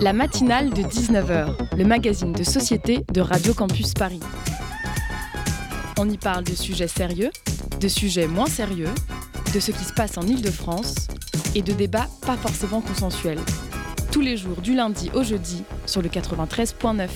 La 0.00 0.12
matinale 0.12 0.70
de 0.70 0.82
19h, 0.82 1.76
le 1.76 1.84
magazine 1.84 2.32
de 2.32 2.42
société 2.42 3.04
de 3.12 3.20
Radio 3.20 3.54
Campus 3.54 3.94
Paris. 3.94 4.20
On 5.98 6.08
y 6.08 6.18
parle 6.18 6.44
de 6.44 6.54
sujets 6.54 6.88
sérieux, 6.88 7.30
de 7.80 7.88
sujets 7.88 8.26
moins 8.26 8.46
sérieux, 8.46 8.88
de 9.54 9.60
ce 9.60 9.70
qui 9.70 9.84
se 9.84 9.92
passe 9.92 10.18
en 10.18 10.22
Ile-de-France 10.22 11.08
et 11.54 11.62
de 11.62 11.72
débats 11.72 12.08
pas 12.26 12.36
forcément 12.36 12.80
consensuels. 12.80 13.40
Tous 14.10 14.20
les 14.20 14.36
jours 14.36 14.60
du 14.60 14.74
lundi 14.74 15.10
au 15.14 15.22
jeudi 15.22 15.62
sur 15.86 16.02
le 16.02 16.08
93.9. 16.08 17.08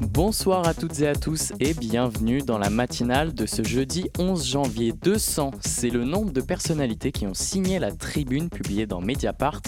Bonsoir 0.00 0.66
à 0.66 0.74
toutes 0.74 1.00
et 1.00 1.08
à 1.08 1.14
tous 1.14 1.52
et 1.60 1.74
bienvenue 1.74 2.38
dans 2.38 2.58
la 2.58 2.70
matinale 2.70 3.34
de 3.34 3.46
ce 3.46 3.64
jeudi 3.64 4.04
11 4.18 4.46
janvier 4.46 4.92
200. 4.92 5.52
C'est 5.60 5.90
le 5.90 6.04
nombre 6.04 6.32
de 6.32 6.40
personnalités 6.40 7.10
qui 7.10 7.26
ont 7.26 7.34
signé 7.34 7.78
la 7.78 7.90
tribune 7.90 8.48
publiée 8.48 8.86
dans 8.86 9.00
Mediapart 9.00 9.60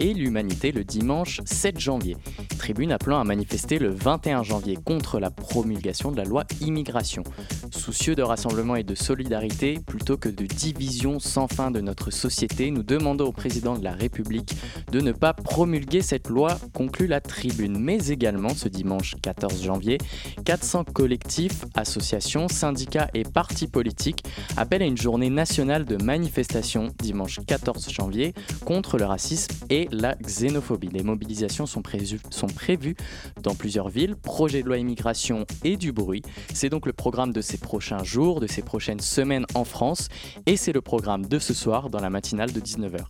et 0.00 0.14
l'Humanité 0.14 0.72
le 0.72 0.84
dimanche 0.84 1.40
7 1.44 1.78
janvier. 1.78 2.16
Tribune 2.60 2.92
appelant 2.92 3.18
à 3.18 3.24
manifester 3.24 3.78
le 3.78 3.88
21 3.88 4.42
janvier 4.42 4.76
contre 4.76 5.18
la 5.18 5.30
promulgation 5.30 6.12
de 6.12 6.18
la 6.18 6.24
loi 6.24 6.44
immigration. 6.60 7.22
Soucieux 7.70 8.14
de 8.14 8.20
rassemblement 8.22 8.76
et 8.76 8.82
de 8.82 8.94
solidarité, 8.94 9.78
plutôt 9.86 10.18
que 10.18 10.28
de 10.28 10.44
division 10.44 11.20
sans 11.20 11.48
fin 11.48 11.70
de 11.70 11.80
notre 11.80 12.10
société, 12.10 12.70
nous 12.70 12.82
demandons 12.82 13.28
au 13.28 13.32
président 13.32 13.78
de 13.78 13.82
la 13.82 13.92
République 13.92 14.56
de 14.92 15.00
ne 15.00 15.12
pas 15.12 15.32
promulguer 15.32 16.02
cette 16.02 16.28
loi, 16.28 16.58
conclut 16.74 17.06
la 17.06 17.22
tribune. 17.22 17.78
Mais 17.78 18.08
également 18.08 18.50
ce 18.50 18.68
dimanche 18.68 19.14
14 19.22 19.62
janvier, 19.62 19.96
400 20.44 20.84
collectifs, 20.84 21.64
associations, 21.74 22.48
syndicats 22.48 23.08
et 23.14 23.22
partis 23.22 23.68
politiques 23.68 24.22
appellent 24.58 24.82
à 24.82 24.86
une 24.86 24.98
journée 24.98 25.30
nationale 25.30 25.86
de 25.86 25.96
manifestation 25.96 26.88
dimanche 26.98 27.40
14 27.46 27.90
janvier 27.90 28.34
contre 28.66 28.98
le 28.98 29.06
racisme 29.06 29.54
et 29.70 29.88
la 29.92 30.14
xénophobie. 30.16 30.88
Des 30.88 31.02
mobilisations 31.02 31.64
sont, 31.64 31.82
sont 32.28 32.49
prévues 32.50 32.96
dans 33.42 33.54
plusieurs 33.54 33.88
villes, 33.88 34.16
projet 34.16 34.62
de 34.62 34.68
loi 34.68 34.78
immigration 34.78 35.46
et 35.64 35.76
du 35.76 35.92
bruit. 35.92 36.22
C'est 36.52 36.68
donc 36.68 36.86
le 36.86 36.92
programme 36.92 37.32
de 37.32 37.40
ces 37.40 37.58
prochains 37.58 38.04
jours, 38.04 38.40
de 38.40 38.46
ces 38.46 38.62
prochaines 38.62 39.00
semaines 39.00 39.46
en 39.54 39.64
France 39.64 40.08
et 40.46 40.56
c'est 40.56 40.72
le 40.72 40.80
programme 40.80 41.26
de 41.26 41.38
ce 41.38 41.54
soir 41.54 41.90
dans 41.90 42.00
la 42.00 42.10
matinale 42.10 42.52
de 42.52 42.60
19h. 42.60 43.04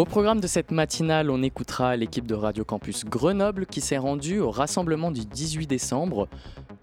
Au 0.00 0.06
programme 0.06 0.40
de 0.40 0.46
cette 0.46 0.70
matinale, 0.70 1.30
on 1.30 1.42
écoutera 1.42 1.94
l'équipe 1.94 2.26
de 2.26 2.34
Radio 2.34 2.64
Campus 2.64 3.04
Grenoble 3.04 3.66
qui 3.66 3.82
s'est 3.82 3.98
rendue 3.98 4.40
au 4.40 4.50
rassemblement 4.50 5.10
du 5.10 5.26
18 5.26 5.66
décembre 5.66 6.26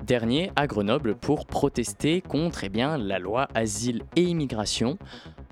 dernier 0.05 0.51
à 0.55 0.67
Grenoble 0.67 1.15
pour 1.15 1.47
protester 1.47 2.21
contre 2.21 2.63
eh 2.63 2.69
bien, 2.69 2.95
la 2.97 3.17
loi 3.17 3.47
asile 3.55 4.03
et 4.15 4.21
immigration. 4.21 4.99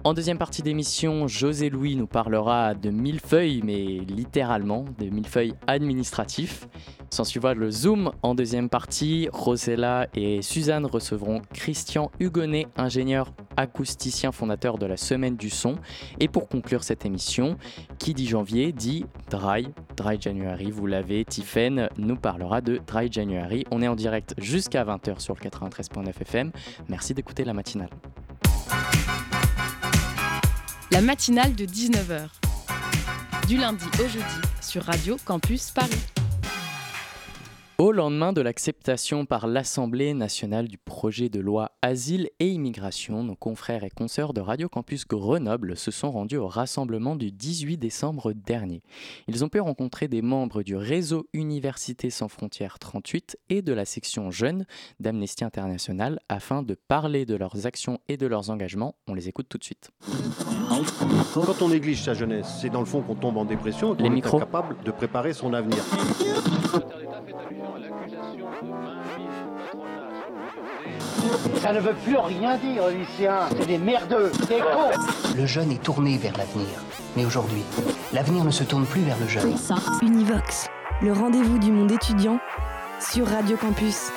En 0.06 0.14
deuxième 0.14 0.38
partie 0.38 0.62
d'émission, 0.62 1.28
José 1.28 1.72
Louis 1.72 1.96
nous 1.96 2.06
parlera 2.06 2.76
de 2.76 2.92
millefeuilles, 2.92 3.64
mais 3.64 4.06
littéralement, 4.06 4.86
de 5.00 5.10
millefeuilles 5.10 5.56
administratifs. 5.66 6.68
S'en 7.10 7.24
suivra 7.24 7.56
le 7.56 7.72
Zoom. 7.72 8.12
En 8.22 8.36
deuxième 8.36 8.70
partie, 8.70 9.28
Rosella 9.34 10.06
et 10.14 10.44
Suzanne 10.44 10.86
recevront 10.86 11.42
Christian 11.56 12.12
Hugonnet, 12.20 12.68
ingénieur 12.78 13.34
acousticien 13.58 14.32
fondateur 14.32 14.78
de 14.78 14.86
la 14.86 14.96
Semaine 14.96 15.38
du 15.38 15.50
Son. 15.50 15.74
Et 16.20 16.28
pour 16.28 16.50
conclure 16.50 16.84
cette 16.84 17.04
émission, 17.08 17.58
qui 17.98 18.14
dit 18.14 18.28
janvier 18.28 18.74
dit 18.74 19.08
Dry, 19.32 19.70
Dry 19.98 20.22
January. 20.22 20.70
Vous 20.70 20.86
l'avez, 20.86 21.26
Tiffen 21.26 21.90
nous 21.98 22.16
parlera 22.16 22.62
de 22.62 22.80
Dry 22.86 23.12
January. 23.12 23.66
On 23.72 23.82
est 23.82 23.88
en 23.88 23.96
direct 23.96 24.36
jusqu'à 24.38 24.86
20h 24.86 25.20
sur 25.20 25.34
le 25.34 25.50
93.9 25.50 26.10
FM. 26.22 26.52
Merci 26.90 27.16
d'écouter 27.16 27.44
la 27.44 27.54
matinale 27.54 27.90
la 30.92 31.02
matinale 31.02 31.56
de 31.56 31.66
19h. 31.66 32.28
Du 33.48 33.58
lundi 33.58 33.86
au 34.00 34.08
jeudi 34.08 34.42
sur 34.62 34.84
Radio 34.84 35.18
Campus 35.26 35.72
Paris. 35.72 36.15
Au 37.78 37.92
lendemain 37.92 38.32
de 38.32 38.40
l'acceptation 38.40 39.26
par 39.26 39.48
l'Assemblée 39.48 40.14
nationale 40.14 40.70
du 40.70 40.78
projet 40.78 41.28
de 41.28 41.42
loi 41.42 41.72
Asile 41.82 42.30
et 42.40 42.48
Immigration, 42.48 43.22
nos 43.22 43.36
confrères 43.36 43.84
et 43.84 43.90
consoeurs 43.90 44.32
de 44.32 44.40
Radio 44.40 44.70
Campus 44.70 45.06
Grenoble 45.06 45.76
se 45.76 45.92
sont 45.92 46.10
rendus 46.10 46.38
au 46.38 46.48
rassemblement 46.48 47.18
du 47.18 47.34
18 47.34 47.76
décembre 47.76 48.32
dernier. 48.32 48.82
Ils 49.28 49.44
ont 49.44 49.50
pu 49.50 49.60
rencontrer 49.60 50.08
des 50.08 50.22
membres 50.22 50.64
du 50.64 50.78
réseau 50.78 51.28
Université 51.34 52.10
sans 52.10 52.30
frontières 52.30 52.80
38 52.80 53.38
et 53.50 53.62
de 53.62 53.74
la 53.74 53.84
section 53.84 54.32
jeunes 54.32 54.66
d'Amnesty 55.02 55.44
International 55.44 56.22
afin 56.30 56.64
de 56.64 56.78
parler 56.88 57.26
de 57.26 57.36
leurs 57.36 57.66
actions 57.66 58.00
et 58.08 58.16
de 58.16 58.26
leurs 58.26 58.52
engagements. 58.52 58.96
On 59.06 59.14
les 59.14 59.28
écoute 59.28 59.48
tout 59.50 59.58
de 59.58 59.66
suite. 59.66 59.92
Quand 61.34 61.62
on 61.62 61.68
néglige 61.68 62.04
sa 62.04 62.14
jeunesse, 62.14 62.48
c'est 62.62 62.70
dans 62.70 62.80
le 62.80 62.86
fond 62.86 63.02
qu'on 63.02 63.16
tombe 63.16 63.36
en 63.36 63.44
dépression 63.44 63.96
et 63.96 63.98
qu'on 63.98 64.16
est 64.16 64.26
incapable 64.26 64.78
de 64.86 64.92
préparer 64.92 65.34
son 65.34 65.54
avenir. 65.54 65.84
Ça 71.58 71.74
ne 71.74 71.80
veut 71.80 71.94
plus 71.94 72.18
rien 72.18 72.58
dire, 72.58 72.88
lycéens. 72.90 73.50
C'est 73.58 73.66
des 73.66 73.78
merdeux, 73.78 74.32
des 74.48 74.60
cons. 74.60 75.36
Le 75.36 75.46
jeune 75.46 75.72
est 75.72 75.82
tourné 75.82 76.18
vers 76.18 76.38
l'avenir. 76.38 76.68
Mais 77.16 77.26
aujourd'hui, 77.26 77.64
l'avenir 78.14 78.44
ne 78.44 78.52
se 78.52 78.64
tourne 78.64 78.86
plus 78.86 79.02
vers 79.02 79.18
le 79.20 79.28
jeune. 79.28 79.56
Univox, 80.02 80.68
le 81.02 81.14
rendez-vous 81.14 81.58
du 81.58 81.72
monde 81.72 81.92
étudiant 81.92 82.40
sur 83.00 83.28
Radio 83.28 83.58
Campus. 83.58 84.12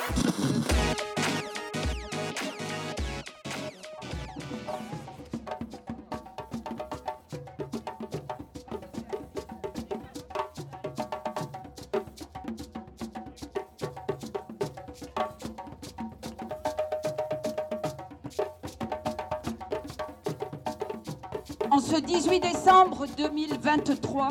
Décembre 22.99 23.07
2023, 23.17 24.29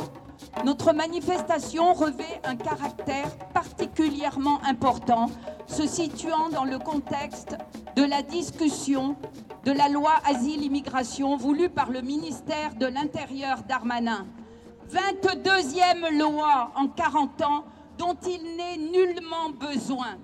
notre 0.64 0.92
manifestation 0.92 1.92
revêt 1.94 2.40
un 2.44 2.56
caractère 2.56 3.36
particulièrement 3.54 4.60
important, 4.64 5.30
se 5.66 5.86
situant 5.86 6.48
dans 6.50 6.64
le 6.64 6.78
contexte 6.78 7.56
de 7.96 8.04
la 8.04 8.22
discussion 8.22 9.16
de 9.64 9.72
la 9.72 9.88
loi 9.88 10.12
Asile-Immigration 10.24 11.36
voulue 11.36 11.70
par 11.70 11.90
le 11.90 12.02
ministère 12.02 12.74
de 12.74 12.86
l'Intérieur 12.86 13.62
Darmanin. 13.62 14.26
22e 14.90 16.18
loi 16.18 16.72
en 16.74 16.88
40 16.88 17.42
ans 17.42 17.64
dont 17.98 18.16
il 18.26 18.56
n'est 18.56 18.78
nullement 18.78 19.50
besoin. 19.50 20.16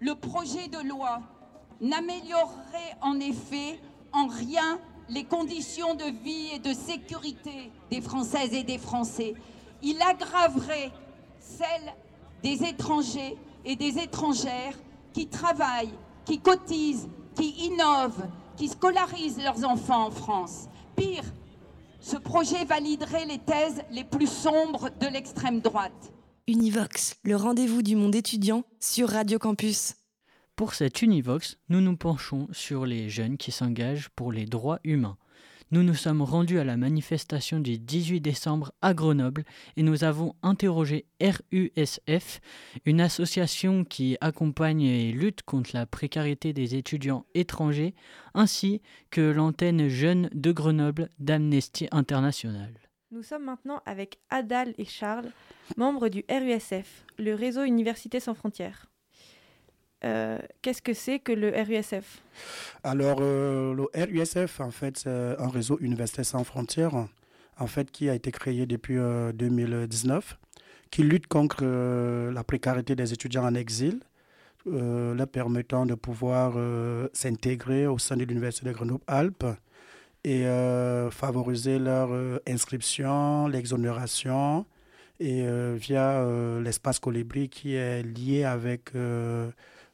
Le 0.00 0.14
projet 0.14 0.68
de 0.68 0.88
loi 0.88 1.20
n'améliorerait 1.80 2.96
en 3.00 3.18
effet 3.20 3.80
en 4.12 4.26
rien 4.26 4.78
les 5.12 5.24
conditions 5.24 5.94
de 5.94 6.04
vie 6.24 6.54
et 6.54 6.58
de 6.58 6.72
sécurité 6.72 7.70
des 7.90 8.00
Françaises 8.00 8.54
et 8.54 8.62
des 8.62 8.78
Français. 8.78 9.34
Il 9.82 10.00
aggraverait 10.00 10.90
celles 11.38 11.92
des 12.42 12.64
étrangers 12.64 13.36
et 13.64 13.76
des 13.76 13.98
étrangères 13.98 14.78
qui 15.12 15.26
travaillent, 15.26 15.94
qui 16.24 16.40
cotisent, 16.40 17.08
qui 17.34 17.50
innovent, 17.66 18.26
qui 18.56 18.68
scolarisent 18.68 19.42
leurs 19.42 19.64
enfants 19.64 20.06
en 20.06 20.10
France. 20.10 20.68
Pire, 20.96 21.24
ce 22.00 22.16
projet 22.16 22.64
validerait 22.64 23.26
les 23.26 23.38
thèses 23.38 23.82
les 23.90 24.04
plus 24.04 24.26
sombres 24.26 24.88
de 25.00 25.06
l'extrême 25.06 25.60
droite. 25.60 26.12
Univox, 26.48 27.16
le 27.22 27.36
rendez-vous 27.36 27.82
du 27.82 27.96
monde 27.96 28.14
étudiant 28.14 28.64
sur 28.80 29.10
Radio 29.10 29.38
Campus. 29.38 29.94
Pour 30.56 30.74
cette 30.74 31.00
Univox, 31.00 31.56
nous 31.70 31.80
nous 31.80 31.96
penchons 31.96 32.46
sur 32.52 32.84
les 32.84 33.08
jeunes 33.08 33.38
qui 33.38 33.50
s'engagent 33.50 34.10
pour 34.10 34.32
les 34.32 34.44
droits 34.44 34.80
humains. 34.84 35.16
Nous 35.70 35.82
nous 35.82 35.94
sommes 35.94 36.20
rendus 36.20 36.58
à 36.58 36.64
la 36.64 36.76
manifestation 36.76 37.58
du 37.58 37.78
18 37.78 38.20
décembre 38.20 38.72
à 38.82 38.92
Grenoble 38.92 39.44
et 39.78 39.82
nous 39.82 40.04
avons 40.04 40.34
interrogé 40.42 41.06
RUSF, 41.22 42.42
une 42.84 43.00
association 43.00 43.82
qui 43.84 44.18
accompagne 44.20 44.82
et 44.82 45.12
lutte 45.12 45.42
contre 45.42 45.70
la 45.72 45.86
précarité 45.86 46.52
des 46.52 46.74
étudiants 46.74 47.24
étrangers, 47.34 47.94
ainsi 48.34 48.82
que 49.10 49.22
l'antenne 49.22 49.88
jeune 49.88 50.28
de 50.34 50.52
Grenoble 50.52 51.08
d'Amnesty 51.18 51.88
International. 51.90 52.74
Nous 53.10 53.22
sommes 53.22 53.44
maintenant 53.44 53.80
avec 53.86 54.18
Adal 54.28 54.74
et 54.76 54.84
Charles, 54.84 55.30
membres 55.78 56.10
du 56.10 56.22
RUSF, 56.30 57.06
le 57.18 57.34
réseau 57.34 57.64
Université 57.64 58.20
sans 58.20 58.34
frontières. 58.34 58.91
Euh, 60.04 60.38
qu'est-ce 60.62 60.82
que 60.82 60.94
c'est 60.94 61.18
que 61.20 61.32
le 61.32 61.50
RUSF 61.50 62.22
Alors, 62.82 63.18
euh, 63.20 63.74
le 63.74 63.84
RUSF, 63.94 64.60
en 64.60 64.70
fait, 64.70 64.98
c'est 64.98 65.36
un 65.38 65.48
réseau 65.48 65.78
Université 65.80 66.24
sans 66.24 66.42
frontières, 66.44 67.06
en 67.58 67.66
fait, 67.66 67.90
qui 67.90 68.08
a 68.08 68.14
été 68.14 68.32
créé 68.32 68.66
depuis 68.66 68.96
2019, 68.96 70.32
euh, 70.32 70.56
qui 70.90 71.04
lutte 71.04 71.28
contre 71.28 71.64
la 71.64 72.44
précarité 72.44 72.96
des 72.96 73.12
étudiants 73.12 73.44
en 73.44 73.54
exil, 73.54 74.00
leur 74.66 75.28
permettant 75.28 75.86
de 75.86 75.94
pouvoir 75.94 76.54
s'intégrer 77.12 77.86
au 77.86 77.98
sein 77.98 78.16
de 78.16 78.24
l'Université 78.24 78.66
de 78.66 78.72
Grenoble-Alpes 78.72 79.46
et 80.24 80.44
favoriser 81.10 81.78
leur 81.78 82.10
inscription, 82.46 83.48
l'exonération 83.48 84.66
et 85.18 85.46
via 85.76 86.24
l'espace 86.60 86.98
Colibri 86.98 87.48
qui 87.48 87.74
est 87.74 88.02
lié 88.02 88.44
avec 88.44 88.92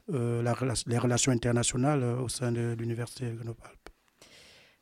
la, 0.08 0.55
les 0.87 0.99
relations 0.99 1.32
internationales 1.32 2.02
au 2.02 2.28
sein 2.28 2.52
de 2.52 2.75
l'Université 2.78 3.31
de 3.31 3.34
Grenoble-Alpes. 3.37 3.88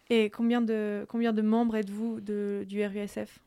Et 0.09 0.31
combien 0.31 0.61
de, 0.61 1.05
combien 1.09 1.33
de 1.33 1.43
membres 1.43 1.77
êtes-vous 1.77 2.21
du 2.21 2.87
RUSF 2.87 3.41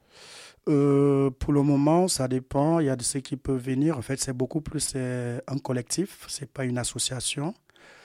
euh, 0.67 1.29
Pour 1.31 1.53
le 1.53 1.61
moment, 1.61 2.07
ça 2.07 2.27
dépend. 2.27 2.79
Il 2.79 2.87
y 2.87 2.89
a 2.89 2.95
de 2.95 3.03
ceux 3.03 3.21
qui 3.21 3.37
peuvent 3.37 3.61
venir. 3.61 3.97
En 3.97 4.01
fait, 4.01 4.19
c'est 4.19 4.33
beaucoup 4.33 4.61
plus 4.61 4.95
un 4.95 5.57
collectif, 5.63 6.25
ce 6.27 6.41
n'est 6.41 6.47
pas 6.47 6.65
une 6.65 6.77
association. 6.77 7.53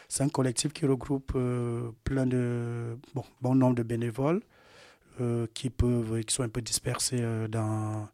C'est 0.09 0.23
un 0.23 0.29
collectif 0.29 0.73
qui 0.73 0.87
regroupe 0.87 1.32
euh, 1.35 1.91
plein 2.05 2.27
de, 2.27 2.97
bon, 3.15 3.25
bon 3.41 3.55
nombre 3.55 3.75
de 3.75 3.82
bénévoles 3.82 4.43
euh, 5.20 5.47
qui, 5.55 5.70
peuvent, 5.70 6.20
qui 6.20 6.32
sont 6.32 6.43
un 6.44 6.49
peu 6.49 6.62
dispersés 6.62 7.23
dans 7.49 8.09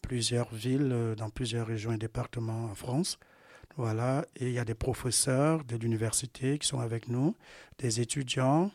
plusieurs 0.00 0.52
villes, 0.54 1.14
dans 1.18 1.28
plusieurs 1.28 1.66
régions 1.66 1.92
et 1.92 1.98
départements 1.98 2.64
en 2.70 2.74
France. 2.74 3.18
Voilà, 3.76 4.24
et 4.36 4.48
il 4.48 4.52
y 4.52 4.58
a 4.58 4.64
des 4.64 4.74
professeurs 4.74 5.64
de 5.64 5.76
l'université 5.76 6.58
qui 6.58 6.66
sont 6.66 6.80
avec 6.80 7.08
nous, 7.08 7.34
des 7.78 8.00
étudiants, 8.00 8.70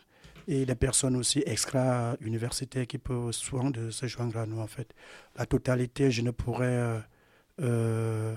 et 0.48 0.64
les 0.64 0.74
personnes 0.74 1.14
aussi 1.16 1.42
extra-universitaires 1.44 2.86
qui 2.86 2.98
peuvent 2.98 3.32
souvent 3.32 3.70
de 3.70 3.90
se 3.90 4.06
joindre 4.06 4.38
à 4.38 4.46
nous 4.46 4.60
en 4.60 4.66
fait. 4.66 4.94
La 5.36 5.44
totalité, 5.46 6.10
je 6.10 6.22
ne 6.22 6.30
pourrais 6.30 6.66
euh, 6.66 6.98
euh, 7.60 8.34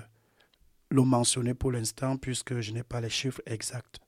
le 0.90 1.02
mentionner 1.02 1.54
pour 1.54 1.72
l'instant 1.72 2.18
puisque 2.18 2.60
je 2.60 2.72
n'ai 2.72 2.82
pas 2.82 3.00
les 3.00 3.08
chiffres 3.08 3.40
exacts. 3.46 3.98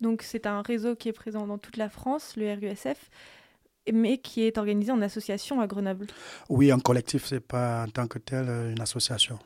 Donc 0.00 0.22
c'est 0.22 0.46
un 0.46 0.60
réseau 0.62 0.94
qui 0.96 1.08
est 1.08 1.12
présent 1.12 1.46
dans 1.46 1.58
toute 1.58 1.78
la 1.78 1.88
France, 1.88 2.34
le 2.36 2.52
RUSF, 2.52 3.10
mais 3.92 4.18
qui 4.18 4.42
est 4.42 4.58
organisé 4.58 4.92
en 4.92 5.00
association 5.00 5.60
à 5.60 5.66
Grenoble. 5.66 6.06
Oui, 6.50 6.72
en 6.72 6.78
collectif, 6.78 7.26
c'est 7.26 7.40
pas 7.40 7.84
en 7.84 7.90
tant 7.90 8.06
que 8.06 8.18
tel 8.18 8.48
euh, 8.48 8.70
une 8.70 8.80
association. 8.80 9.38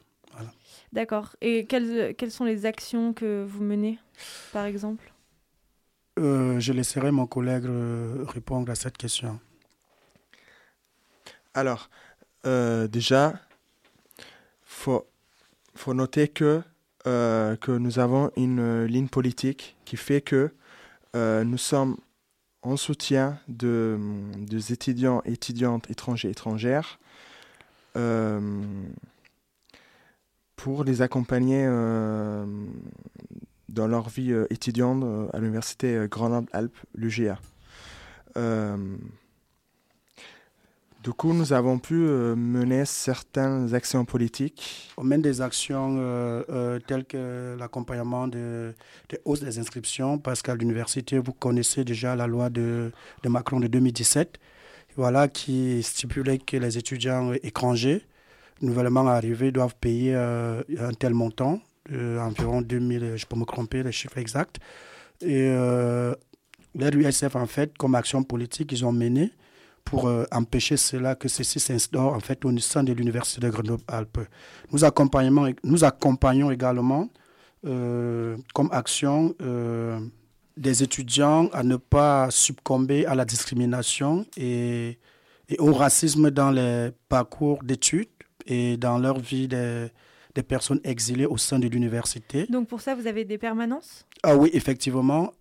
D'accord. 0.95 1.35
Et 1.41 1.67
quelles, 1.67 2.15
quelles 2.15 2.31
sont 2.31 2.45
les 2.45 2.67
actions 2.67 3.13
que 3.13 3.45
vous 3.45 3.65
menez, 3.65 3.99
par 4.53 4.65
exemple? 4.65 5.13
Euh, 6.21 6.61
je 6.61 6.73
laisserai 6.73 7.11
mon 7.11 7.27
collègue 7.27 7.67
euh, 7.67 8.25
répondre 8.29 8.71
à 8.71 8.77
cette 8.77 8.97
question. 8.97 9.41
Alors, 11.53 11.91
euh, 12.47 12.87
déjà, 12.87 13.35
il 14.19 14.25
faut, 14.67 15.05
faut, 15.75 15.95
noter 15.95 16.29
que, 16.29 16.63
que 17.05 17.77
nous 17.77 17.99
avons 17.99 18.31
une 18.37 18.85
ligne 18.85 19.09
politique 19.09 19.77
qui 19.85 19.97
fait 19.97 20.21
que 20.21 20.53
nous 21.15 21.59
sommes 21.59 21.97
en 22.63 22.77
soutien 22.77 23.41
de, 23.49 23.99
des 24.37 24.73
étudiants, 24.73 25.23
étudiantes, 25.25 25.91
étrangers, 25.91 26.31
étrangères 26.31 27.01
pour 30.57 30.85
les 30.85 31.03
accompagner 31.03 31.67
dans 33.75 33.87
leur 33.89 34.09
vie 34.09 34.33
euh, 34.33 34.47
étudiante 34.51 35.03
euh, 35.05 35.27
à 35.33 35.39
l'université 35.39 35.95
euh, 35.95 36.07
Grenoble-Alpes, 36.07 36.77
l'UGA. 36.95 37.39
Du 41.03 41.13
coup, 41.13 41.35
nous 41.35 41.53
avons 41.53 41.79
pu 41.79 41.95
mener 41.95 42.87
certaines 42.87 43.75
actions 43.75 44.07
politiques. 44.07 44.91
On 44.97 45.05
mène 45.05 45.21
des 45.21 45.43
actions 45.43 45.97
telles 46.87 47.05
que 47.05 47.55
l'accompagnement 47.59 48.27
de, 48.27 48.75
de 49.11 49.21
hausse 49.27 49.41
des 49.41 49.59
inscriptions, 49.59 50.17
parce 50.17 50.41
qu'à 50.41 50.55
l'université, 50.55 51.19
vous 51.19 51.35
connaissez 51.35 51.85
déjà 51.85 52.17
la 52.17 52.27
loi 52.27 52.49
de, 52.49 52.91
de, 53.23 53.29
Macron 53.29 53.61
de 53.61 53.67
2017, 53.67 54.39
voilà, 54.97 55.29
qui 55.29 55.83
stipulait 55.83 56.39
que 56.39 56.57
les 56.57 56.79
étudiants 56.79 57.35
étrangers 57.43 58.07
nouvellement 58.61 59.07
arrivés 59.07 59.53
doivent 59.53 59.75
payer 59.81 60.15
un 60.15 60.93
tel 60.99 61.15
montant 61.15 61.61
euh, 61.93 62.19
environ 62.19 62.63
2000, 62.63 63.15
je 63.17 63.27
peux 63.27 63.37
me 63.37 63.45
tromper, 63.45 63.83
les 63.83 63.93
chiffres 63.93 64.19
exacts. 64.19 64.59
Et 65.21 65.49
euh, 65.49 66.15
l'USF, 66.75 67.37
en 67.37 67.47
fait, 67.47 67.77
comme 67.77 67.95
action 67.95 68.23
politique, 68.23 68.73
ils 68.73 68.85
ont 68.85 68.93
mené 68.93 69.33
pour 69.85 70.09
euh, 70.09 70.25
empêcher 70.33 70.77
cela, 70.77 71.15
que 71.15 71.29
ceci 71.29 71.61
s'instaure 71.61 72.15
en 72.15 72.21
fait 72.21 72.43
au 72.45 72.59
sein 72.59 72.85
de 72.85 72.93
l'Université 72.93 73.43
de 73.43 73.51
Grenoble-Alpes. 73.51 74.21
Nous 74.73 74.85
accompagnons, 74.85 75.55
nous 75.63 75.85
accompagnons 75.85 76.51
également 76.51 77.11
euh, 77.67 78.37
comme 78.55 78.71
action 78.73 79.35
des 80.57 80.83
étudiants 80.83 81.49
à 81.53 81.63
ne 81.63 81.77
pas 81.77 82.31
succomber 82.31 83.05
à 83.07 83.15
la 83.15 83.25
discrimination 83.25 84.25
et 84.39 84.99
au 85.59 85.73
racisme 85.75 86.31
dans 86.31 86.51
les 86.51 86.91
parcours 87.09 87.63
d'études 87.63 88.09
et 88.47 88.77
dans 88.77 88.99
leur 88.99 89.19
vie 89.19 89.49
de, 89.49 89.89
des 90.35 90.43
personnes 90.43 90.81
exilées 90.85 91.27
au 91.27 91.37
sein 91.37 91.59
de 91.59 91.69
l'université. 91.69 92.47
Donc 92.49 92.69
pour 92.69 92.81
ça, 92.81 92.95
vous 92.95 93.07
avez 93.07 93.25
des 93.25 93.39
permanences? 93.39 94.07
Ah 94.23 94.37
oui, 94.37 94.51
effectivement. 94.53 95.33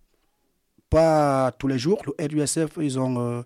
Pas 0.90 1.52
tous 1.58 1.66
les 1.66 1.78
jours. 1.78 2.02
Le 2.06 2.14
RUSF, 2.24 2.78
ils, 2.80 2.98
ont, 2.98 3.18
euh, 3.18 3.42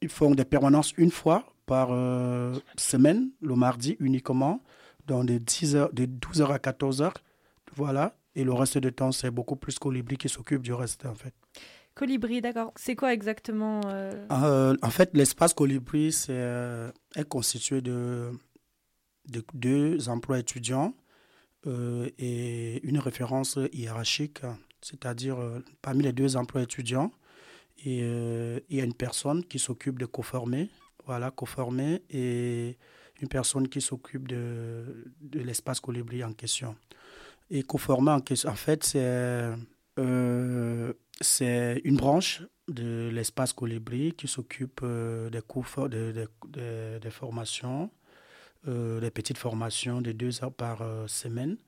ils 0.00 0.08
font 0.08 0.32
des 0.32 0.44
permanences 0.44 0.92
une 0.96 1.10
fois 1.10 1.44
par 1.66 1.88
euh, 1.90 2.54
semaine, 2.76 3.30
le 3.40 3.54
mardi 3.54 3.96
uniquement, 4.00 4.60
dans 5.06 5.24
de, 5.24 5.38
10 5.38 5.76
heures, 5.76 5.92
de 5.92 6.06
12h 6.06 6.52
à 6.52 6.58
14h. 6.58 7.12
Voilà. 7.76 8.16
Et 8.34 8.42
le 8.42 8.52
reste 8.52 8.78
du 8.78 8.92
temps, 8.92 9.12
c'est 9.12 9.30
beaucoup 9.30 9.56
plus 9.56 9.78
Colibri 9.78 10.16
qui 10.16 10.28
s'occupe 10.28 10.62
du 10.62 10.72
reste, 10.72 11.06
en 11.06 11.14
fait. 11.14 11.32
Colibri, 11.94 12.40
d'accord. 12.40 12.72
C'est 12.74 12.96
quoi 12.96 13.12
exactement 13.12 13.80
euh? 13.86 14.74
En 14.82 14.90
fait, 14.90 15.10
l'espace 15.14 15.54
Colibri, 15.54 16.10
c'est 16.10 16.90
est 17.14 17.28
constitué 17.28 17.80
de 17.80 18.32
de 19.28 19.42
deux 19.54 20.08
emplois 20.08 20.38
étudiants 20.38 20.94
euh, 21.66 22.10
et 22.18 22.86
une 22.86 22.98
référence 22.98 23.58
hiérarchique, 23.72 24.40
c'est-à-dire 24.82 25.38
euh, 25.38 25.64
parmi 25.80 26.02
les 26.02 26.12
deux 26.12 26.36
emplois 26.36 26.62
étudiants, 26.62 27.10
euh, 27.86 28.60
il 28.68 28.76
y 28.76 28.80
a 28.80 28.84
une 28.84 28.94
personne 28.94 29.44
qui 29.44 29.58
s'occupe 29.58 29.98
de 29.98 30.06
conformer, 30.06 30.68
voilà, 31.06 31.30
conformer, 31.30 32.02
et 32.10 32.76
une 33.20 33.28
personne 33.28 33.68
qui 33.68 33.80
s'occupe 33.80 34.28
de, 34.28 35.10
de 35.20 35.40
l'espace 35.40 35.80
colibri 35.80 36.22
en 36.22 36.34
question. 36.34 36.76
Et 37.50 37.62
conformer, 37.62 38.12
en, 38.12 38.20
en 38.20 38.54
fait, 38.54 38.84
c'est 41.20 41.80
une 41.84 41.96
branche 41.96 42.42
de 42.68 43.10
l'espace 43.12 43.52
colibri 43.52 44.12
qui 44.12 44.28
s'occupe 44.28 44.84
des 45.30 45.40
formations 47.10 47.90
euh, 48.66 48.98
les 49.00 49.10
petites 49.10 49.36
formations 49.36 50.00
de 50.00 50.12
deux 50.12 50.42
heures 50.42 50.52
par 50.52 50.80
euh, 50.80 51.06
semaine, 51.06 51.58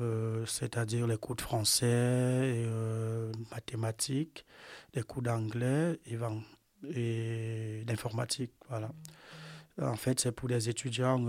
euh, 0.00 0.44
c'est-à-dire 0.44 1.06
les 1.06 1.16
cours 1.16 1.36
de 1.36 1.40
français, 1.40 2.66
mathématiques, 3.50 4.44
les 4.94 5.02
cours 5.02 5.22
d'anglais 5.22 5.98
et, 6.04 7.84
d'informatique. 7.86 8.52
Voilà. 8.68 8.90
En 9.80 9.96
fait, 9.96 10.20
c'est 10.20 10.32
pour 10.32 10.48
les 10.48 10.68
étudiants 10.68 11.24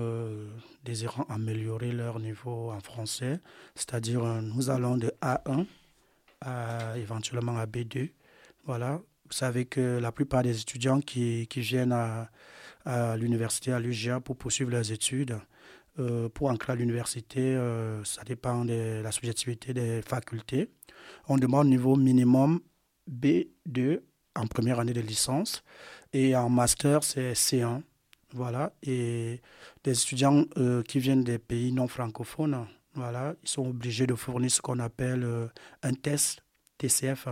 désirant 0.83 1.23
améliorer 1.29 1.91
leur 1.91 2.19
niveau 2.19 2.71
en 2.71 2.79
français, 2.79 3.39
c'est-à-dire 3.75 4.23
nous 4.41 4.69
allons 4.69 4.97
de 4.97 5.11
A1 5.21 5.65
à 6.41 6.97
éventuellement 6.97 7.57
à 7.57 7.65
B2. 7.65 8.11
Voilà. 8.65 9.01
Vous 9.25 9.33
savez 9.33 9.65
que 9.65 9.99
la 9.99 10.11
plupart 10.11 10.43
des 10.43 10.61
étudiants 10.61 11.01
qui, 11.01 11.47
qui 11.47 11.61
viennent 11.61 11.91
à, 11.91 12.29
à 12.87 13.17
l'université, 13.17 13.73
à 13.73 13.79
l'UGA, 13.79 14.19
pour 14.21 14.37
poursuivre 14.37 14.71
leurs 14.71 14.91
études. 14.91 15.37
Euh, 15.99 16.29
pour 16.29 16.49
entrer 16.49 16.73
à 16.73 16.75
l'université, 16.75 17.41
euh, 17.41 18.03
ça 18.03 18.23
dépend 18.23 18.65
de 18.65 19.01
la 19.03 19.11
subjectivité 19.11 19.73
des 19.73 20.01
facultés. 20.01 20.69
On 21.27 21.37
demande 21.37 21.67
niveau 21.67 21.95
minimum 21.95 22.61
B2 23.11 24.01
en 24.35 24.47
première 24.47 24.79
année 24.79 24.93
de 24.93 25.01
licence 25.01 25.63
et 26.13 26.35
en 26.35 26.49
master, 26.49 27.03
c'est 27.03 27.33
C1. 27.33 27.81
Voilà. 28.33 28.73
Et 28.83 29.41
des 29.83 29.99
étudiants 29.99 30.45
euh, 30.57 30.83
qui 30.83 30.99
viennent 30.99 31.23
des 31.23 31.39
pays 31.39 31.71
non 31.71 31.87
francophones, 31.87 32.67
voilà, 32.93 33.35
ils 33.43 33.49
sont 33.49 33.67
obligés 33.67 34.07
de 34.07 34.15
fournir 34.15 34.51
ce 34.51 34.61
qu'on 34.61 34.79
appelle 34.79 35.27
un 35.83 35.93
test 35.93 36.43
TCF 36.77 37.27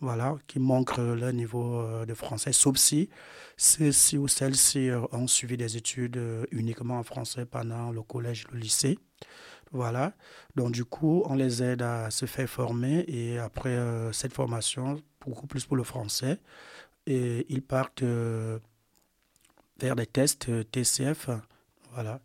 voilà, 0.00 0.36
qui 0.46 0.58
montrent 0.58 1.00
leur 1.00 1.32
niveau 1.32 1.80
euh, 1.80 2.06
de 2.06 2.14
français, 2.14 2.52
sauf 2.52 2.76
si 2.76 3.08
ceux-ci 3.56 4.16
ou 4.18 4.28
celles-ci 4.28 4.90
euh, 4.90 5.00
ont 5.12 5.26
suivi 5.26 5.56
des 5.56 5.76
études 5.76 6.16
euh, 6.16 6.44
uniquement 6.52 6.98
en 6.98 7.02
français 7.02 7.44
pendant 7.44 7.90
le 7.90 8.02
collège, 8.02 8.46
le 8.52 8.58
lycée. 8.58 8.98
Voilà, 9.72 10.14
donc 10.56 10.72
du 10.72 10.84
coup, 10.84 11.22
on 11.26 11.34
les 11.34 11.62
aide 11.62 11.82
à 11.82 12.10
se 12.10 12.24
faire 12.24 12.48
former 12.48 13.04
et 13.06 13.38
après 13.38 13.76
cette 14.14 14.32
formation, 14.32 15.02
beaucoup 15.26 15.46
plus 15.46 15.66
pour 15.66 15.76
le 15.76 15.82
français, 15.82 16.38
et 17.06 17.44
ils 17.50 17.60
partent 17.60 18.02
vers 19.78 19.94
des 19.94 20.06
tests 20.06 20.48
TCF, 20.70 21.28
voilà, 21.92 22.22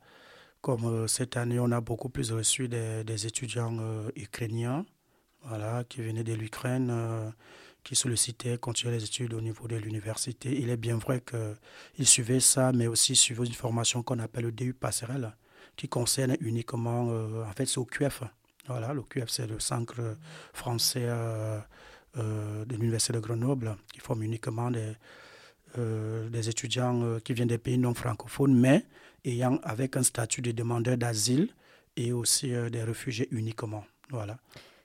Comme 0.61 1.05
cette 1.09 1.35
année, 1.35 1.59
on 1.59 1.69
a 1.73 1.81
beaucoup 1.81 2.07
plus 2.07 2.31
reçu 2.31 2.69
des, 2.69 3.27
étudiants 3.27 3.77
ukrainiens 4.15 4.85
voilà, 5.43 5.83
qui 5.83 6.01
venaient 6.01 6.23
de 6.23 6.33
l'Ukraine 6.35 7.33
qui 7.83 7.95
sollicitaient 7.95 8.57
continuer 8.57 8.95
les 8.97 9.03
études 9.03 9.33
au 9.33 9.41
niveau 9.41 9.67
de 9.67 9.75
l'université. 9.75 10.57
Il 10.59 10.69
est 10.69 10.77
bien 10.77 10.97
vrai 10.97 11.21
qu'ils 11.21 12.07
suivaient 12.07 12.39
ça, 12.39 12.71
mais 12.71 12.87
aussi 12.87 13.15
suivaient 13.15 13.45
une 13.45 13.53
formation 13.53 14.03
qu'on 14.03 14.19
appelle 14.19 14.45
le 14.45 14.51
DU 14.51 14.73
passerelle, 14.73 15.33
qui 15.75 15.87
concerne 15.89 16.37
uniquement, 16.39 17.09
en 17.45 17.51
fait, 17.55 17.65
c'est 17.65 17.79
au 17.79 17.85
QF. 17.85 18.23
Voilà, 18.67 18.93
le 18.93 19.01
QF, 19.01 19.27
c'est 19.27 19.47
le 19.47 19.59
centre 19.59 20.17
français 20.53 21.09
euh, 22.19 22.63
de 22.65 22.75
l'Université 22.75 23.11
de 23.11 23.17
Grenoble, 23.17 23.75
qui 23.91 23.99
forment 23.99 24.21
uniquement 24.21 24.69
des, 24.69 24.93
euh, 25.79 26.29
des 26.29 26.47
étudiants 26.47 27.01
euh, 27.01 27.19
qui 27.19 27.33
viennent 27.33 27.47
des 27.47 27.57
pays 27.57 27.79
non 27.79 27.95
francophones, 27.95 28.53
mais 28.53 28.85
ayant 29.25 29.57
avec 29.63 29.97
un 29.97 30.03
statut 30.03 30.43
de 30.43 30.51
demandeur 30.51 30.95
d'asile 30.95 31.49
et 31.97 32.13
aussi 32.13 32.51
des 32.71 32.83
réfugiés 32.83 33.27
uniquement. 33.31 33.83
Voilà. 34.11 34.37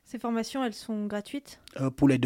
Ces 0.09 0.19
formations, 0.19 0.65
elles 0.65 0.75
sont 0.75 1.07
gratuites? 1.07 1.61
Pour, 1.97 2.09
les 2.09 2.19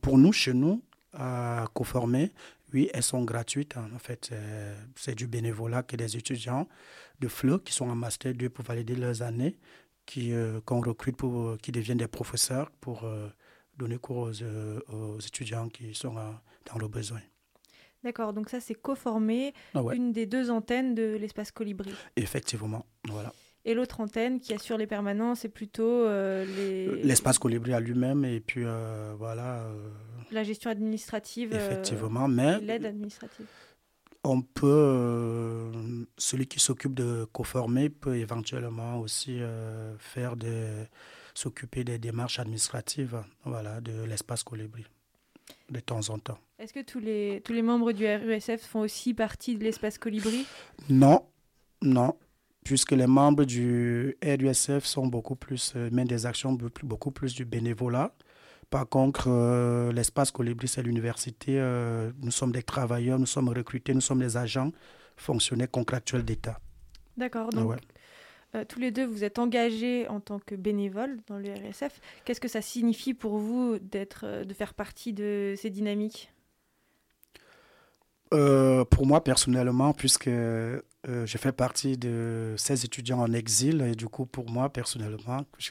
pour 0.00 0.18
nous, 0.18 0.32
chez 0.32 0.54
nous, 0.54 0.82
à 1.12 1.66
Coformé, 1.74 2.32
oui, 2.72 2.88
elles 2.94 3.02
sont 3.02 3.24
gratuites. 3.24 3.76
En 3.76 3.98
fait, 3.98 4.30
c'est 4.96 5.14
du 5.14 5.26
bénévolat 5.26 5.82
que 5.82 5.96
des 5.96 6.16
étudiants 6.16 6.66
de 7.20 7.28
FLE 7.28 7.60
qui 7.60 7.74
sont 7.74 7.90
en 7.90 7.94
Master 7.94 8.32
2 8.32 8.48
pour 8.48 8.64
valider 8.64 8.96
leurs 8.96 9.20
années, 9.20 9.58
qui 10.06 10.32
qu'on 10.64 10.80
recrute 10.80 11.16
pour 11.16 11.58
qui 11.58 11.72
deviennent 11.72 11.98
des 11.98 12.08
professeurs 12.08 12.70
pour 12.80 13.04
donner 13.80 13.98
cours 13.98 14.30
euh, 14.42 14.80
aux, 14.88 15.18
étudiants 15.18 15.68
qui 15.68 15.94
sont 15.94 16.14
dans 16.14 16.78
le 16.78 16.88
besoin. 16.88 17.20
D'accord, 18.02 18.32
donc 18.32 18.48
ça 18.48 18.60
c'est 18.60 18.74
co-formé, 18.74 19.52
ah 19.74 19.82
une 19.92 20.12
des 20.12 20.24
deux 20.24 20.50
antennes 20.50 20.94
de 20.94 21.16
l'espace 21.20 21.50
Colibri. 21.50 21.92
Effectivement, 22.16 22.86
voilà. 23.08 23.32
Et 23.64 23.74
l'autre 23.74 24.00
antenne 24.00 24.40
qui 24.40 24.54
assure 24.54 24.78
les 24.78 24.86
permanences, 24.86 25.40
c'est 25.40 25.48
plutôt 25.48 25.82
euh, 25.84 26.44
les... 26.44 26.88
Euh, 26.88 27.00
l'espace 27.02 27.38
Colibri 27.38 27.74
à 27.74 27.80
lui-même 27.80 28.24
et 28.24 28.40
puis 28.40 28.64
voilà. 29.18 29.66
La 30.30 30.42
gestion 30.44 30.70
administrative. 30.70 31.54
Effectivement, 31.54 32.28
mais... 32.28 32.60
L'aide 32.60 32.86
administrative. 32.86 33.46
On 34.22 34.42
peut, 34.42 35.70
celui 36.18 36.46
qui 36.46 36.60
s'occupe 36.60 36.92
de 36.92 37.26
co-former 37.32 37.88
peut 37.88 38.16
éventuellement 38.16 39.00
aussi 39.00 39.40
faire 39.98 40.36
des 40.36 40.66
s'occuper 41.32 41.84
des 41.84 41.98
démarches 41.98 42.38
administratives 42.38 43.22
voilà, 43.44 43.80
de 43.80 44.04
l'espace 44.04 44.42
Colibri 44.42 44.84
de 45.70 45.80
temps 45.80 46.10
en 46.10 46.18
temps. 46.18 46.38
Est-ce 46.58 46.72
que 46.72 46.82
tous 46.82 46.98
les, 46.98 47.40
tous 47.44 47.52
les 47.52 47.62
membres 47.62 47.92
du 47.92 48.04
RUSF 48.06 48.60
font 48.60 48.80
aussi 48.80 49.14
partie 49.14 49.56
de 49.56 49.64
l'espace 49.64 49.98
Colibri? 49.98 50.46
Non, 50.88 51.24
non, 51.82 52.16
puisque 52.70 52.92
les 52.92 53.08
membres 53.08 53.42
du 53.42 54.16
RUSF 54.22 54.84
sont 54.84 55.08
beaucoup 55.08 55.34
plus, 55.34 55.72
euh, 55.74 55.90
mènent 55.90 56.06
des 56.06 56.24
actions 56.24 56.56
beaucoup 56.84 57.10
plus 57.10 57.34
du 57.34 57.44
bénévolat. 57.44 58.14
Par 58.70 58.88
contre, 58.88 59.24
euh, 59.26 59.90
l'espace 59.90 60.30
Colibri, 60.30 60.68
c'est 60.68 60.80
l'université. 60.80 61.58
Euh, 61.58 62.12
nous 62.22 62.30
sommes 62.30 62.52
des 62.52 62.62
travailleurs, 62.62 63.18
nous 63.18 63.26
sommes 63.26 63.48
recrutés, 63.48 63.92
nous 63.92 64.00
sommes 64.00 64.20
des 64.20 64.36
agents 64.36 64.70
fonctionnaires 65.16 65.68
contractuels 65.68 66.22
d'État. 66.22 66.60
D'accord. 67.16 67.50
Donc, 67.50 67.74
euh, 68.54 68.64
tous 68.64 68.78
les 68.78 68.92
deux, 68.92 69.04
vous 69.04 69.24
êtes 69.24 69.40
engagés 69.40 70.06
en 70.06 70.20
tant 70.20 70.38
que 70.38 70.54
bénévole 70.54 71.16
dans 71.26 71.38
le 71.38 71.52
RSF. 71.52 72.00
Qu'est-ce 72.24 72.40
que 72.40 72.46
ça 72.46 72.62
signifie 72.62 73.14
pour 73.14 73.38
vous 73.38 73.80
d'être, 73.80 74.44
de 74.44 74.54
faire 74.54 74.74
partie 74.74 75.12
de 75.12 75.54
ces 75.56 75.70
dynamiques? 75.70 76.32
Pour 78.30 79.06
moi, 79.06 79.24
personnellement, 79.24 79.92
puisque 79.92 80.30
je 81.06 81.38
fais 81.38 81.52
partie 81.52 81.96
de 81.96 82.54
ces 82.56 82.84
étudiants 82.84 83.20
en 83.20 83.32
exil, 83.32 83.82
et 83.82 83.94
du 83.94 84.06
coup, 84.06 84.26
pour 84.26 84.50
moi, 84.50 84.68
personnellement, 84.70 85.44
je, 85.58 85.70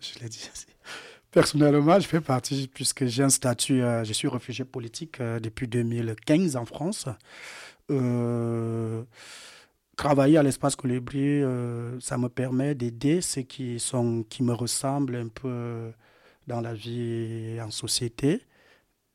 je 0.00 0.18
l'ai 0.20 0.28
dit 0.28 0.50
Personnellement, 1.30 1.98
je 2.00 2.06
fais 2.06 2.20
partie, 2.20 2.68
puisque 2.72 3.06
j'ai 3.06 3.22
un 3.22 3.28
statut, 3.28 3.80
je 4.04 4.12
suis 4.12 4.28
réfugié 4.28 4.64
politique 4.64 5.20
depuis 5.20 5.68
2015 5.68 6.56
en 6.56 6.64
France. 6.64 7.06
Euh, 7.90 9.04
travailler 9.96 10.38
à 10.38 10.42
l'espace 10.42 10.76
Colibri, 10.76 11.42
euh, 11.42 11.98
ça 12.00 12.18
me 12.18 12.28
permet 12.28 12.74
d'aider 12.74 13.20
ceux 13.20 13.42
qui, 13.42 13.78
sont, 13.80 14.24
qui 14.28 14.42
me 14.42 14.52
ressemblent 14.52 15.16
un 15.16 15.28
peu 15.28 15.92
dans 16.46 16.60
la 16.60 16.74
vie 16.74 17.58
en 17.62 17.70
société, 17.70 18.42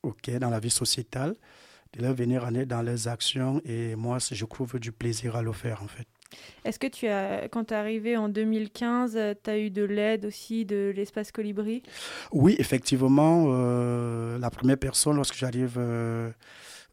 ok, 0.02 0.30
dans 0.38 0.50
la 0.50 0.60
vie 0.60 0.70
sociétale, 0.70 1.36
de 1.94 2.02
leur 2.02 2.14
venir 2.14 2.44
en 2.44 2.54
aide 2.54 2.68
dans 2.68 2.82
leurs 2.82 3.08
actions 3.08 3.60
et 3.64 3.94
moi, 3.96 4.18
je 4.18 4.44
trouve 4.44 4.78
du 4.78 4.92
plaisir 4.92 5.36
à 5.36 5.42
le 5.42 5.52
faire 5.52 5.82
en 5.82 5.88
fait. 5.88 6.06
Est-ce 6.64 6.78
que 6.78 6.86
tu 6.86 7.08
as, 7.08 7.48
quand 7.48 7.64
tu 7.64 7.74
es 7.74 7.76
arrivé 7.76 8.16
en 8.16 8.28
2015, 8.28 9.18
tu 9.42 9.50
as 9.50 9.58
eu 9.58 9.70
de 9.70 9.82
l'aide 9.82 10.24
aussi 10.24 10.64
de 10.64 10.92
l'espace 10.94 11.32
Colibri? 11.32 11.82
Oui, 12.32 12.56
effectivement. 12.58 13.44
Euh, 13.48 14.38
la 14.38 14.50
première 14.50 14.78
personne, 14.78 15.16
lorsque 15.16 15.34
j'arrive 15.34 15.74
euh, 15.76 16.30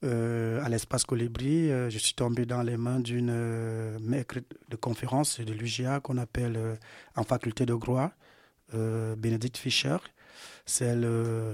euh, 0.03 0.63
à 0.63 0.69
l'espace 0.69 1.03
Colibri, 1.03 1.69
je 1.89 1.97
suis 1.97 2.13
tombé 2.13 2.45
dans 2.45 2.63
les 2.63 2.77
mains 2.77 2.99
d'une 2.99 3.97
maître 3.99 4.39
de 4.69 4.75
conférence 4.75 5.39
de 5.39 5.53
l'UGA 5.53 5.99
qu'on 5.99 6.17
appelle 6.17 6.77
en 7.15 7.23
faculté 7.23 7.65
de 7.65 7.75
droit, 7.75 8.11
Bénédicte 8.73 9.57
Fischer. 9.57 9.97
C'est 10.69 10.85
elle 10.85 11.07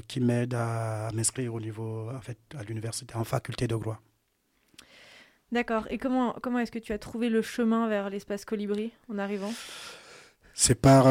qui 0.08 0.20
m'aide 0.20 0.54
à 0.54 1.10
m'inscrire 1.14 1.54
au 1.54 1.62
niveau, 1.62 2.10
en 2.10 2.22
fait, 2.22 2.38
à 2.58 2.64
l'université 2.64 3.16
en 3.16 3.24
faculté 3.24 3.66
de 3.66 3.76
droit. 3.76 4.02
D'accord. 5.52 5.88
Et 5.90 5.98
comment, 5.98 6.36
comment 6.42 6.60
est-ce 6.60 6.72
que 6.72 6.80
tu 6.80 6.92
as 6.92 7.00
trouvé 7.00 7.30
le 7.30 7.42
chemin 7.42 7.88
vers 7.88 8.10
l'espace 8.10 8.44
Colibri 8.44 8.92
en 9.10 9.18
arrivant? 9.18 9.54
C'est 10.54 10.76
par 10.76 11.08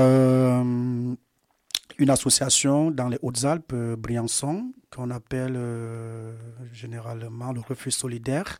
une 1.99 2.11
association 2.11 2.91
dans 2.91 3.09
les 3.09 3.19
Hautes-Alpes, 3.23 3.73
euh, 3.73 3.97
Briançon, 3.97 4.73
qu'on 4.91 5.11
appelle 5.11 5.55
euh, 5.57 6.35
généralement 6.73 7.53
le 7.53 7.61
refuge 7.61 7.93
solidaire. 7.93 8.59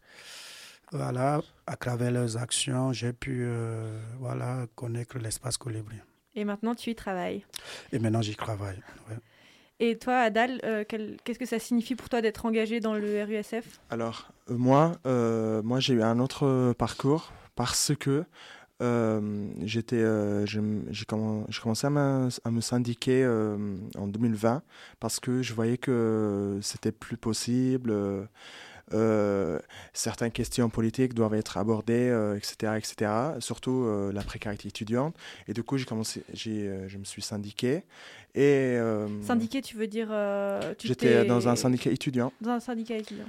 Voilà, 0.93 1.41
à 1.67 1.77
travers 1.77 2.13
leurs 2.13 2.37
actions, 2.37 2.93
j'ai 2.93 3.13
pu 3.13 3.43
euh, 3.43 3.99
voilà, 4.19 4.67
connaître 4.77 5.19
l'espace 5.19 5.57
colibri. 5.57 5.97
Et 6.37 6.45
maintenant, 6.45 6.75
tu 6.75 6.91
y 6.91 6.95
travailles? 6.95 7.45
Et 7.93 7.99
maintenant, 7.99 8.23
j'y 8.23 8.37
travaille. 8.37 8.81
Et 9.81 9.99
toi, 9.99 10.19
Adal, 10.19 10.61
qu'est-ce 10.89 11.39
que 11.39 11.47
ça 11.47 11.59
signifie 11.59 11.95
pour 11.95 12.09
toi 12.09 12.21
d'être 12.21 12.47
engagé 12.47 12.81
dans 12.81 12.95
le 12.95 13.25
RUSF 13.25 13.81
Alors, 13.91 14.31
moi, 14.49 14.93
moi 15.05 15.81
j'ai 15.81 15.95
eu 15.95 16.03
un 16.03 16.21
autre 16.21 16.73
parcours 16.79 17.33
parce 17.57 17.93
que 17.99 18.25
euh, 18.83 19.49
j'étais, 19.63 19.97
euh, 19.97 20.45
j'ai 20.47 21.05
commencé 21.07 21.87
à, 21.87 21.91
me 21.91 22.61
syndiquer 22.61 23.23
euh, 23.25 23.77
en 23.97 24.09
2020 24.09 24.63
parce 24.99 25.21
que 25.21 25.43
je 25.43 25.55
voyais 25.55 25.79
que 25.79 26.59
c'était 26.63 26.93
plus 26.93 27.17
possible. 27.17 27.95
certaines 29.93 30.33
questions 30.33 30.69
politiques 30.69 31.15
doivent 31.15 31.35
être 31.35 31.57
abordées, 31.57 32.11
etc., 32.37 32.75
etc. 32.77 33.11
Surtout 33.41 33.87
la 34.13 34.23
précarité 34.23 34.69
étudiante. 34.69 35.17
Et 35.49 35.53
du 35.53 35.63
coup, 35.63 35.79
j'ai 35.79 35.87
commencé, 35.87 36.25
je 36.35 36.99
me 36.99 37.05
suis 37.05 37.23
syndiqué. 37.23 37.85
Et 38.35 38.79
syndiqué, 39.23 39.63
tu 39.63 39.77
veux 39.77 39.87
dire 39.87 40.09
J'étais 40.83 41.25
dans 41.25 41.49
un 41.49 41.57
syndicat 41.57 41.91
étudiant. 41.91 42.33
Dans 42.41 42.51
un 42.51 42.61
syndicat 42.61 42.97
étudiant. 42.97 43.27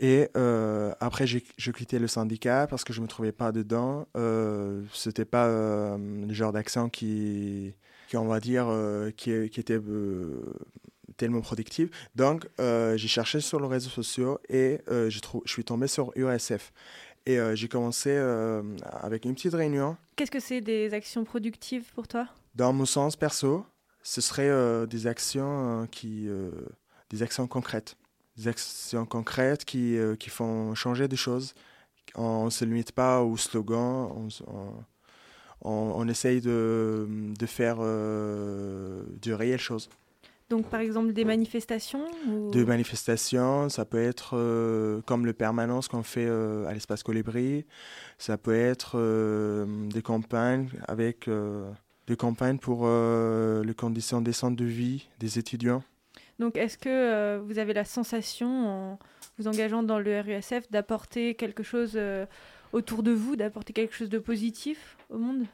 Et 0.00 0.28
euh, 0.36 0.92
après, 1.00 1.26
j'ai 1.26 1.42
quitté 1.72 1.98
le 1.98 2.06
syndicat 2.06 2.66
parce 2.68 2.84
que 2.84 2.92
je 2.92 3.00
ne 3.00 3.04
me 3.04 3.08
trouvais 3.08 3.32
pas 3.32 3.52
dedans. 3.52 4.06
Euh, 4.16 4.82
C'était 4.92 5.24
pas 5.24 5.46
euh, 5.46 5.98
le 6.26 6.32
genre 6.32 6.52
d'accent 6.52 6.88
qui, 6.88 7.74
qui, 8.08 8.16
on 8.16 8.26
va 8.26 8.40
dire, 8.40 8.66
euh, 8.68 9.10
qui, 9.10 9.50
qui, 9.50 9.60
était 9.60 9.78
tellement 11.16 11.42
productif. 11.42 11.90
Donc, 12.14 12.48
j'ai 12.58 13.08
cherché 13.08 13.40
sur 13.40 13.60
les 13.60 13.68
réseaux 13.68 13.90
sociaux 13.90 14.38
et 14.48 14.80
je, 14.88 15.18
je 15.44 15.52
suis 15.52 15.64
tombé 15.64 15.86
sur 15.86 16.12
USF. 16.16 16.72
Et 17.24 17.38
j'ai 17.54 17.68
commencé 17.68 18.10
avec 18.82 19.24
une 19.24 19.34
petite 19.34 19.54
réunion. 19.54 19.96
Qu'est-ce 20.16 20.30
que 20.30 20.40
c'est 20.40 20.60
des 20.60 20.92
actions 20.94 21.24
productives 21.24 21.84
pour 21.94 22.08
toi? 22.08 22.26
Dans 22.54 22.72
mon 22.72 22.84
sens 22.84 23.16
perso, 23.16 23.64
ce 24.02 24.20
serait 24.20 24.86
des 24.86 25.06
actions 25.06 25.86
qui, 25.90 26.28
des 27.10 27.22
actions 27.22 27.46
concrètes 27.46 27.96
des 28.36 28.48
actions 28.48 29.04
concrètes 29.04 29.64
qui, 29.64 29.96
euh, 29.96 30.16
qui 30.16 30.30
font 30.30 30.74
changer 30.74 31.08
des 31.08 31.16
choses. 31.16 31.54
On 32.14 32.46
ne 32.46 32.50
se 32.50 32.64
limite 32.64 32.92
pas 32.92 33.22
au 33.22 33.36
slogan, 33.36 34.10
on, 34.46 34.84
on, 35.62 36.08
essaye 36.08 36.40
de, 36.40 37.06
de 37.38 37.46
faire 37.46 37.76
euh, 37.80 39.04
de 39.22 39.32
réelles 39.32 39.60
choses. 39.60 39.88
Donc 40.50 40.66
par 40.66 40.80
exemple 40.80 41.14
des 41.14 41.24
manifestations 41.24 42.04
Des 42.50 42.66
manifestations, 42.66 43.70
ça 43.70 43.86
peut 43.86 44.02
être 44.02 44.36
euh, 44.36 45.00
comme 45.06 45.24
le 45.24 45.32
permanence 45.32 45.88
qu'on 45.88 46.02
fait 46.02 46.28
à 46.28 46.72
l'espace 46.74 47.02
Colibri, 47.02 47.64
ça 48.18 48.36
peut 48.36 48.54
être 48.54 48.98
des 49.88 50.02
campagnes 50.02 50.68
avec 50.86 51.30
des 52.06 52.16
campagnes 52.16 52.58
pour 52.58 52.86
les 52.86 53.74
conditions 53.74 54.20
décentes 54.20 54.56
de 54.56 54.64
vie 54.64 55.08
des 55.18 55.38
étudiants. 55.38 55.82
Donc, 56.38 56.56
est-ce 56.56 56.76
que 56.76 56.88
euh, 56.88 57.40
vous 57.40 57.58
avez 57.58 57.72
la 57.72 57.84
sensation, 57.84 58.48
en 58.48 58.98
vous 59.38 59.46
engageant 59.46 59.84
dans 59.84 60.00
le 60.00 60.20
RUSF, 60.20 60.70
d'apporter 60.70 61.36
quelque 61.36 61.62
chose 61.62 61.92
euh, 61.94 62.26
autour 62.72 63.02
de 63.02 63.12
vous, 63.12 63.36
d'apporter 63.36 63.72
quelque 63.72 63.94
chose 63.94 64.08
de 64.08 64.18
positif 64.18 64.96
au 65.10 65.18
monde? 65.18 65.46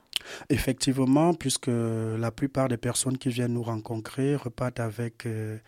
Effectivement, 0.51 1.35
puisque 1.35 1.69
la 1.69 2.31
plupart 2.31 2.69
des 2.69 2.77
personnes 2.77 3.19
qui 3.19 3.29
viennent 3.29 3.55
nous 3.55 3.63
rencontrer 3.63 4.37
repartent 4.37 4.81
avec 4.81 5.27
euh, 5.27 5.59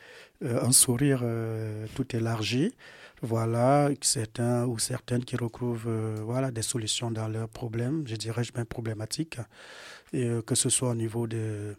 euh, 0.42 0.62
un 0.62 0.72
sourire 0.72 1.20
euh, 1.22 1.87
tout 1.94 2.16
élargi. 2.16 2.75
Voilà, 3.22 3.90
certains 4.00 4.64
ou 4.66 4.78
certaines 4.78 5.26
qui 5.26 5.37
retrouvent 5.37 5.90
voilà, 6.25 6.50
des 6.50 6.62
solutions 6.62 7.10
dans 7.10 7.28
leurs 7.28 7.50
problèmes, 7.50 8.02
je 8.06 8.16
dirais 8.16 8.42
même 8.56 8.64
problématiques, 8.64 9.37
et 10.12 10.29
que 10.47 10.55
ce 10.55 10.69
soit 10.69 10.90
au 10.90 10.95
niveau 10.95 11.26
de, 11.26 11.76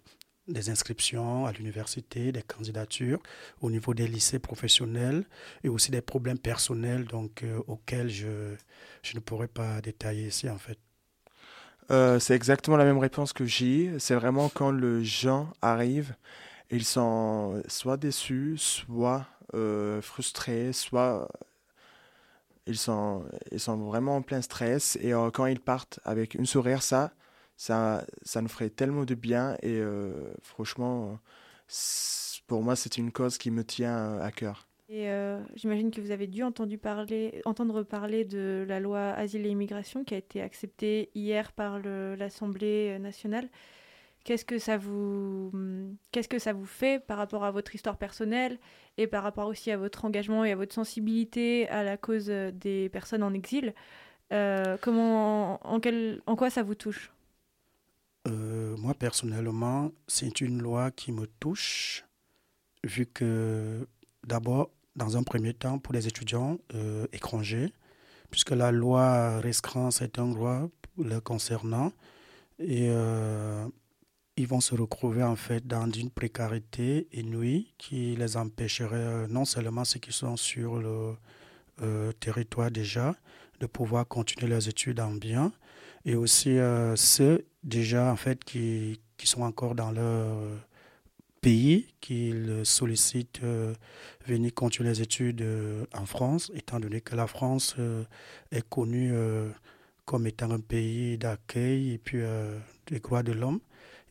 des 0.48 0.70
inscriptions 0.70 1.46
à 1.46 1.52
l'université, 1.52 2.32
des 2.32 2.44
candidatures, 2.44 3.20
au 3.62 3.72
niveau 3.72 3.94
des 3.94 4.08
lycées 4.08 4.40
professionnels 4.40 5.26
et 5.64 5.70
aussi 5.70 5.92
des 5.92 6.02
problèmes 6.02 6.40
personnels 6.40 7.06
donc, 7.06 7.44
auxquels 7.68 8.10
je, 8.10 8.56
je 9.04 9.16
ne 9.16 9.20
pourrais 9.20 9.48
pas 9.48 9.82
détailler 9.82 10.28
ici 10.28 10.50
en 10.50 10.58
fait. 10.58 10.78
Euh, 11.92 12.20
c'est 12.20 12.36
exactement 12.36 12.78
la 12.78 12.86
même 12.86 13.00
réponse 13.00 13.34
que 13.34 13.46
j'ai. 13.46 14.00
C'est 14.00 14.16
vraiment 14.16 14.50
quand 14.50 14.72
les 14.72 15.04
gens 15.04 15.52
arrivent, 15.62 16.16
ils 16.70 16.86
sont 16.86 17.62
soit 17.68 17.98
déçus, 17.98 18.58
soit 18.58 19.28
euh, 19.54 20.02
frustrés, 20.02 20.72
soit 20.72 21.28
ils 22.66 22.78
sont, 22.78 23.26
ils 23.52 23.60
sont 23.60 23.78
vraiment 23.78 24.18
en 24.18 24.22
plein 24.22 24.42
stress. 24.42 24.98
Et 25.02 25.14
euh, 25.14 25.32
quand 25.32 25.48
ils 25.48 25.60
partent 25.60 26.00
avec 26.06 26.36
une 26.36 26.46
sourire, 26.46 26.82
ça, 26.82 27.12
ça, 27.62 28.04
ça 28.24 28.42
nous 28.42 28.48
ferait 28.48 28.72
tellement 28.72 29.06
de 29.06 29.14
bien. 29.14 29.56
Et 29.62 29.80
franchement, 30.42 31.20
pour 32.48 32.64
moi, 32.64 32.76
c'est 32.76 32.98
une 32.98 33.12
cause 33.12 33.38
qui 33.38 33.52
me 33.52 33.64
tient 33.64 34.18
à 34.18 34.32
cœur. 34.32 34.68
Et 34.90 35.10
euh, 35.10 35.40
j'imagine 35.56 35.92
que 35.92 36.02
vous 36.02 36.10
avez 36.10 36.26
dû 36.26 36.42
entendre 36.42 36.76
parler, 37.84 38.26
de 38.26 38.66
la 38.68 38.80
loi 38.80 39.12
Asile 39.12 39.46
et 39.46 39.50
Immigration 39.50 40.04
qui 40.04 40.16
a 40.16 40.18
été 40.18 40.42
acceptée 40.42 41.12
hier 41.14 41.52
par 41.52 41.78
l'Assemblée 41.80 42.98
nationale. 42.98 43.48
Qu'est-ce 44.24 44.44
que 44.44 44.58
ça 44.58 44.78
vous 44.78 45.52
qu'est-ce 46.12 46.28
que 46.28 46.40
ça 46.40 46.54
vous 46.54 46.66
fait 46.66 47.04
par 47.04 47.18
rapport 47.18 47.44
à 47.44 47.52
votre 47.52 47.76
histoire 47.76 47.98
personnelle 47.98 48.60
et 48.98 49.06
par 49.06 49.22
rapport 49.22 49.48
aussi 49.48 49.70
à 49.70 49.78
votre 49.78 50.04
engagement 50.04 50.44
et 50.46 50.52
à 50.52 50.56
votre 50.56 50.74
sensibilité 50.74 51.70
à 51.70 51.84
la 51.84 51.96
cause 51.96 52.26
des 52.28 52.90
personnes 52.90 53.24
en 53.24 53.34
exil? 53.34 53.76
Euh, 54.34 54.78
Comment 54.82 55.60
en 55.64 56.36
quoi 56.36 56.50
ça 56.50 56.64
vous 56.64 56.76
touche? 56.76 57.12
Euh, 58.28 58.76
Moi 58.78 58.94
personnellement, 58.94 59.92
c'est 60.08 60.42
une 60.42 60.62
loi 60.62 60.92
qui 60.92 61.12
me 61.12 61.28
touche 61.28 62.06
vu 62.84 63.06
que 63.06 63.88
d'abord 64.26 64.72
dans 64.96 65.18
un 65.18 65.24
premier 65.24 65.54
temps 65.54 65.80
pour 65.80 65.94
les 65.94 66.08
étudiants 66.08 66.58
euh, 66.74 67.08
étrangers, 67.14 67.72
puisque 68.30 68.52
la 68.52 68.72
loi 68.72 69.40
restreint 69.40 69.92
certains 69.92 70.28
droits 70.28 70.70
le 70.98 71.20
concernant. 71.20 71.92
Et 72.60 72.90
euh, 72.90 73.68
ils 74.38 74.48
vont 74.48 74.62
se 74.62 74.76
retrouver 74.76 75.24
en 75.24 75.36
fait 75.36 75.66
dans 75.66 75.90
une 75.90 76.10
précarité 76.10 77.08
inouïe 77.14 77.74
qui 77.78 78.16
les 78.16 78.38
empêcherait 78.38 79.28
non 79.28 79.46
seulement 79.46 79.84
ceux 79.86 80.00
qui 80.00 80.12
sont 80.12 80.38
sur 80.38 80.80
le 80.80 81.16
territoire 82.20 82.70
déjà 82.70 83.16
de 83.62 83.68
pouvoir 83.68 84.08
continuer 84.08 84.48
leurs 84.48 84.68
études 84.68 85.00
en 85.00 85.12
bien, 85.12 85.52
et 86.06 86.16
aussi 86.16 86.58
ceux 86.96 87.46
déjà 87.64 88.12
en 88.12 88.16
fait 88.16 88.44
qui, 88.44 89.00
qui 89.18 89.28
sont 89.28 89.42
encore 89.42 89.76
dans 89.76 89.92
leur 89.92 90.36
pays 91.42 91.88
qu'il 92.00 92.62
sollicite 92.64 93.42
euh, 93.44 93.74
venir 94.28 94.54
continuer 94.54 94.90
les 94.90 95.02
études 95.02 95.42
euh, 95.42 95.86
en 95.94 96.06
France, 96.06 96.52
étant 96.56 96.80
donné 96.80 97.02
que 97.02 97.16
la 97.16 97.28
France 97.28 97.76
euh, 97.80 98.04
est 98.52 98.68
connue 98.70 99.14
comme 100.06 100.28
étant 100.28 100.52
un 100.52 100.60
pays 100.60 101.18
d'accueil 101.18 101.94
et 101.94 101.98
puis 101.98 102.22
des 102.88 103.00
droits 103.00 103.24
de 103.24 103.32
l'homme. 103.32 103.60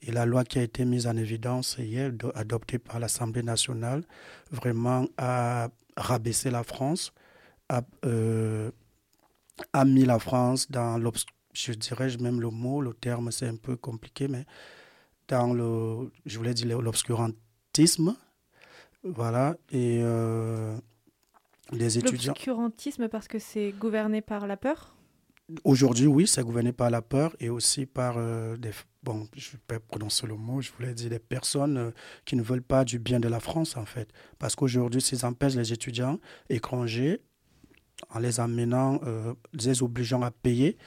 Et 0.02 0.12
la 0.12 0.24
loi 0.24 0.44
qui 0.44 0.58
a 0.58 0.62
été 0.62 0.84
mise 0.84 1.06
en 1.06 1.16
évidence 1.16 1.76
hier, 1.78 2.10
adoptée 2.34 2.78
par 2.78 3.00
l'Assemblée 3.00 3.42
nationale, 3.42 4.04
vraiment 4.50 5.06
a 5.18 5.68
rabaissé 5.96 6.50
la 6.50 6.64
France, 6.64 7.12
a, 7.68 7.82
a 9.72 9.84
mis 9.84 10.04
la 10.06 10.18
France 10.18 10.70
dans 10.70 10.96
l'obscurité 10.96 11.39
je 11.52 11.72
dirais 11.72 12.08
même 12.20 12.40
le 12.40 12.50
mot, 12.50 12.80
le 12.80 12.94
terme 12.94 13.30
c'est 13.30 13.48
un 13.48 13.56
peu 13.56 13.76
compliqué, 13.76 14.28
mais 14.28 14.44
dans 15.28 15.52
le, 15.52 16.10
je 16.26 16.38
voulais 16.38 16.54
dire 16.54 16.80
l'obscurantisme. 16.80 18.16
Voilà, 19.02 19.56
et 19.70 20.00
euh, 20.02 20.76
les 21.72 21.98
étudiants. 21.98 22.32
L'obscurantisme 22.32 23.08
parce 23.08 23.28
que 23.28 23.38
c'est 23.38 23.72
gouverné 23.72 24.20
par 24.20 24.46
la 24.46 24.56
peur? 24.58 24.94
Aujourd'hui, 25.64 26.06
oui, 26.06 26.26
c'est 26.26 26.42
gouverné 26.42 26.72
par 26.72 26.90
la 26.90 27.00
peur 27.00 27.34
et 27.40 27.48
aussi 27.48 27.86
par 27.86 28.16
euh, 28.18 28.56
des. 28.56 28.72
Bon, 29.02 29.26
je 29.34 29.48
ne 29.48 29.52
vais 29.52 29.58
pas 29.66 29.80
prononcer 29.80 30.26
le 30.26 30.36
mot, 30.36 30.60
je 30.60 30.70
voulais 30.72 30.92
dire 30.92 31.08
des 31.08 31.18
personnes 31.18 31.78
euh, 31.78 31.90
qui 32.26 32.36
ne 32.36 32.42
veulent 32.42 32.62
pas 32.62 32.84
du 32.84 32.98
bien 32.98 33.20
de 33.20 33.28
la 33.28 33.40
France, 33.40 33.76
en 33.76 33.86
fait. 33.86 34.12
Parce 34.38 34.54
qu'aujourd'hui, 34.54 35.00
s'ils 35.00 35.24
empêchent 35.24 35.56
les 35.56 35.72
étudiants 35.72 36.20
étrangers, 36.50 37.22
en 38.10 38.18
les 38.18 38.38
amenant, 38.40 39.00
les 39.52 39.82
obligeant 39.82 40.22
à 40.22 40.30
payer 40.30 40.78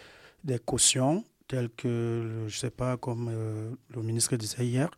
des 0.43 0.59
cautions 0.59 1.23
tel 1.47 1.69
que, 1.69 2.45
je 2.47 2.55
ne 2.55 2.59
sais 2.59 2.71
pas, 2.71 2.97
comme 2.97 3.29
euh, 3.29 3.71
le 3.93 4.01
ministre 4.01 4.35
disait 4.35 4.65
hier, 4.65 4.89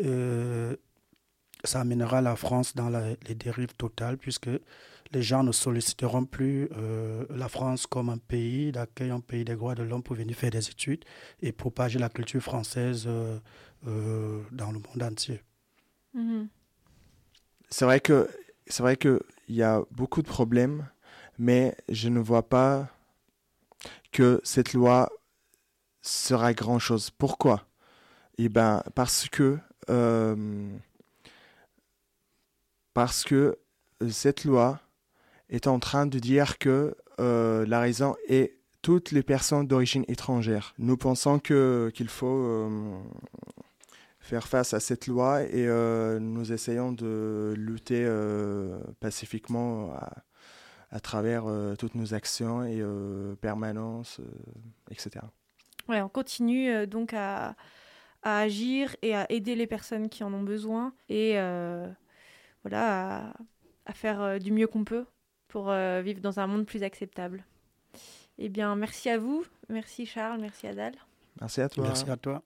euh, 0.00 0.76
ça 1.64 1.80
amènera 1.80 2.20
la 2.20 2.36
France 2.36 2.74
dans 2.74 2.88
les 2.88 3.34
dérives 3.34 3.74
totales, 3.74 4.16
puisque 4.16 4.50
les 5.12 5.22
gens 5.22 5.42
ne 5.42 5.52
solliciteront 5.52 6.24
plus 6.24 6.68
euh, 6.76 7.24
la 7.30 7.48
France 7.48 7.86
comme 7.86 8.08
un 8.08 8.18
pays 8.18 8.72
d'accueil, 8.72 9.10
un 9.10 9.20
pays 9.20 9.44
des 9.44 9.56
droits 9.56 9.74
de 9.74 9.82
l'homme 9.82 10.02
pour 10.02 10.16
venir 10.16 10.36
faire 10.36 10.50
des 10.50 10.68
études 10.68 11.04
et 11.42 11.52
propager 11.52 11.98
la 11.98 12.08
culture 12.08 12.40
française 12.40 13.08
dans 13.82 14.72
le 14.72 14.78
monde 14.78 15.02
entier. 15.02 15.42
Mm-hmm. 16.16 16.46
C'est 17.68 17.84
vrai 17.84 18.00
que 18.00 18.28
c'est 18.66 18.82
vrai 18.82 18.96
qu'il 18.96 19.20
y 19.48 19.62
a 19.62 19.82
beaucoup 19.90 20.22
de 20.22 20.28
problèmes, 20.28 20.88
mais 21.38 21.76
je 21.88 22.08
ne 22.08 22.20
vois 22.20 22.48
pas 22.48 22.88
que 24.12 24.40
cette 24.44 24.72
loi 24.72 25.08
sera 26.02 26.54
grand-chose. 26.54 27.10
Pourquoi? 27.10 27.66
Eh 28.38 28.48
ben, 28.48 28.82
parce 28.94 29.28
que, 29.28 29.58
euh, 29.90 30.66
parce 32.94 33.24
que 33.24 33.58
cette 34.08 34.44
loi 34.44 34.80
est 35.50 35.66
en 35.66 35.78
train 35.78 36.06
de 36.06 36.18
dire 36.18 36.58
que 36.58 36.94
euh, 37.20 37.66
la 37.66 37.80
raison 37.80 38.16
est 38.28 38.56
toutes 38.82 39.10
les 39.10 39.22
personnes 39.22 39.66
d'origine 39.66 40.04
étrangère. 40.08 40.74
Nous 40.78 40.96
pensons 40.96 41.38
que 41.38 41.90
qu'il 41.94 42.08
faut 42.08 42.44
euh, 42.46 42.98
faire 44.20 44.48
face 44.48 44.72
à 44.72 44.80
cette 44.80 45.06
loi 45.06 45.42
et 45.42 45.66
nous 46.18 46.52
essayons 46.52 46.92
de 46.92 47.52
lutter 47.58 48.08
pacifiquement 49.00 49.94
à 50.90 51.00
travers 51.00 51.44
toutes 51.78 51.94
nos 51.94 52.14
actions 52.14 52.64
et 52.64 52.82
permanences, 53.40 54.20
etc 54.90 55.20
on 55.98 56.08
continue 56.08 56.70
euh, 56.70 56.86
donc 56.86 57.14
à, 57.14 57.56
agir 58.22 58.94
et 59.02 59.14
à 59.14 59.30
aider 59.32 59.54
les 59.54 59.66
personnes 59.66 60.08
qui 60.08 60.22
en 60.22 60.32
ont 60.34 60.42
besoin 60.42 60.92
et 61.08 61.38
euh, 61.38 61.88
voilà, 62.62 63.32
à, 63.86 63.92
faire 63.94 64.20
euh, 64.20 64.38
du 64.38 64.52
mieux 64.52 64.66
qu'on 64.66 64.84
peut 64.84 65.06
pour 65.48 65.72
vivre 66.04 66.20
dans 66.20 66.38
un 66.38 66.46
monde 66.46 66.64
plus 66.64 66.84
acceptable. 66.84 67.44
Eh 68.38 68.48
bien, 68.48 68.76
merci 68.76 69.10
à 69.10 69.18
vous. 69.18 69.44
Merci 69.68 70.06
Charles, 70.06 70.40
merci 70.40 70.68
Adal. 70.68 70.92
Merci 71.40 71.60
à 71.60 71.68
toi. 71.68 71.84
Merci 71.84 72.08
à 72.08 72.16
toi. 72.16 72.42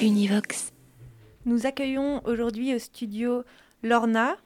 Univox. 0.00 0.72
Nous 1.46 1.66
accueillons 1.66 2.20
aujourd'hui 2.26 2.76
au 2.76 2.78
studio 2.78 3.42
Lorna, 3.82 4.36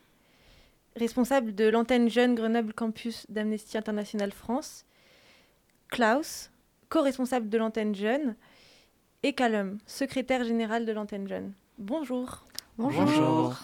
responsable 0.97 1.55
de 1.55 1.69
l'antenne 1.69 2.09
jeune 2.09 2.35
Grenoble 2.35 2.73
Campus 2.73 3.27
d'Amnesty 3.29 3.77
International 3.79 4.33
France, 4.33 4.85
Klaus, 5.89 6.51
co-responsable 6.89 7.49
de 7.49 7.59
l'antenne 7.59 7.95
jeune, 7.95 8.37
et 9.23 9.33
Calum, 9.33 9.79
secrétaire 9.87 10.45
général 10.45 10.85
de 10.85 10.93
l'antenne 10.93 11.29
jeune. 11.29 11.53
Bonjour. 11.79 12.45
Bonjour. 12.77 13.57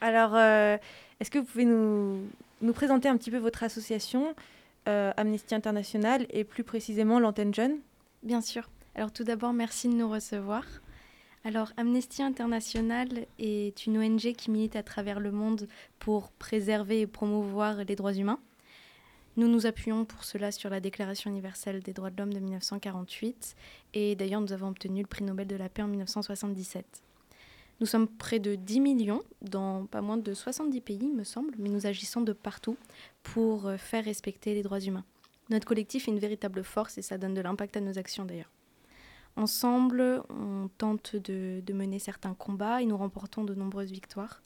Alors, 0.00 0.34
euh, 0.34 0.76
est-ce 1.20 1.30
que 1.30 1.38
vous 1.38 1.44
pouvez 1.44 1.64
nous, 1.64 2.26
nous, 2.60 2.72
présenter 2.72 3.08
un 3.08 3.16
petit 3.16 3.30
peu 3.30 3.38
votre 3.38 3.62
association, 3.62 4.34
euh, 4.88 5.12
Amnesty 5.16 5.54
International, 5.54 6.26
et 6.30 6.44
plus 6.44 6.64
précisément 6.64 7.20
l'antenne 7.20 7.54
jeune? 7.54 7.78
Bien 8.22 8.40
sûr. 8.40 8.68
Alors 8.94 9.12
tout 9.12 9.24
d'abord, 9.24 9.52
merci 9.52 9.88
de 9.88 9.94
nous 9.94 10.08
recevoir. 10.10 10.64
Alors, 11.42 11.72
Amnesty 11.78 12.22
International 12.22 13.08
est 13.38 13.86
une 13.86 13.96
ONG 13.96 14.34
qui 14.34 14.50
milite 14.50 14.76
à 14.76 14.82
travers 14.82 15.20
le 15.20 15.32
monde 15.32 15.68
pour 15.98 16.32
préserver 16.32 17.00
et 17.00 17.06
promouvoir 17.06 17.76
les 17.84 17.96
droits 17.96 18.12
humains. 18.12 18.38
Nous 19.38 19.48
nous 19.48 19.64
appuyons 19.64 20.04
pour 20.04 20.24
cela 20.24 20.52
sur 20.52 20.68
la 20.68 20.80
Déclaration 20.80 21.30
universelle 21.30 21.82
des 21.82 21.94
droits 21.94 22.10
de 22.10 22.18
l'homme 22.18 22.34
de 22.34 22.40
1948 22.40 23.56
et 23.94 24.16
d'ailleurs 24.16 24.42
nous 24.42 24.52
avons 24.52 24.68
obtenu 24.68 25.00
le 25.00 25.06
prix 25.06 25.24
Nobel 25.24 25.46
de 25.46 25.56
la 25.56 25.70
paix 25.70 25.80
en 25.80 25.88
1977. 25.88 26.84
Nous 27.80 27.86
sommes 27.86 28.06
près 28.06 28.38
de 28.38 28.54
10 28.56 28.80
millions 28.80 29.22
dans 29.40 29.86
pas 29.86 30.02
moins 30.02 30.18
de 30.18 30.34
70 30.34 30.82
pays, 30.82 31.08
me 31.08 31.24
semble, 31.24 31.54
mais 31.58 31.70
nous 31.70 31.86
agissons 31.86 32.20
de 32.20 32.34
partout 32.34 32.76
pour 33.22 33.70
faire 33.78 34.04
respecter 34.04 34.52
les 34.52 34.62
droits 34.62 34.80
humains. 34.80 35.04
Notre 35.48 35.66
collectif 35.66 36.06
est 36.06 36.10
une 36.10 36.18
véritable 36.18 36.62
force 36.64 36.98
et 36.98 37.02
ça 37.02 37.16
donne 37.16 37.32
de 37.32 37.40
l'impact 37.40 37.78
à 37.78 37.80
nos 37.80 37.98
actions 37.98 38.26
d'ailleurs. 38.26 38.50
Ensemble, 39.36 40.22
on 40.28 40.68
tente 40.78 41.16
de, 41.16 41.72
mener 41.72 41.98
certains 41.98 42.34
combats 42.34 42.82
et 42.82 42.86
nous 42.86 42.96
remportons 42.96 43.44
de 43.44 43.54
nombreuses 43.54 43.92
victoires. 43.92 44.42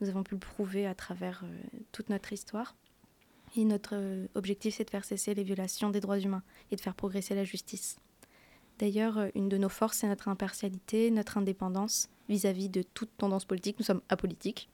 Nous 0.00 0.08
avons 0.08 0.22
pu 0.22 0.34
le 0.34 0.40
prouver 0.40 0.86
à 0.86 0.94
travers 0.94 1.42
euh, 1.44 1.60
toute 1.92 2.08
notre 2.08 2.32
histoire. 2.32 2.74
Et 3.56 3.64
notre 3.64 3.94
euh, 3.94 4.26
objectif, 4.34 4.76
c'est 4.76 4.84
de 4.84 4.90
faire 4.90 5.04
cesser 5.04 5.34
les 5.34 5.42
violations 5.42 5.90
des 5.90 6.00
droits 6.00 6.18
humains 6.18 6.42
et 6.70 6.76
de 6.76 6.80
faire 6.80 6.94
progresser 6.94 7.34
la 7.34 7.44
justice. 7.44 7.98
D'ailleurs, 8.78 9.18
euh, 9.18 9.28
une 9.34 9.48
de 9.48 9.58
nos 9.58 9.68
forces, 9.68 9.98
c'est 9.98 10.08
notre 10.08 10.28
impartialité, 10.28 11.10
notre 11.10 11.36
indépendance 11.36 12.08
vis-à-vis 12.28 12.70
de 12.70 12.82
toute 12.82 13.14
tendance 13.18 13.44
politique. 13.44 13.78
Nous 13.78 13.84
sommes 13.84 14.02
apolitiques. 14.08 14.70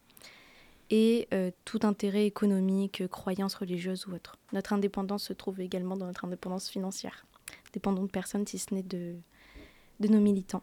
Et 0.88 1.28
tout 1.64 1.80
intérêt 1.82 2.26
économique, 2.26 3.08
croyance 3.08 3.56
religieuse 3.56 4.06
ou 4.06 4.12
autre. 4.12 4.36
Notre 4.52 4.72
indépendance 4.72 5.24
se 5.24 5.32
trouve 5.32 5.60
également 5.60 5.96
dans 5.96 6.06
notre 6.06 6.24
indépendance 6.24 6.68
financière. 6.68 7.26
Dépendons 7.72 8.04
de 8.04 8.10
personne, 8.10 8.46
si 8.46 8.60
ce 8.60 8.72
n'est 8.72 8.84
de, 8.84 9.16
de 10.00 10.08
nos 10.08 10.20
militants. 10.20 10.62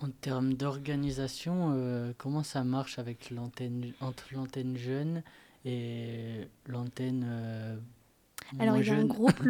En 0.00 0.10
termes 0.10 0.54
d'organisation, 0.54 1.72
euh, 1.74 2.12
comment 2.18 2.44
ça 2.44 2.62
marche 2.62 2.98
avec 2.98 3.30
l'antenne 3.30 3.92
entre 4.00 4.32
l'antenne 4.32 4.76
jeune 4.76 5.22
et 5.64 6.46
l'antenne 6.66 7.26
euh, 7.28 7.76
Alors 8.60 8.76
il 8.76 8.86
y 8.86 8.90
a 8.90 8.94
un 8.94 9.04
groupe. 9.04 9.42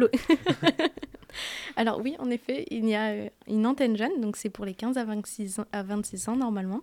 Alors 1.75 2.01
oui, 2.01 2.15
en 2.17 2.31
effet, 2.31 2.65
il 2.71 2.89
y 2.89 2.95
a 2.95 3.11
euh, 3.11 3.29
une 3.47 3.67
antenne 3.67 3.95
jeune, 3.95 4.19
donc 4.21 4.37
c'est 4.37 4.49
pour 4.49 4.65
les 4.65 4.73
15 4.73 4.97
à 4.97 5.05
26 5.05 5.59
ans, 5.59 5.65
à 5.71 5.83
26 5.83 6.29
ans 6.29 6.35
normalement. 6.35 6.81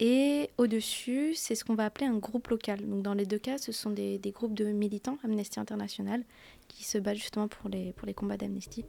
Et 0.00 0.50
au-dessus, 0.58 1.34
c'est 1.34 1.54
ce 1.54 1.64
qu'on 1.64 1.74
va 1.74 1.84
appeler 1.84 2.06
un 2.06 2.16
groupe 2.16 2.48
local. 2.48 2.80
Donc 2.88 3.02
dans 3.02 3.14
les 3.14 3.26
deux 3.26 3.38
cas, 3.38 3.58
ce 3.58 3.70
sont 3.70 3.90
des, 3.90 4.18
des 4.18 4.32
groupes 4.32 4.54
de 4.54 4.64
militants 4.64 5.18
Amnesty 5.22 5.60
International 5.60 6.24
qui 6.66 6.84
se 6.84 6.98
battent 6.98 7.18
justement 7.18 7.46
pour 7.48 7.68
les, 7.68 7.92
pour 7.92 8.06
les 8.06 8.14
combats 8.14 8.36
d'Amnesty. 8.36 8.84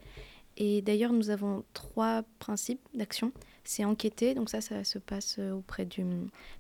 Et 0.57 0.81
d'ailleurs, 0.81 1.11
nous 1.11 1.29
avons 1.29 1.63
trois 1.73 2.23
principes 2.39 2.81
d'action. 2.93 3.31
C'est 3.63 3.83
enquêter, 3.83 4.35
donc 4.35 4.49
ça, 4.49 4.61
ça 4.61 4.83
se 4.83 4.99
passe 4.99 5.37
euh, 5.39 5.51
auprès 5.51 5.85
du, 5.85 6.05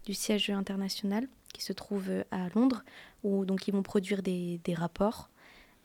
du, 0.05 0.13
siège 0.13 0.49
international 0.49 1.27
qui 1.53 1.63
se 1.63 1.71
trouve 1.71 2.09
euh, 2.09 2.23
à 2.31 2.49
Londres, 2.49 2.83
où 3.23 3.45
donc 3.45 3.67
ils 3.67 3.71
vont 3.71 3.83
produire 3.83 4.21
des, 4.21 4.59
des 4.63 4.73
rapports, 4.73 5.29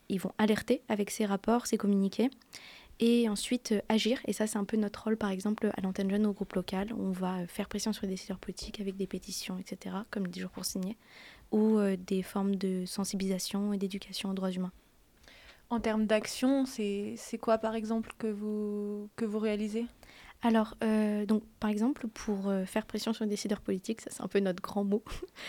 ils 0.09 0.19
vont 0.19 0.33
alerter 0.37 0.81
avec 0.89 1.09
ces 1.09 1.25
rapports, 1.25 1.67
ces 1.67 1.77
communiqués, 1.77 2.29
et 2.99 3.29
ensuite 3.29 3.71
euh, 3.71 3.81
agir. 3.87 4.19
Et 4.25 4.33
ça, 4.33 4.45
c'est 4.45 4.57
un 4.57 4.65
peu 4.65 4.77
notre 4.77 5.03
rôle, 5.03 5.15
par 5.15 5.29
exemple, 5.29 5.71
à 5.77 5.81
l'antenne 5.81 6.09
jeune 6.09 6.25
au 6.25 6.33
groupe 6.33 6.53
local. 6.53 6.91
On 6.97 7.11
va 7.11 7.47
faire 7.47 7.69
pression 7.69 7.93
sur 7.93 8.03
les 8.03 8.13
décideurs 8.13 8.39
politiques 8.39 8.81
avec 8.81 8.97
des 8.97 9.07
pétitions, 9.07 9.57
etc., 9.57 9.95
comme 10.09 10.27
10 10.27 10.41
jours 10.41 10.51
pour 10.51 10.65
signer, 10.65 10.97
ou 11.51 11.79
des 12.07 12.23
formes 12.23 12.55
de 12.55 12.85
sensibilisation 12.85 13.73
et 13.73 13.77
d'éducation 13.77 14.31
aux 14.31 14.33
droits 14.33 14.51
humains. 14.51 14.71
En 15.71 15.79
termes 15.79 16.05
d'action, 16.05 16.65
c'est 16.65 17.15
quoi 17.39 17.57
par 17.57 17.75
exemple 17.75 18.11
que 18.17 18.27
vous, 18.27 19.09
que 19.15 19.23
vous 19.23 19.39
réalisez? 19.39 19.85
Alors, 20.41 20.75
euh, 20.83 21.25
donc, 21.25 21.43
par 21.61 21.69
exemple, 21.69 22.09
pour 22.09 22.49
euh, 22.49 22.65
faire 22.65 22.85
pression 22.85 23.13
sur 23.13 23.23
les 23.23 23.29
décideurs 23.29 23.61
politiques, 23.61 24.01
ça 24.01 24.09
c'est 24.11 24.21
un 24.21 24.27
peu 24.27 24.41
notre 24.41 24.61
grand 24.61 24.83
mot, 24.83 25.01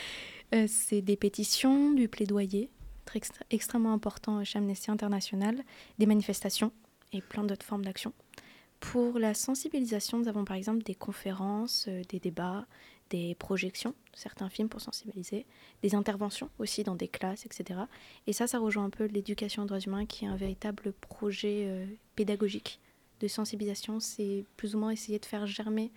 euh, 0.54 0.66
c'est 0.68 1.02
des 1.02 1.16
pétitions, 1.16 1.90
du 1.90 2.06
plaidoyer, 2.06 2.70
très 3.04 3.20
extrêmement 3.50 3.92
important 3.92 4.44
chez 4.44 4.60
Amnesty 4.60 4.92
International, 4.92 5.60
des 5.98 6.06
manifestations 6.06 6.70
et 7.12 7.20
plein 7.20 7.42
d'autres 7.42 7.66
formes 7.66 7.84
d'action. 7.84 8.12
Pour 8.78 9.18
la 9.18 9.34
sensibilisation, 9.34 10.20
nous 10.20 10.28
avons 10.28 10.44
par 10.44 10.56
exemple 10.56 10.84
des 10.84 10.94
conférences, 10.94 11.88
des 12.08 12.20
débats, 12.20 12.66
des 13.12 13.34
projections, 13.34 13.94
certains 14.14 14.48
films 14.48 14.68
pour 14.68 14.80
sensibiliser, 14.80 15.44
des 15.82 15.94
interventions 15.94 16.48
aussi 16.58 16.82
dans 16.82 16.96
des 16.96 17.08
classes, 17.08 17.44
etc. 17.44 17.80
Et 18.26 18.32
ça, 18.32 18.46
ça 18.46 18.58
rejoint 18.58 18.84
un 18.84 18.90
peu 18.90 19.04
l'éducation 19.04 19.62
aux 19.62 19.66
droits 19.66 19.78
humains 19.78 20.06
qui 20.06 20.24
est 20.24 20.28
un 20.28 20.36
véritable 20.36 20.92
projet 20.94 21.66
euh, 21.66 21.86
pédagogique 22.16 22.80
de 23.20 23.28
sensibilisation. 23.28 24.00
C'est 24.00 24.44
plus 24.56 24.74
ou 24.74 24.78
moins 24.78 24.90
essayer 24.90 25.18
de 25.18 25.26
faire 25.26 25.46
germer 25.46 25.92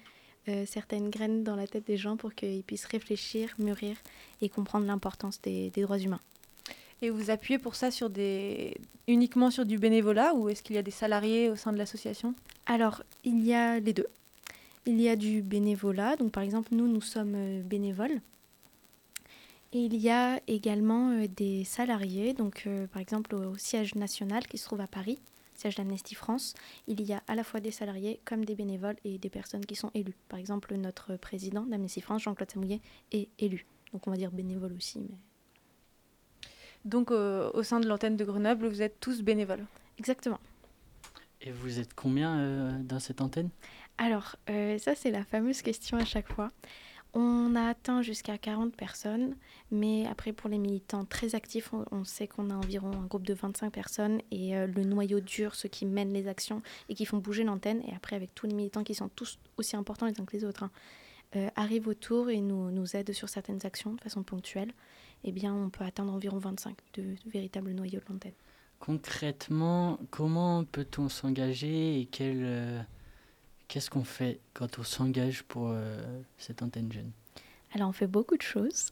euh, 0.49 0.65
certaines 0.67 1.09
graines 1.09 1.43
dans 1.43 1.55
la 1.55 1.67
tête 1.67 1.87
des 1.87 1.97
gens 1.97 2.17
pour 2.17 2.35
qu'ils 2.35 2.63
puissent 2.63 2.85
réfléchir, 2.85 3.55
mûrir 3.59 3.95
et 4.41 4.49
comprendre 4.49 4.85
l'importance 4.85 5.41
des, 5.41 5.69
des, 5.69 5.81
droits 5.81 5.99
humains. 5.99 6.21
Et 7.01 7.09
vous 7.09 7.29
appuyez 7.29 7.59
pour 7.59 7.75
ça 7.75 7.91
sur 7.91 8.09
des... 8.09 8.77
uniquement 9.07 9.51
sur 9.51 9.65
du 9.65 9.77
bénévolat 9.77 10.33
ou 10.33 10.49
est-ce 10.49 10.61
qu'il 10.61 10.75
y 10.75 10.79
a 10.79 10.83
des 10.83 10.91
salariés 10.91 11.49
au 11.49 11.55
sein 11.55 11.71
de 11.71 11.77
l'association? 11.77 12.35
Alors, 12.65 13.03
il 13.23 13.41
y 13.43 13.53
a 13.53 13.79
les 13.79 13.93
deux. 13.93 14.07
Il 14.87 15.01
y 15.01 15.09
a 15.09 15.15
du 15.15 15.41
bénévolat, 15.41 16.15
donc 16.15 16.31
par 16.31 16.43
exemple 16.43 16.69
nous, 16.71 16.87
nous 16.87 17.01
sommes 17.01 17.33
euh, 17.35 17.63
bénévoles. 17.63 18.21
Et 19.73 19.79
il 19.79 19.95
y 19.95 20.11
a 20.11 20.39
également 20.47 21.09
euh, 21.09 21.27
des 21.27 21.63
salariés, 21.63 22.33
donc 22.33 22.63
euh, 22.67 22.85
par 22.87 23.01
exemple 23.01 23.33
au 23.33 23.57
siège 23.57 23.95
national 23.95 24.45
qui 24.45 24.59
se 24.59 24.65
trouve 24.65 24.81
à 24.81 24.87
Paris, 24.87 25.19
siège 25.55 25.75
d'Amnesty 25.75 26.13
France, 26.13 26.53
il 26.87 27.01
y 27.01 27.13
a 27.13 27.23
à 27.27 27.33
la 27.33 27.43
fois 27.43 27.61
des 27.61 27.71
salariés 27.71 28.19
comme 28.25 28.45
des 28.45 28.53
bénévoles 28.53 28.97
et 29.03 29.17
des 29.17 29.29
personnes 29.29 29.65
qui 29.65 29.75
sont 29.75 29.89
élues. 29.95 30.15
Par 30.29 30.37
exemple, 30.37 30.75
notre 30.75 31.15
président 31.15 31.63
d'Amnesty 31.63 32.01
France, 32.01 32.21
Jean-Claude 32.21 32.51
Samouillet, 32.51 32.81
est 33.11 33.29
élu. 33.39 33.65
Donc 33.91 34.05
on 34.07 34.11
va 34.11 34.17
dire 34.17 34.31
bénévole 34.31 34.73
aussi. 34.73 34.99
Mais... 34.99 35.17
Donc 36.83 37.09
au 37.09 37.63
sein 37.63 37.79
de 37.79 37.87
l'antenne 37.87 38.17
de 38.17 38.23
Grenoble, 38.25 38.67
vous 38.67 38.83
êtes 38.83 38.99
tous 38.99 39.23
bénévoles 39.23 39.65
Exactement. 39.97 40.39
Et 41.41 41.51
vous 41.51 41.79
êtes 41.79 41.93
combien 41.95 42.79
dans 42.79 42.99
cette 42.99 43.21
antenne? 43.21 43.49
Alors, 43.97 44.35
euh, 44.49 44.77
ça 44.77 44.95
c'est 44.95 45.11
la 45.11 45.23
fameuse 45.23 45.61
question 45.61 45.97
à 45.97 46.05
chaque 46.05 46.31
fois. 46.31 46.51
On 47.13 47.55
a 47.55 47.69
atteint 47.69 48.01
jusqu'à 48.01 48.37
40 48.37 48.75
personnes, 48.75 49.35
mais 49.71 50.05
après 50.05 50.33
pour 50.33 50.49
les 50.49 50.57
militants 50.57 51.05
très 51.05 51.33
actifs, 51.33 51.71
on, 51.91 52.03
sait 52.03 52.27
qu'on 52.27 52.49
a 52.49 52.55
environ 52.55 52.91
un 52.91 53.05
groupe 53.05 53.25
de 53.25 53.33
25 53.33 53.71
personnes 53.71 54.21
et 54.31 54.57
euh, 54.57 54.67
le 54.67 54.83
noyau 54.83 55.21
dur, 55.21 55.55
ceux 55.55 55.69
qui 55.69 55.85
mènent 55.85 56.11
les 56.11 56.27
actions 56.27 56.61
et 56.89 56.93
qui 56.93 57.05
font 57.05 57.19
bouger 57.19 57.45
l'antenne, 57.45 57.81
et 57.87 57.95
après 57.95 58.17
avec 58.17 58.35
tous 58.35 58.47
les 58.47 58.53
militants 58.53 58.83
qui 58.83 58.95
sont 58.95 59.07
tous 59.07 59.39
aussi 59.55 59.77
importants 59.77 60.07
les 60.07 60.19
uns 60.19 60.25
que 60.25 60.35
les 60.35 60.43
autres, 60.43 60.63
hein, 60.63 60.71
euh, 61.37 61.47
arrivent 61.55 61.87
autour 61.87 62.29
et 62.29 62.41
nous, 62.41 62.97
aident 62.97 63.13
sur 63.13 63.29
certaines 63.29 63.65
actions 63.65 63.93
de 63.93 64.01
façon 64.01 64.23
ponctuelle, 64.23 64.73
eh 65.23 65.31
bien 65.31 65.53
on 65.55 65.69
peut 65.69 65.85
atteindre 65.85 66.11
environ 66.11 66.37
25 66.37 66.75
de, 66.95 67.15
véritables 67.27 67.71
noyaux 67.71 68.01
de 68.01 68.11
l'antenne. 68.11 68.33
Concrètement, 68.79 69.99
comment 70.11 70.65
peut-on 70.65 71.07
s'engager 71.07 72.01
et 72.01 72.07
quel 72.07 72.85
Qu'est-ce 73.67 73.89
qu'on 73.89 74.03
fait 74.03 74.39
quand 74.53 74.79
on 74.79 74.83
s'engage 74.83 75.43
pour 75.43 75.69
euh, 75.69 76.21
cette 76.37 76.61
antenne 76.61 76.91
jeune? 76.91 77.11
Alors 77.73 77.89
on 77.89 77.93
fait 77.93 78.07
beaucoup 78.07 78.37
de 78.37 78.41
choses. 78.41 78.91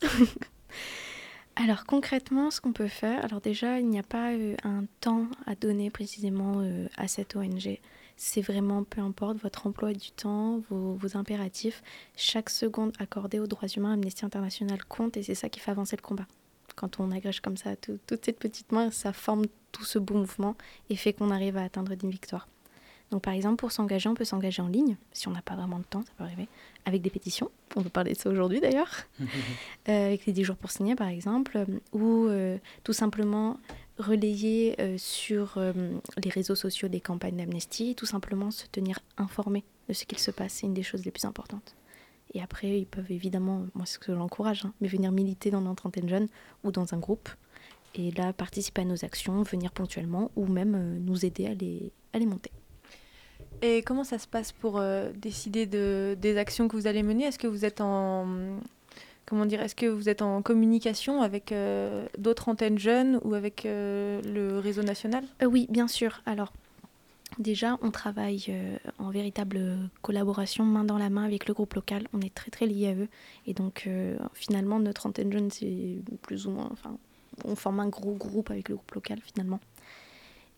alors 1.55 1.85
concrètement, 1.85 2.51
ce 2.51 2.59
qu'on 2.59 2.73
peut 2.73 2.87
faire, 2.87 3.23
alors 3.23 3.39
déjà, 3.39 3.79
il 3.79 3.87
n'y 3.87 3.99
a 3.99 4.03
pas 4.03 4.31
euh, 4.31 4.55
un 4.63 4.85
temps 4.99 5.27
à 5.45 5.55
donner 5.55 5.89
précisément 5.89 6.55
euh, 6.57 6.87
à 6.97 7.07
cette 7.07 7.35
ONG. 7.35 7.79
C'est 8.15 8.41
vraiment, 8.41 8.83
peu 8.83 9.01
importe 9.01 9.37
votre 9.37 9.67
emploi 9.67 9.93
du 9.93 10.11
temps, 10.11 10.61
vos, 10.69 11.17
impératifs, 11.17 11.81
chaque 12.15 12.49
seconde 12.49 12.93
accordée 12.99 13.39
aux 13.39 13.47
droits 13.47 13.67
humains, 13.67 13.93
Amnesty 13.93 14.25
International 14.25 14.83
compte 14.85 15.17
et 15.17 15.23
c'est 15.23 15.35
ça 15.35 15.49
qui 15.49 15.59
fait 15.59 15.71
avancer 15.71 15.95
le 15.95 16.01
combat. 16.01 16.27
Quand 16.75 16.99
on 16.99 17.11
agrège 17.11 17.41
comme 17.41 17.57
ça 17.57 17.75
toutes 17.75 18.25
ces 18.25 18.33
petites 18.33 18.71
mains, 18.71 18.91
ça 18.91 19.13
forme 19.13 19.45
tout 19.71 19.83
ce 19.83 19.99
beau 19.99 20.15
mouvement 20.15 20.55
et 20.89 20.95
fait 20.95 21.13
qu'on 21.13 21.31
arrive 21.31 21.57
à 21.57 21.63
atteindre 21.63 21.91
une 21.91 22.09
victoire. 22.09 22.47
Donc 23.13 23.21
par 23.21 23.33
exemple, 23.35 23.57
pour 23.57 23.71
s'engager, 23.71 24.09
on 24.09 24.15
peut 24.15 24.25
s'engager 24.25 24.61
en 24.61 24.67
ligne, 24.67 24.97
si 25.11 25.27
on 25.27 25.31
n'a 25.31 25.43
pas 25.43 25.55
vraiment 25.55 25.77
de 25.77 25.83
temps, 25.83 26.01
ça 26.01 26.11
peut 26.17 26.23
arriver, 26.23 26.47
avec 26.85 27.03
des 27.03 27.11
pétitions. 27.11 27.51
On 27.75 27.83
peut 27.83 27.89
parler 27.89 28.13
de 28.13 28.17
ça 28.17 28.27
aujourd'hui 28.27 28.59
d'ailleurs, 28.59 28.89
euh, 29.21 30.07
avec 30.07 30.25
les 30.25 30.33
10 30.33 30.43
jours 30.43 30.55
pour 30.55 30.71
signer 30.71 30.95
par 30.95 31.07
exemple, 31.07 31.57
euh, 31.57 31.65
ou 31.91 32.27
euh, 32.27 32.57
tout 32.83 32.93
simplement 32.93 33.59
relayer 33.99 34.75
sur 34.97 35.59
les 35.59 36.29
réseaux 36.31 36.55
sociaux 36.55 36.87
des 36.87 36.99
campagnes 36.99 37.37
d'amnesty, 37.37 37.93
tout 37.93 38.07
simplement 38.07 38.49
se 38.49 38.65
tenir 38.65 38.97
informé 39.17 39.63
de 39.87 39.93
ce 39.93 40.05
qu'il 40.05 40.17
se 40.17 40.31
passe, 40.31 40.53
c'est 40.53 40.65
une 40.65 40.73
des 40.73 40.81
choses 40.81 41.05
les 41.05 41.11
plus 41.11 41.25
importantes. 41.25 41.75
Et 42.33 42.41
après, 42.41 42.79
ils 42.79 42.87
peuvent 42.87 43.11
évidemment, 43.11 43.67
moi 43.75 43.85
c'est 43.85 43.93
ce 43.93 43.99
que 43.99 44.15
j'encourage, 44.15 44.65
hein, 44.65 44.73
mais 44.81 44.87
venir 44.87 45.11
militer 45.11 45.51
dans 45.51 45.61
notre 45.61 45.85
antenne 45.85 46.09
jeune 46.09 46.27
ou 46.63 46.71
dans 46.71 46.95
un 46.95 46.97
groupe, 46.97 47.29
et 47.93 48.09
là 48.09 48.33
participer 48.33 48.81
à 48.81 48.85
nos 48.85 49.05
actions, 49.05 49.43
venir 49.43 49.71
ponctuellement, 49.71 50.31
ou 50.35 50.47
même 50.47 50.97
nous 50.97 51.23
aider 51.23 51.45
à 51.45 51.53
les, 51.53 51.91
à 52.13 52.17
les 52.17 52.25
monter. 52.25 52.49
Et 53.61 53.81
comment 53.81 54.03
ça 54.03 54.19
se 54.19 54.27
passe 54.27 54.51
pour 54.51 54.77
euh, 54.77 55.11
décider 55.15 55.65
de, 55.65 56.17
des 56.19 56.37
actions 56.37 56.67
que 56.67 56.75
vous 56.75 56.87
allez 56.87 57.03
mener? 57.03 57.25
Est-ce 57.25 57.39
que 57.39 57.47
vous 57.47 57.65
êtes 57.65 57.81
en 57.81 58.27
comment 59.25 59.45
dire 59.45 59.61
Est-ce 59.61 59.75
que 59.75 59.85
vous 59.85 60.09
êtes 60.09 60.21
en 60.21 60.41
communication 60.41 61.21
avec 61.21 61.51
euh, 61.51 62.05
d'autres 62.17 62.49
antennes 62.49 62.77
jeunes 62.77 63.19
ou 63.23 63.33
avec 63.33 63.65
euh, 63.65 64.21
le 64.23 64.59
réseau 64.59 64.83
national? 64.83 65.23
Oui, 65.45 65.67
bien 65.69 65.87
sûr. 65.87 66.21
Alors 66.25 66.51
déjà, 67.39 67.77
on 67.81 67.89
travaille 67.89 68.53
en 68.99 69.09
véritable 69.09 69.77
collaboration, 70.01 70.65
main 70.65 70.83
dans 70.83 70.97
la 70.97 71.09
main 71.09 71.23
avec 71.23 71.47
le 71.47 71.53
groupe 71.53 71.73
local. 71.73 72.07
On 72.13 72.21
est 72.21 72.33
très 72.33 72.51
très 72.51 72.67
liés 72.67 72.89
à 72.89 72.95
eux 72.95 73.07
et 73.47 73.53
donc 73.53 73.89
finalement 74.33 74.79
notre 74.79 75.07
antenne 75.07 75.31
jeune 75.31 75.49
c'est 75.49 75.97
plus 76.21 76.45
ou 76.47 76.51
moins, 76.51 76.69
enfin, 76.71 76.97
on 77.45 77.55
forme 77.55 77.79
un 77.79 77.87
gros 77.87 78.13
groupe 78.13 78.51
avec 78.51 78.69
le 78.69 78.75
groupe 78.75 78.91
local 78.91 79.19
finalement. 79.23 79.59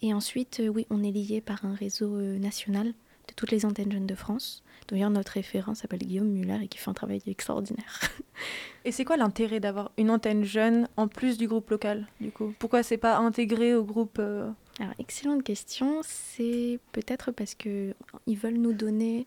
Et 0.06 0.14
ensuite, 0.14 0.60
euh, 0.60 0.68
oui, 0.68 0.86
on 0.92 1.04
est 1.04 1.12
lié 1.12 1.42
par 1.42 1.66
un 1.66 1.74
réseau 1.74 2.18
euh, 2.18 2.38
national 2.38 2.90
de 2.90 3.34
toutes 3.36 3.50
les 3.50 3.66
antennes 3.66 3.92
jeunes 3.92 4.06
de 4.06 4.14
France. 4.14 4.64
D'ailleurs, 4.88 5.10
notre 5.10 5.32
référent 5.32 5.74
s'appelle 5.74 6.02
Guillaume 6.02 6.30
Muller 6.30 6.60
et 6.62 6.68
qui 6.68 6.78
fait 6.78 6.92
un 6.92 6.94
travail 6.94 7.24
extraordinaire. 7.26 8.02
et 8.86 8.92
c'est 8.92 9.04
quoi 9.04 9.18
l'intérêt 9.18 9.60
d'avoir 9.60 9.92
une 9.98 10.12
antenne 10.12 10.44
jeune 10.44 10.88
en 10.96 11.08
plus 11.08 11.40
du 11.40 11.48
groupe 11.48 11.72
local, 11.72 12.06
du 12.22 12.30
coup? 12.30 12.54
Pourquoi 12.60 12.84
c'est 12.84 13.00
pas 13.00 13.18
intégré 13.18 13.74
au 13.74 13.84
groupe 13.84 14.18
euh, 14.20 14.48
Alors, 14.80 14.94
excellente 15.00 15.42
question. 15.42 16.02
C'est 16.04 16.80
peut-être 16.92 17.32
parce 17.32 17.56
qu'ils 17.56 17.96
veulent 18.28 18.60
nous 18.60 18.74
donner 18.74 19.26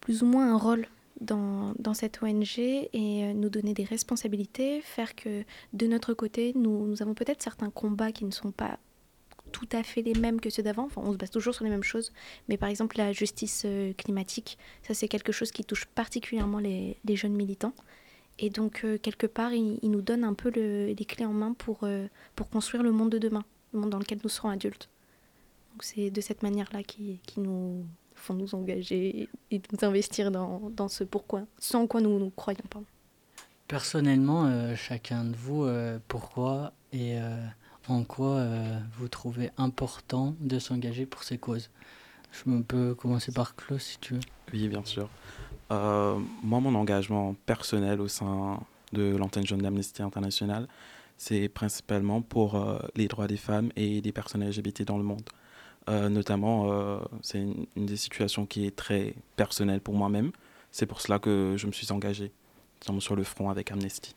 plus 0.00 0.22
ou 0.22 0.26
moins 0.26 0.54
un 0.54 0.58
rôle 0.58 0.86
dans, 1.20 1.74
dans, 1.80 1.94
cette 1.94 2.22
ONG 2.22 2.56
et 2.60 3.34
nous 3.34 3.48
donner 3.48 3.74
des 3.74 3.84
responsabilités, 3.84 4.80
faire 4.80 5.16
que 5.16 5.42
de 5.72 5.88
notre 5.88 6.14
côté, 6.14 6.52
nous, 6.54 6.86
nous 6.86 7.02
avons 7.02 7.14
peut-être 7.14 7.42
certains 7.42 7.70
combats 7.70 8.12
qui 8.12 8.24
ne 8.24 8.30
sont 8.30 8.52
pas 8.52 8.78
tout 9.52 9.68
à 9.72 9.82
fait 9.82 10.02
les 10.02 10.14
mêmes 10.14 10.40
que 10.40 10.50
ceux 10.50 10.62
d'avant. 10.62 10.84
Enfin, 10.84 11.02
on 11.04 11.12
se 11.12 11.16
base 11.16 11.30
toujours 11.30 11.54
sur 11.54 11.64
les 11.64 11.70
mêmes 11.70 11.82
choses. 11.82 12.12
Mais 12.48 12.56
par 12.56 12.68
exemple, 12.68 12.98
la 12.98 13.12
justice 13.12 13.62
euh, 13.64 13.92
climatique, 13.92 14.58
ça 14.82 14.94
c'est 14.94 15.08
quelque 15.08 15.32
chose 15.32 15.50
qui 15.50 15.64
touche 15.64 15.84
particulièrement 15.86 16.58
les, 16.58 16.96
jeunes 17.10 17.34
militants. 17.34 17.74
Et 18.38 18.50
donc, 18.50 18.80
euh, 18.84 18.98
quelque 18.98 19.26
part, 19.26 19.52
il, 19.52 19.78
nous 19.82 20.02
donne 20.02 20.24
un 20.24 20.34
peu 20.34 20.50
le, 20.54 20.86
les 20.86 21.04
clés 21.04 21.26
en 21.26 21.32
main 21.32 21.52
pour, 21.52 21.86
pour 22.34 22.48
construire 22.48 22.82
le 22.82 22.90
monde 22.90 23.10
de 23.10 23.18
demain, 23.18 23.44
le 23.72 23.80
monde 23.80 23.90
dans 23.90 23.98
lequel 23.98 24.18
nous 24.22 24.30
serons 24.30 24.48
adultes. 24.48 24.88
Donc, 25.72 25.84
c'est 25.84 26.10
de 26.10 26.20
cette 26.20 26.42
manière-là 26.42 26.82
qui, 26.82 27.20
qui 27.26 27.40
nous, 27.40 27.84
font 28.14 28.34
nous 28.34 28.54
engager 28.54 29.28
et 29.50 29.60
nous 29.72 29.86
investir 29.86 30.30
dans, 30.30 30.70
dans 30.70 30.88
ce 30.88 31.04
pourquoi, 31.04 31.42
sans 31.58 31.86
quoi 31.86 32.00
nous 32.00 32.18
nous 32.18 32.30
croyons. 32.30 32.64
pas. 32.70 32.80
Personnellement, 33.68 34.46
euh, 34.46 34.74
chacun 34.76 35.24
de 35.24 35.36
vous, 35.36 35.64
euh, 35.64 35.98
pourquoi 36.08 36.72
et 36.92 37.18
euh, 37.18 37.36
en 37.88 38.04
quoi 38.04 38.44
vous 38.98 39.08
trouvez 39.08 39.50
important 39.58 40.34
de 40.40 40.58
s'engager 40.58 41.06
pour 41.06 41.22
ces 41.22 41.38
causes? 41.38 41.70
Je 42.32 42.60
peux 42.62 42.94
commencer 42.94 43.32
par 43.32 43.56
Claude 43.56 43.80
si 43.80 43.98
tu 43.98 44.14
veux. 44.14 44.20
Oui, 44.52 44.68
bien 44.68 44.84
sûr. 44.84 45.08
moi, 45.70 46.60
mon 46.60 46.74
engagement 46.74 47.34
personnel 47.46 48.00
au 48.00 48.08
sein 48.08 48.60
de 48.92 49.16
l'antenne 49.16 49.46
jeune 49.46 49.62
d'Amnesty 49.62 50.02
International, 50.02 50.68
c'est 51.18 51.48
principalement 51.48 52.22
pour 52.22 52.64
les 52.94 53.08
droits 53.08 53.26
des 53.26 53.36
femmes 53.36 53.70
et 53.76 54.00
des 54.00 54.12
personnes 54.12 54.44
LGBT 54.44 54.82
dans 54.82 54.98
le 54.98 55.04
monde. 55.04 55.28
Euh, 55.88 56.08
notamment, 56.08 56.70
euh, 56.70 56.98
c'est 57.22 57.38
une, 57.38 57.66
des 57.76 57.96
situations 57.96 58.46
qui 58.46 58.66
est 58.66 58.76
très 58.76 59.14
personnelle 59.36 59.80
pour 59.80 59.94
moi-même. 59.94 60.30
C'est 60.70 60.86
pour 60.86 61.00
cela 61.00 61.18
que 61.18 61.54
je 61.56 61.66
me 61.66 61.72
suis 61.72 61.90
engagé 61.92 62.32
sur 62.98 63.16
le 63.16 63.24
front 63.24 63.50
avec 63.50 63.70
Amnesty. 63.70 64.14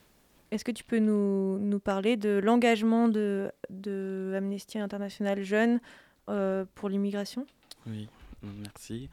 Est-ce 0.56 0.64
que 0.64 0.72
tu 0.72 0.86
peux 0.86 1.00
nous, 1.00 1.60
nous 1.60 1.80
parler 1.80 2.16
de 2.16 2.40
l'engagement 2.42 3.10
de, 3.10 3.52
de, 3.70 4.34
Amnesty 4.38 4.80
International 4.80 5.44
Jeunes 5.44 5.82
euh, 6.30 6.64
pour 6.76 6.88
l'immigration? 6.88 7.46
Oui, 7.86 8.08
merci. 8.42 9.10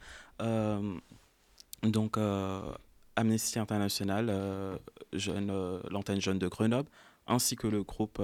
donc, 1.82 2.16
Amnesty 3.16 3.58
International, 3.58 4.78
l'antenne 5.90 6.20
jeune 6.20 6.38
de 6.38 6.46
Grenoble, 6.46 6.88
ainsi 7.26 7.56
que 7.56 7.66
le 7.66 7.82
groupe 7.82 8.22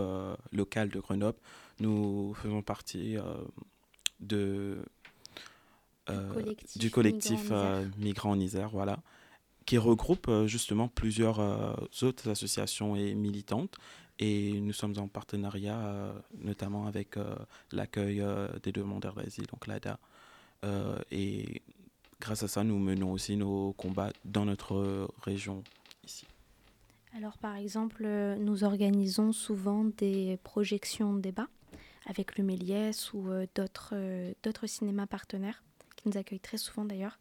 local 0.52 0.88
de 0.88 1.00
Grenoble, 1.00 1.38
nous 1.81 2.35
faisons 2.35 2.62
partie 2.62 3.16
de, 4.20 4.78
du 6.76 6.90
collectif, 6.90 7.48
euh, 7.50 7.85
Migrants 7.98 8.31
en 8.31 8.40
Isère, 8.40 8.70
voilà, 8.70 8.98
qui 9.68 9.78
regroupe 9.78 10.28
euh, 10.28 10.46
justement 10.46 10.88
plusieurs 10.88 11.40
euh, 11.40 11.74
autres 12.02 12.28
associations 12.31 12.96
et 12.96 13.14
militantes. 13.14 13.76
Et 14.18 14.61
nous 14.61 14.72
sommes 14.72 14.98
en 14.98 15.07
partenariat 15.07 16.12
notamment 16.37 16.88
avec 16.88 17.14
l'accueil 17.70 18.20
des 18.64 18.72
demandeurs 18.72 19.14
d'asile, 19.14 19.46
donc 19.46 19.68
l'ADA. 19.68 20.00
et 21.12 21.62
grâce 22.20 22.42
à 22.42 22.48
ça, 22.48 22.64
nous 22.64 22.81
menons 22.81 23.12
aussi 23.12 23.37
nos 23.37 23.74
combats 23.74 24.11
dans 24.24 24.44
notre 24.44 25.09
région 25.22 25.62
ici. 26.02 26.26
Alors 27.16 27.38
par 27.38 27.54
exemple, 27.54 28.09
nous 28.40 28.64
organisons 28.64 29.31
souvent 29.31 29.85
des 29.85 30.37
projections 30.42 31.14
débats 31.14 31.46
avec 32.09 32.38
le 32.38 32.44
Méliès 32.44 33.12
ou 33.12 33.31
euh, 33.31 33.46
euh, 33.92 34.33
d'autres 34.42 34.66
cinémas 34.66 35.07
partenaires 35.07 35.62
qui 35.96 36.09
nous 36.09 36.16
accueillent 36.16 36.40
très 36.40 36.59
souvent 36.59 36.85
d'ailleurs. 36.85 37.18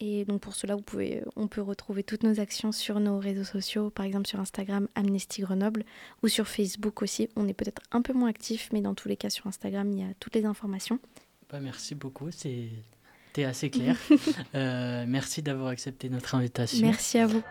Et 0.00 0.24
donc 0.24 0.40
pour 0.40 0.54
cela, 0.54 0.74
vous 0.74 0.82
pouvez, 0.82 1.22
on 1.36 1.46
peut 1.46 1.60
retrouver 1.60 2.02
toutes 2.02 2.24
nos 2.24 2.40
actions 2.40 2.72
sur 2.72 2.98
nos 2.98 3.18
réseaux 3.18 3.44
sociaux, 3.44 3.90
par 3.90 4.04
exemple 4.04 4.26
sur 4.26 4.40
Instagram 4.40 4.88
Amnesty 4.94 5.42
Grenoble 5.42 5.84
ou 6.22 6.28
sur 6.28 6.48
Facebook 6.48 7.02
aussi. 7.02 7.28
On 7.36 7.46
est 7.46 7.54
peut-être 7.54 7.82
un 7.92 8.02
peu 8.02 8.12
moins 8.12 8.28
actif, 8.28 8.70
mais 8.72 8.80
dans 8.80 8.94
tous 8.94 9.08
les 9.08 9.16
cas 9.16 9.30
sur 9.30 9.46
Instagram, 9.46 9.90
il 9.92 10.00
y 10.00 10.02
a 10.02 10.12
toutes 10.18 10.34
les 10.34 10.44
informations. 10.44 10.98
Bah, 11.50 11.60
merci 11.60 11.94
beaucoup, 11.94 12.30
c'était 12.32 13.44
assez 13.44 13.70
clair. 13.70 13.96
Euh, 14.54 15.04
merci 15.06 15.42
d'avoir 15.42 15.68
accepté 15.68 16.08
notre 16.08 16.34
invitation. 16.36 16.86
Merci 16.86 17.18
à 17.18 17.26
vous. 17.26 17.42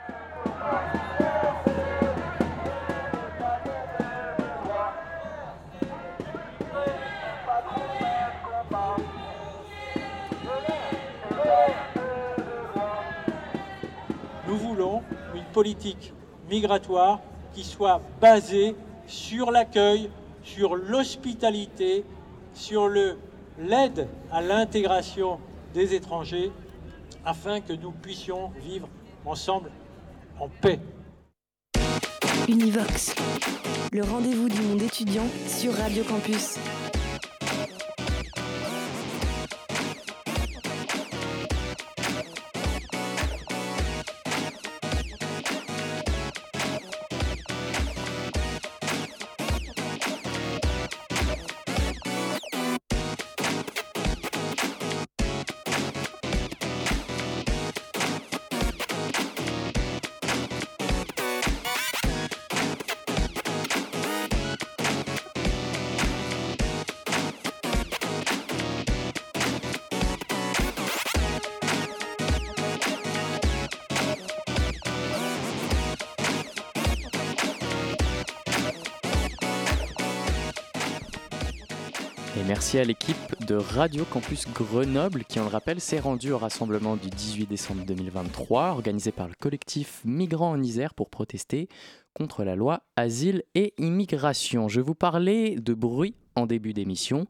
Politique 15.54 16.14
migratoire 16.50 17.22
qui 17.54 17.64
soit 17.64 18.02
basée 18.20 18.76
sur 19.08 19.52
l'accueil, 19.52 20.10
sur 20.44 20.76
l'hospitalité, 20.76 22.04
sur 22.54 22.90
l'aide 22.90 24.08
à 24.32 24.42
l'intégration 24.42 25.40
des 25.74 25.94
étrangers, 25.94 26.52
afin 27.26 27.62
que 27.62 27.74
nous 27.74 27.92
puissions 27.92 28.52
vivre 28.62 28.90
ensemble 29.26 29.72
en 30.40 30.50
paix. 30.50 30.80
Univox, 32.50 33.16
le 33.94 34.04
rendez-vous 34.04 34.50
du 34.50 34.62
monde 34.62 34.82
étudiant 34.82 35.28
sur 35.48 35.74
Radio 35.74 36.04
Campus. 36.04 36.58
Merci 82.48 82.78
à 82.78 82.84
l'équipe 82.84 83.16
de 83.48 83.56
Radio 83.56 84.06
Campus 84.06 84.48
Grenoble 84.54 85.24
qui, 85.24 85.40
on 85.40 85.44
le 85.44 85.50
rappelle, 85.50 85.80
s'est 85.80 86.00
rendue 86.00 86.32
au 86.32 86.38
rassemblement 86.38 86.96
du 86.96 87.10
18 87.10 87.48
décembre 87.48 87.86
2023 87.86 88.70
organisé 88.70 89.12
par 89.12 89.28
le 89.28 89.34
collectif 89.40 90.02
Migrants 90.04 90.52
en 90.52 90.62
Isère 90.62 90.94
pour 90.94 91.10
protester 91.10 91.70
contre 92.14 92.44
la 92.44 92.56
loi 92.56 92.82
Asile 92.96 93.44
et 93.56 93.74
Immigration. 93.78 94.68
Je 94.68 94.82
vous 94.82 94.96
parlais 94.96 95.56
de 95.56 95.74
bruit 95.74 96.16
en 96.36 96.46
début 96.46 96.74
d'émission. 96.74 97.28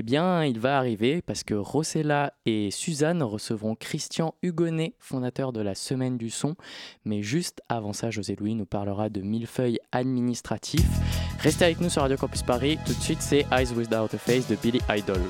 Eh 0.00 0.02
bien, 0.02 0.46
il 0.46 0.58
va 0.58 0.78
arriver 0.78 1.20
parce 1.20 1.44
que 1.44 1.52
Rossella 1.52 2.32
et 2.46 2.70
Suzanne 2.70 3.22
recevront 3.22 3.74
Christian 3.74 4.34
Hugonnet, 4.42 4.94
fondateur 4.98 5.52
de 5.52 5.60
la 5.60 5.74
Semaine 5.74 6.16
du 6.16 6.30
Son. 6.30 6.54
Mais 7.04 7.20
juste 7.20 7.60
avant 7.68 7.92
ça, 7.92 8.10
José 8.10 8.34
Louis 8.34 8.54
nous 8.54 8.64
parlera 8.64 9.10
de 9.10 9.20
millefeuilles 9.20 9.78
administratifs. 9.92 10.88
Restez 11.40 11.66
avec 11.66 11.82
nous 11.82 11.90
sur 11.90 12.00
Radio 12.00 12.16
Campus 12.16 12.42
Paris. 12.42 12.78
Tout 12.86 12.94
de 12.94 13.00
suite, 13.02 13.20
c'est 13.20 13.44
Eyes 13.52 13.74
Without 13.76 14.14
a 14.14 14.18
Face 14.18 14.48
de 14.48 14.56
Billy 14.56 14.80
Idol. 14.88 15.20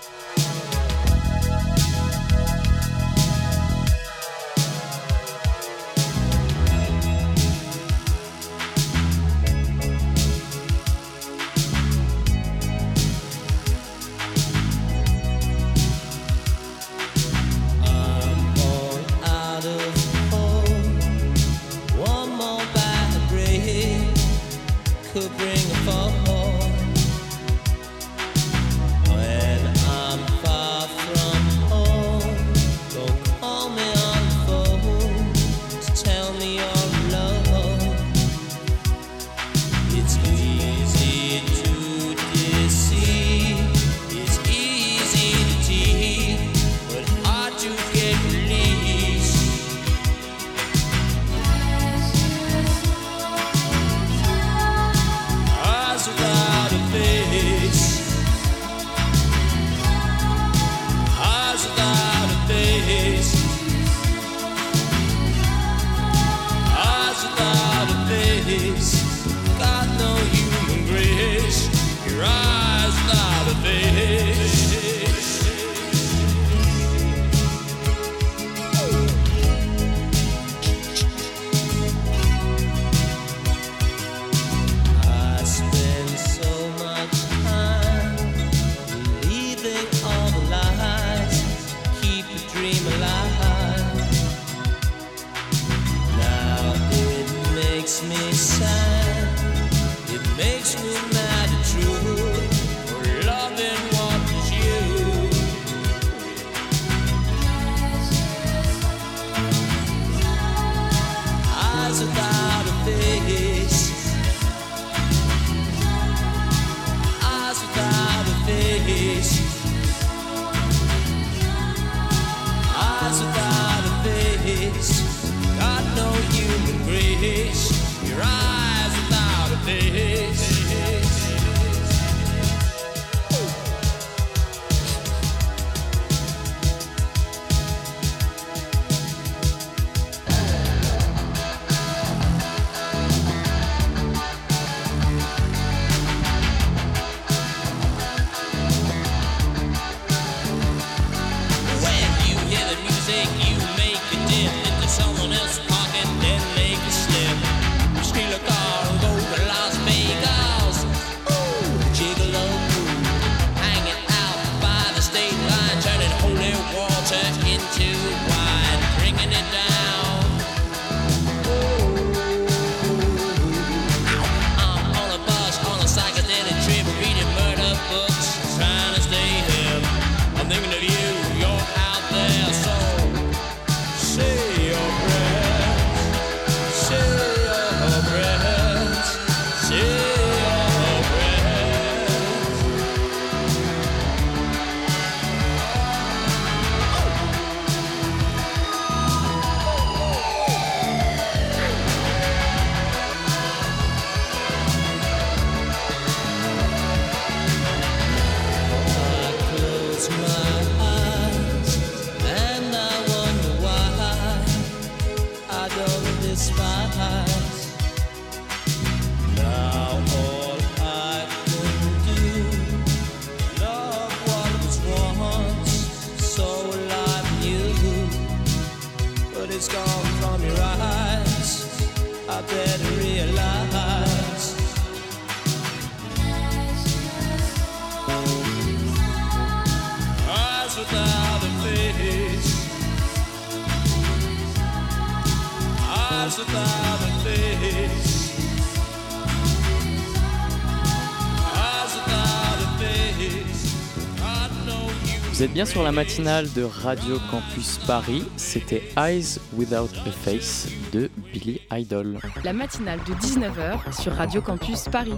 Bien 255.61 255.67
sur 255.67 255.83
la 255.83 255.93
matinale 255.93 256.51
de 256.55 256.63
Radio 256.63 257.19
Campus 257.31 257.77
Paris. 257.87 258.25
C'était 258.39 258.83
Eyes 258.97 259.39
Without 259.53 259.91
a 260.07 260.11
Face 260.11 260.67
de 260.91 261.11
Billy 261.35 261.61
Idol. 261.71 262.19
La 262.45 262.55
matinale 262.55 262.99
de 263.01 263.13
19h 263.13 264.01
sur 264.01 264.15
Radio 264.15 264.41
Campus 264.41 264.85
Paris. 264.91 265.13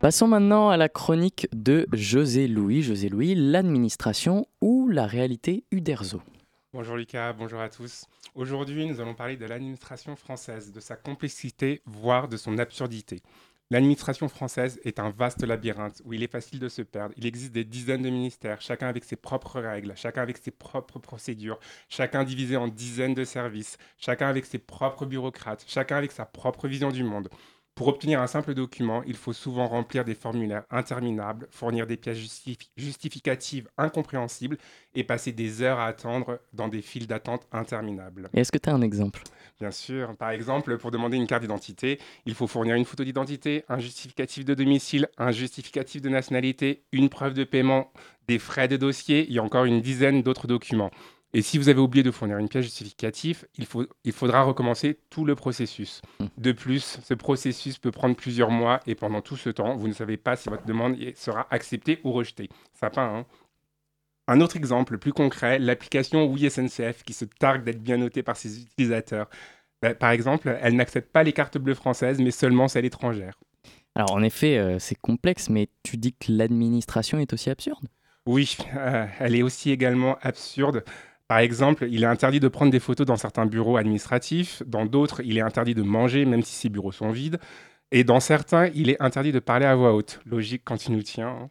Passons 0.00 0.28
maintenant 0.28 0.70
à 0.70 0.78
la 0.78 0.88
chronique 0.88 1.46
de 1.52 1.86
José 1.92 2.48
Louis. 2.48 2.80
José 2.80 3.10
Louis, 3.10 3.34
l'administration 3.34 4.46
ou 4.62 4.88
la 4.88 5.06
réalité 5.06 5.66
Uderzo. 5.70 6.22
Bonjour 6.72 6.96
Lucas, 6.96 7.34
bonjour 7.34 7.60
à 7.60 7.68
tous. 7.68 8.06
Aujourd'hui, 8.34 8.86
nous 8.86 8.98
allons 8.98 9.12
parler 9.12 9.36
de 9.36 9.44
l'administration 9.44 10.16
française, 10.16 10.72
de 10.72 10.80
sa 10.80 10.96
complexité, 10.96 11.82
voire 11.84 12.28
de 12.28 12.38
son 12.38 12.56
absurdité. 12.56 13.20
L'administration 13.70 14.28
française 14.28 14.78
est 14.84 14.98
un 14.98 15.10
vaste 15.10 15.42
labyrinthe 15.42 16.02
où 16.04 16.12
il 16.12 16.22
est 16.22 16.30
facile 16.30 16.58
de 16.58 16.68
se 16.68 16.82
perdre. 16.82 17.14
Il 17.16 17.26
existe 17.26 17.52
des 17.52 17.64
dizaines 17.64 18.02
de 18.02 18.10
ministères, 18.10 18.60
chacun 18.60 18.86
avec 18.88 19.04
ses 19.04 19.16
propres 19.16 19.60
règles, 19.60 19.94
chacun 19.96 20.22
avec 20.22 20.36
ses 20.36 20.50
propres 20.50 20.98
procédures, 20.98 21.58
chacun 21.88 22.22
divisé 22.24 22.56
en 22.56 22.68
dizaines 22.68 23.14
de 23.14 23.24
services, 23.24 23.78
chacun 23.96 24.28
avec 24.28 24.44
ses 24.44 24.58
propres 24.58 25.06
bureaucrates, 25.06 25.64
chacun 25.66 25.96
avec 25.96 26.12
sa 26.12 26.26
propre 26.26 26.68
vision 26.68 26.90
du 26.90 27.02
monde. 27.02 27.30
Pour 27.74 27.88
obtenir 27.88 28.20
un 28.20 28.26
simple 28.26 28.52
document, 28.52 29.02
il 29.06 29.16
faut 29.16 29.32
souvent 29.32 29.66
remplir 29.66 30.04
des 30.04 30.14
formulaires 30.14 30.64
interminables, 30.70 31.48
fournir 31.50 31.86
des 31.86 31.96
pièces 31.96 32.18
justificatives 32.76 33.66
incompréhensibles 33.78 34.58
et 34.94 35.04
passer 35.04 35.32
des 35.32 35.62
heures 35.62 35.78
à 35.78 35.86
attendre 35.86 36.38
dans 36.52 36.68
des 36.68 36.82
files 36.82 37.06
d'attente 37.06 37.46
interminables. 37.50 38.28
Est-ce 38.34 38.52
que 38.52 38.58
tu 38.58 38.68
as 38.68 38.74
un 38.74 38.82
exemple? 38.82 39.22
Bien 39.58 39.70
sûr. 39.70 40.14
Par 40.16 40.30
exemple, 40.30 40.76
pour 40.76 40.90
demander 40.90 41.16
une 41.16 41.26
carte 41.26 41.42
d'identité, 41.42 41.98
il 42.26 42.34
faut 42.34 42.46
fournir 42.46 42.74
une 42.74 42.84
photo 42.84 43.04
d'identité, 43.04 43.64
un 43.70 43.78
justificatif 43.78 44.44
de 44.44 44.52
domicile, 44.52 45.08
un 45.16 45.30
justificatif 45.30 46.02
de 46.02 46.10
nationalité, 46.10 46.84
une 46.92 47.08
preuve 47.08 47.32
de 47.32 47.44
paiement, 47.44 47.90
des 48.28 48.38
frais 48.38 48.68
de 48.68 48.76
dossier 48.76 49.32
et 49.32 49.40
encore 49.40 49.64
une 49.64 49.80
dizaine 49.80 50.22
d'autres 50.22 50.46
documents. 50.46 50.90
Et 51.34 51.40
si 51.40 51.56
vous 51.56 51.68
avez 51.70 51.80
oublié 51.80 52.02
de 52.02 52.10
fournir 52.10 52.36
une 52.38 52.48
pièce 52.48 52.64
justificative, 52.64 53.46
il, 53.56 53.64
faut, 53.64 53.86
il 54.04 54.12
faudra 54.12 54.42
recommencer 54.42 54.98
tout 55.08 55.24
le 55.24 55.34
processus. 55.34 56.02
Mmh. 56.20 56.26
De 56.36 56.52
plus, 56.52 56.98
ce 57.02 57.14
processus 57.14 57.78
peut 57.78 57.90
prendre 57.90 58.14
plusieurs 58.14 58.50
mois 58.50 58.80
et 58.86 58.94
pendant 58.94 59.22
tout 59.22 59.36
ce 59.36 59.48
temps, 59.48 59.74
vous 59.76 59.88
ne 59.88 59.94
savez 59.94 60.18
pas 60.18 60.36
si 60.36 60.50
votre 60.50 60.66
demande 60.66 60.96
sera 61.16 61.46
acceptée 61.50 62.00
ou 62.04 62.12
rejetée. 62.12 62.50
Sympa, 62.74 63.02
hein 63.02 63.24
un 64.28 64.40
autre 64.40 64.56
exemple 64.56 64.98
plus 64.98 65.12
concret, 65.12 65.58
l'application 65.58 66.24
Oui 66.26 66.48
SNCF 66.48 67.02
qui 67.04 67.12
se 67.12 67.24
targue 67.24 67.64
d'être 67.64 67.82
bien 67.82 67.96
notée 67.96 68.22
par 68.22 68.36
ses 68.36 68.62
utilisateurs. 68.62 69.28
Bah, 69.82 69.94
par 69.94 70.10
exemple, 70.10 70.56
elle 70.62 70.76
n'accepte 70.76 71.12
pas 71.12 71.24
les 71.24 71.32
cartes 71.32 71.58
bleues 71.58 71.74
françaises, 71.74 72.20
mais 72.20 72.30
seulement 72.30 72.68
celles 72.68 72.84
étrangères. 72.84 73.38
Alors 73.94 74.12
en 74.12 74.22
effet, 74.22 74.56
euh, 74.58 74.78
c'est 74.78 74.94
complexe, 74.94 75.50
mais 75.50 75.68
tu 75.82 75.96
dis 75.96 76.12
que 76.12 76.26
l'administration 76.28 77.18
est 77.18 77.32
aussi 77.32 77.50
absurde 77.50 77.88
Oui, 78.26 78.56
euh, 78.76 79.06
elle 79.18 79.34
est 79.34 79.42
aussi 79.42 79.70
également 79.70 80.16
absurde. 80.22 80.84
Par 81.32 81.38
exemple, 81.38 81.88
il 81.90 82.02
est 82.02 82.06
interdit 82.06 82.40
de 82.40 82.48
prendre 82.48 82.70
des 82.70 82.78
photos 82.78 83.06
dans 83.06 83.16
certains 83.16 83.46
bureaux 83.46 83.78
administratifs, 83.78 84.62
dans 84.66 84.84
d'autres, 84.84 85.22
il 85.24 85.38
est 85.38 85.40
interdit 85.40 85.72
de 85.74 85.80
manger 85.80 86.26
même 86.26 86.42
si 86.42 86.52
ces 86.52 86.68
bureaux 86.68 86.92
sont 86.92 87.10
vides, 87.10 87.38
et 87.90 88.04
dans 88.04 88.20
certains, 88.20 88.66
il 88.74 88.90
est 88.90 89.00
interdit 89.00 89.32
de 89.32 89.38
parler 89.38 89.64
à 89.64 89.74
voix 89.74 89.94
haute. 89.94 90.20
Logique 90.26 90.60
quand 90.62 90.84
il 90.84 90.92
nous 90.92 91.02
tient. 91.02 91.28
Hein. 91.28 91.50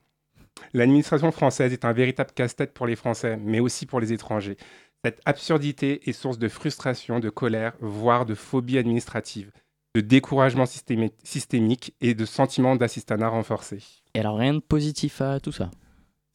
L'administration 0.73 1.31
française 1.31 1.73
est 1.73 1.83
un 1.83 1.93
véritable 1.93 2.29
casse-tête 2.35 2.75
pour 2.75 2.85
les 2.85 2.95
Français, 2.95 3.39
mais 3.43 3.59
aussi 3.59 3.87
pour 3.87 3.99
les 3.99 4.13
étrangers. 4.13 4.57
Cette 5.03 5.19
absurdité 5.25 6.07
est 6.07 6.13
source 6.13 6.37
de 6.37 6.47
frustration, 6.47 7.19
de 7.19 7.31
colère, 7.31 7.73
voire 7.79 8.27
de 8.27 8.35
phobie 8.35 8.77
administrative, 8.77 9.49
de 9.95 10.01
découragement 10.01 10.67
systémique 10.67 11.95
et 12.01 12.13
de 12.13 12.25
sentiment 12.25 12.75
d'assistanat 12.75 13.29
renforcé. 13.29 13.79
Et 14.13 14.19
alors 14.19 14.37
rien 14.37 14.53
de 14.53 14.59
positif 14.59 15.21
à 15.21 15.39
tout 15.39 15.51
ça? 15.51 15.71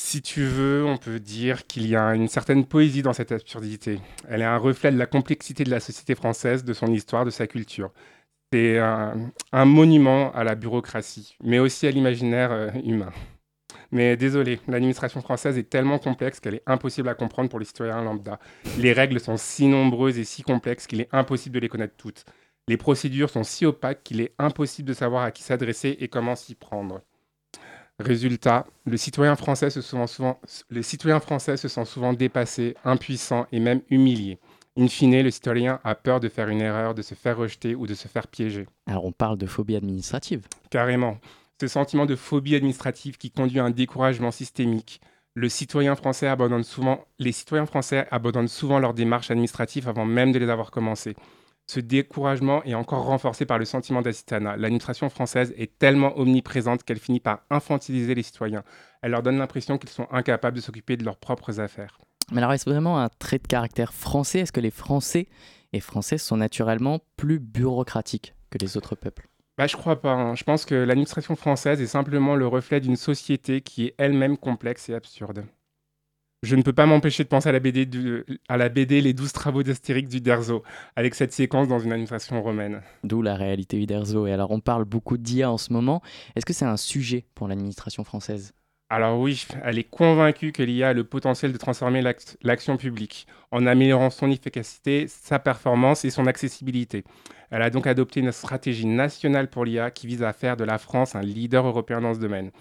Si 0.07 0.23
tu 0.23 0.45
veux, 0.45 0.85
on 0.87 0.99
peut 0.99 1.19
dire 1.19 1.67
qu'il 1.67 1.89
y 1.89 1.97
a 1.97 2.15
une 2.15 2.29
certaine 2.29 2.65
poésie 2.65 3.03
dans 3.03 3.13
cette 3.13 3.33
absurdité. 3.33 3.99
Elle 4.29 4.41
est 4.41 4.45
un 4.45 4.57
reflet 4.57 4.93
de 4.93 4.99
la 4.99 5.07
complexité 5.07 5.65
de 5.65 5.71
la 5.71 5.81
société 5.81 6.15
française, 6.15 6.63
de 6.63 6.73
son 6.73 6.87
histoire, 6.87 7.25
de 7.25 7.31
sa 7.31 7.49
culture. 7.49 7.91
C'est 8.53 8.79
un, 8.79 9.65
monument 9.65 10.31
à 10.33 10.45
la 10.45 10.55
bureaucratie, 10.55 11.37
mais 11.43 11.59
aussi 11.59 11.89
à 11.89 11.91
l'imaginaire 11.91 12.53
euh, 12.53 12.71
humain. 12.85 13.11
Mais 13.91 14.17
désolé, 14.17 14.61
l'administration 14.69 15.21
française 15.21 15.59
est 15.59 15.69
tellement 15.69 15.99
complexe 15.99 16.39
qu'elle 16.39 16.55
est 16.55 16.63
impossible 16.67 17.09
à 17.09 17.15
comprendre 17.15 17.51
pour 17.51 17.59
les 17.59 17.65
citoyens 17.65 18.01
lambda. 18.01 18.39
Les 18.79 18.93
règles 18.93 19.19
sont 19.19 19.37
si 19.37 19.67
nombreuses 19.67 20.19
et 20.19 20.25
si 20.25 20.43
complexes 20.45 20.87
qu'il 20.87 21.01
est 21.01 21.09
impossible 21.11 21.57
de 21.57 21.61
les 21.61 21.69
connaître 21.69 21.97
toutes. 21.97 22.25
Les 22.69 22.77
procédures 22.77 23.31
sont 23.31 23.43
si 23.43 23.67
opaques 23.67 24.05
qu'il 24.05 24.21
est 24.21 24.35
impossible 24.39 24.89
de 24.89 24.95
savoir 24.95 25.25
à 25.25 25.33
qui 25.33 25.43
s'adresser 25.43 25.97
et 25.99 26.07
comment 26.07 26.37
s'y 26.37 26.55
prendre. 26.55 27.01
Résultat, 27.99 28.67
le 28.85 28.97
citoyen, 28.99 29.37
français 29.37 29.71
se 29.71 29.81
souvent, 29.81 30.39
le 30.69 30.83
citoyen 30.83 31.19
français 31.19 31.57
se 31.57 31.69
sent 31.69 31.85
souvent 31.87 32.13
dépassé, 32.13 32.75
impuissant 32.85 33.47
et 33.53 33.59
même 33.59 33.81
humilié. 33.89 34.39
In 34.79 34.89
fine, 34.89 35.23
le 35.23 35.31
citoyen 35.31 35.81
a 35.85 35.95
peur 35.95 36.21
de 36.21 36.29
faire 36.29 36.51
une 36.51 36.61
erreur, 36.61 36.95
de 36.95 37.01
se 37.01 37.15
faire 37.15 37.39
rejeter 37.39 37.75
ou 37.75 37.87
de 37.87 37.95
se 37.95 38.09
faire 38.09 38.27
piéger. 38.27 38.67
Alors 38.87 39.07
on 39.07 39.13
parle 39.13 39.39
de 39.39 39.47
phobie 39.47 39.77
administrative. 39.77 40.47
Carrément. 40.69 41.17
Ce 41.59 41.69
sentiment 41.69 42.05
de 42.05 42.17
phobie 42.17 42.55
administrative 42.55 43.17
qui 43.17 43.31
conduit 43.31 43.61
à 43.61 43.65
un 43.65 43.71
découragement 43.71 44.31
systémique. 44.31 45.01
Le 45.33 45.49
citoyen 45.49 45.97
français 45.97 46.27
abandonne 46.27 46.65
souvent, 46.65 47.07
les 47.19 47.33
citoyens 47.33 47.65
français 47.65 48.07
abandonnent 48.11 48.49
souvent 48.49 48.79
leurs 48.79 48.93
démarches 48.93 49.31
administratives 49.31 49.89
avant 49.89 50.05
même 50.05 50.33
de 50.33 50.39
les 50.39 50.51
avoir 50.51 50.71
commencées. 50.71 51.17
Ce 51.67 51.81
découragement 51.81 52.62
est 52.62 52.75
encore 52.75 53.05
renforcé 53.05 53.45
par 53.45 53.59
le 53.59 53.64
sentiment 53.64 54.01
d'assistanat. 54.01 54.57
L'administration 54.57 55.09
française 55.09 55.53
est 55.57 55.79
tellement 55.79 56.17
omniprésente 56.17 56.85
qu'elle 56.85 57.01
finit 57.01 57.19
par 57.19 57.41
infantiliser 57.51 58.14
les 58.14 58.23
citoyens. 58.23 58.62
Elle 59.03 59.11
leur 59.11 59.23
donne 59.23 59.39
l'impression 59.39 59.77
qu'ils 59.77 59.91
sont 59.91 60.07
incapables 60.12 60.57
de 60.57 60.62
s'occuper 60.62 60.97
de 60.97 61.05
leurs 61.05 61.17
propres 61.17 61.59
affaires. 61.59 61.99
Mais 62.31 62.39
alors, 62.39 62.53
est-ce 62.53 62.69
vraiment 62.69 62.99
un 63.01 63.09
trait 63.09 63.39
de 63.39 63.47
caractère 63.47 63.93
français? 63.93 64.41
Est-ce 64.41 64.53
que 64.53 64.61
les 64.61 64.71
Français 64.71 65.29
et 65.73 65.81
Françaises 65.81 66.23
sont 66.23 66.37
naturellement 66.37 67.01
plus 67.17 67.41
bureaucratiques 67.41 68.35
que 68.51 68.59
les 68.59 68.77
autres 68.77 68.95
peuples? 68.95 69.29
Bah, 69.59 69.67
je 69.67 69.77
crois 69.77 70.01
pas. 70.01 70.12
Hein. 70.12 70.35
Je 70.35 70.45
pense 70.45 70.64
que 70.64 70.75
l'administration 70.75 71.35
française 71.35 71.81
est 71.81 71.87
simplement 71.87 72.37
le 72.37 72.47
reflet 72.47 72.81
d'une 72.81 72.97
société 72.97 73.61
qui 73.61 73.87
est 73.87 73.95
elle-même 73.99 74.37
complexe 74.37 74.89
et 74.89 74.95
absurde. 74.95 75.45
Je 76.43 76.55
ne 76.55 76.62
peux 76.62 76.72
pas 76.72 76.87
m'empêcher 76.87 77.24
de 77.24 77.28
penser 77.28 77.49
à 77.49 77.53
la, 77.53 77.61
BD 77.61 77.89
à 78.49 78.57
la 78.57 78.68
BD 78.68 79.01
Les 79.01 79.14
douze 79.14 79.32
travaux 79.32 79.62
d'Astérix 79.62 80.09
du 80.09 80.20
Derzo, 80.20 80.62
avec 80.95 81.14
cette 81.14 81.32
séquence 81.32 81.66
dans 81.66 81.78
une 81.78 81.93
administration 81.93 82.43
romaine. 82.43 82.82
D'où 83.05 83.22
la 83.22 83.34
réalité 83.34 83.80
Uderzo. 83.80 84.26
Et 84.26 84.32
alors, 84.32 84.51
on 84.51 84.61
parle 84.61 84.84
beaucoup 84.84 85.16
d'IA 85.16 85.51
en 85.51 85.59
ce 85.59 85.72
moment. 85.72 86.03
Est-ce 86.37 86.45
que 86.45 86.53
c'est 86.53 86.66
un 86.66 86.76
sujet 86.76 87.24
pour 87.34 87.49
l'administration 87.49 88.05
française? 88.05 88.53
Alors 88.89 89.18
oui, 89.18 89.45
elle 89.64 89.80
est 89.80 89.91
convaincue 89.91 90.53
que 90.53 90.62
l'IA 90.62 90.91
a 90.91 90.93
le 90.93 91.03
potentiel 91.03 91.53
de 91.53 91.59
transformer 91.59 92.03
l'action 92.43 92.76
publique 92.76 93.26
en 93.51 93.66
améliorant 93.66 94.11
son 94.11 94.30
efficacité, 94.30 95.07
sa 95.09 95.41
performance 95.41 96.05
et 96.05 96.11
son 96.11 96.26
accessibilité. 96.26 97.03
Elle 97.51 97.62
a 97.62 97.70
donc 97.70 97.89
adopté 97.89 98.20
une 98.20 98.30
stratégie 98.30 98.87
nationale 98.87 99.51
pour 99.51 99.64
l'IA 99.64 99.91
qui 99.91 100.07
vise 100.07 100.22
à 100.22 100.32
faire 100.32 100.57
de 100.57 100.62
la 100.62 100.78
France 100.78 101.16
un 101.16 101.22
leader 101.22 101.66
européen 101.66 102.01
dans 102.01 102.14
ce 102.14 102.20
domaine. 102.20 102.53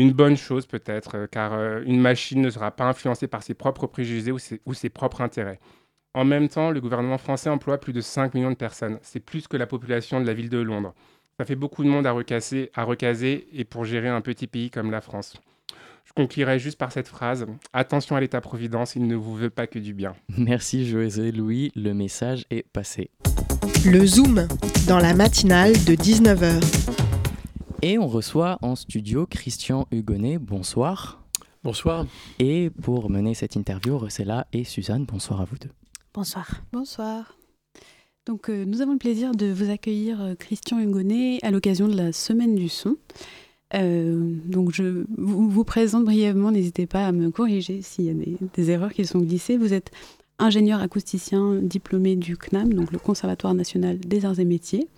Une 0.00 0.12
bonne 0.12 0.38
chose 0.38 0.64
peut-être, 0.64 1.14
euh, 1.14 1.26
car 1.30 1.52
euh, 1.52 1.82
une 1.84 2.00
machine 2.00 2.40
ne 2.40 2.48
sera 2.48 2.70
pas 2.70 2.84
influencée 2.84 3.26
par 3.26 3.42
ses 3.42 3.52
propres 3.52 3.86
préjugés 3.86 4.32
ou 4.32 4.38
ses, 4.38 4.58
ou 4.64 4.72
ses 4.72 4.88
propres 4.88 5.20
intérêts. 5.20 5.60
En 6.14 6.24
même 6.24 6.48
temps, 6.48 6.70
le 6.70 6.80
gouvernement 6.80 7.18
français 7.18 7.50
emploie 7.50 7.76
plus 7.76 7.92
de 7.92 8.00
5 8.00 8.32
millions 8.32 8.50
de 8.50 8.56
personnes. 8.56 8.98
C'est 9.02 9.20
plus 9.20 9.46
que 9.46 9.58
la 9.58 9.66
population 9.66 10.18
de 10.18 10.26
la 10.26 10.32
ville 10.32 10.48
de 10.48 10.56
Londres. 10.56 10.94
Ça 11.38 11.44
fait 11.44 11.54
beaucoup 11.54 11.84
de 11.84 11.90
monde 11.90 12.06
à, 12.06 12.12
recasser, 12.12 12.70
à 12.74 12.84
recaser 12.84 13.46
et 13.52 13.64
pour 13.64 13.84
gérer 13.84 14.08
un 14.08 14.22
petit 14.22 14.46
pays 14.46 14.70
comme 14.70 14.90
la 14.90 15.02
France. 15.02 15.36
Je 16.06 16.14
conclurai 16.14 16.58
juste 16.58 16.78
par 16.78 16.92
cette 16.92 17.06
phrase 17.06 17.44
Attention 17.74 18.16
à 18.16 18.20
l'État-providence, 18.20 18.96
il 18.96 19.06
ne 19.06 19.16
vous 19.16 19.36
veut 19.36 19.50
pas 19.50 19.66
que 19.66 19.78
du 19.78 19.92
bien. 19.92 20.14
Merci 20.38 20.88
José 20.88 21.30
Louis, 21.30 21.72
le 21.76 21.92
message 21.92 22.46
est 22.50 22.66
passé. 22.72 23.10
Le 23.84 24.06
Zoom, 24.06 24.48
dans 24.88 24.98
la 24.98 25.12
matinale 25.12 25.72
de 25.84 25.94
19h. 25.94 26.99
Et 27.82 27.98
on 27.98 28.06
reçoit 28.06 28.58
en 28.60 28.76
studio 28.76 29.26
Christian 29.26 29.86
Hugonnet. 29.90 30.36
Bonsoir. 30.38 31.24
Bonsoir. 31.64 32.06
Et 32.38 32.68
pour 32.82 33.08
mener 33.08 33.32
cette 33.32 33.56
interview, 33.56 33.96
Rossella 33.96 34.46
et 34.52 34.64
Suzanne, 34.64 35.06
bonsoir 35.06 35.40
à 35.40 35.46
vous 35.46 35.56
deux. 35.56 35.70
Bonsoir. 36.12 36.62
Bonsoir. 36.72 37.38
Donc, 38.26 38.50
euh, 38.50 38.66
nous 38.66 38.82
avons 38.82 38.92
le 38.92 38.98
plaisir 38.98 39.34
de 39.34 39.46
vous 39.46 39.70
accueillir, 39.70 40.20
euh, 40.20 40.34
Christian 40.34 40.78
Hugonnet, 40.78 41.38
à 41.42 41.50
l'occasion 41.50 41.88
de 41.88 41.96
la 41.96 42.12
Semaine 42.12 42.54
du 42.54 42.68
Son. 42.68 42.96
Euh, 43.72 44.34
donc 44.46 44.72
je 44.72 45.04
vous, 45.16 45.64
présente 45.64 46.04
brièvement, 46.04 46.50
n'hésitez 46.50 46.86
pas 46.86 47.06
à 47.06 47.12
me 47.12 47.30
corriger 47.30 47.82
s'il 47.82 48.04
y 48.04 48.10
a 48.10 48.14
des, 48.54 48.70
erreurs 48.70 48.92
qui 48.92 49.06
sont 49.06 49.20
glissées. 49.20 49.56
Vous 49.56 49.72
êtes 49.72 49.90
ingénieur 50.38 50.80
acousticien 50.80 51.54
diplômé 51.54 52.16
du 52.16 52.36
CNAM, 52.36 52.74
donc 52.74 52.92
le 52.92 52.98
Conservatoire 52.98 53.54
national 53.54 53.98
des 54.00 54.26
arts 54.26 54.38
et 54.38 54.44
métiers. 54.44 54.88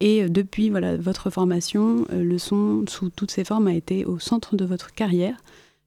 Et 0.00 0.22
euh, 0.22 0.28
depuis 0.28 0.70
voilà, 0.70 0.96
votre 0.96 1.30
formation, 1.30 2.06
euh, 2.12 2.22
le 2.22 2.38
son 2.38 2.84
sous 2.88 3.10
toutes 3.10 3.30
ses 3.30 3.44
formes 3.44 3.66
a 3.66 3.74
été 3.74 4.04
au 4.04 4.18
centre 4.18 4.56
de 4.56 4.64
votre 4.64 4.92
carrière. 4.92 5.36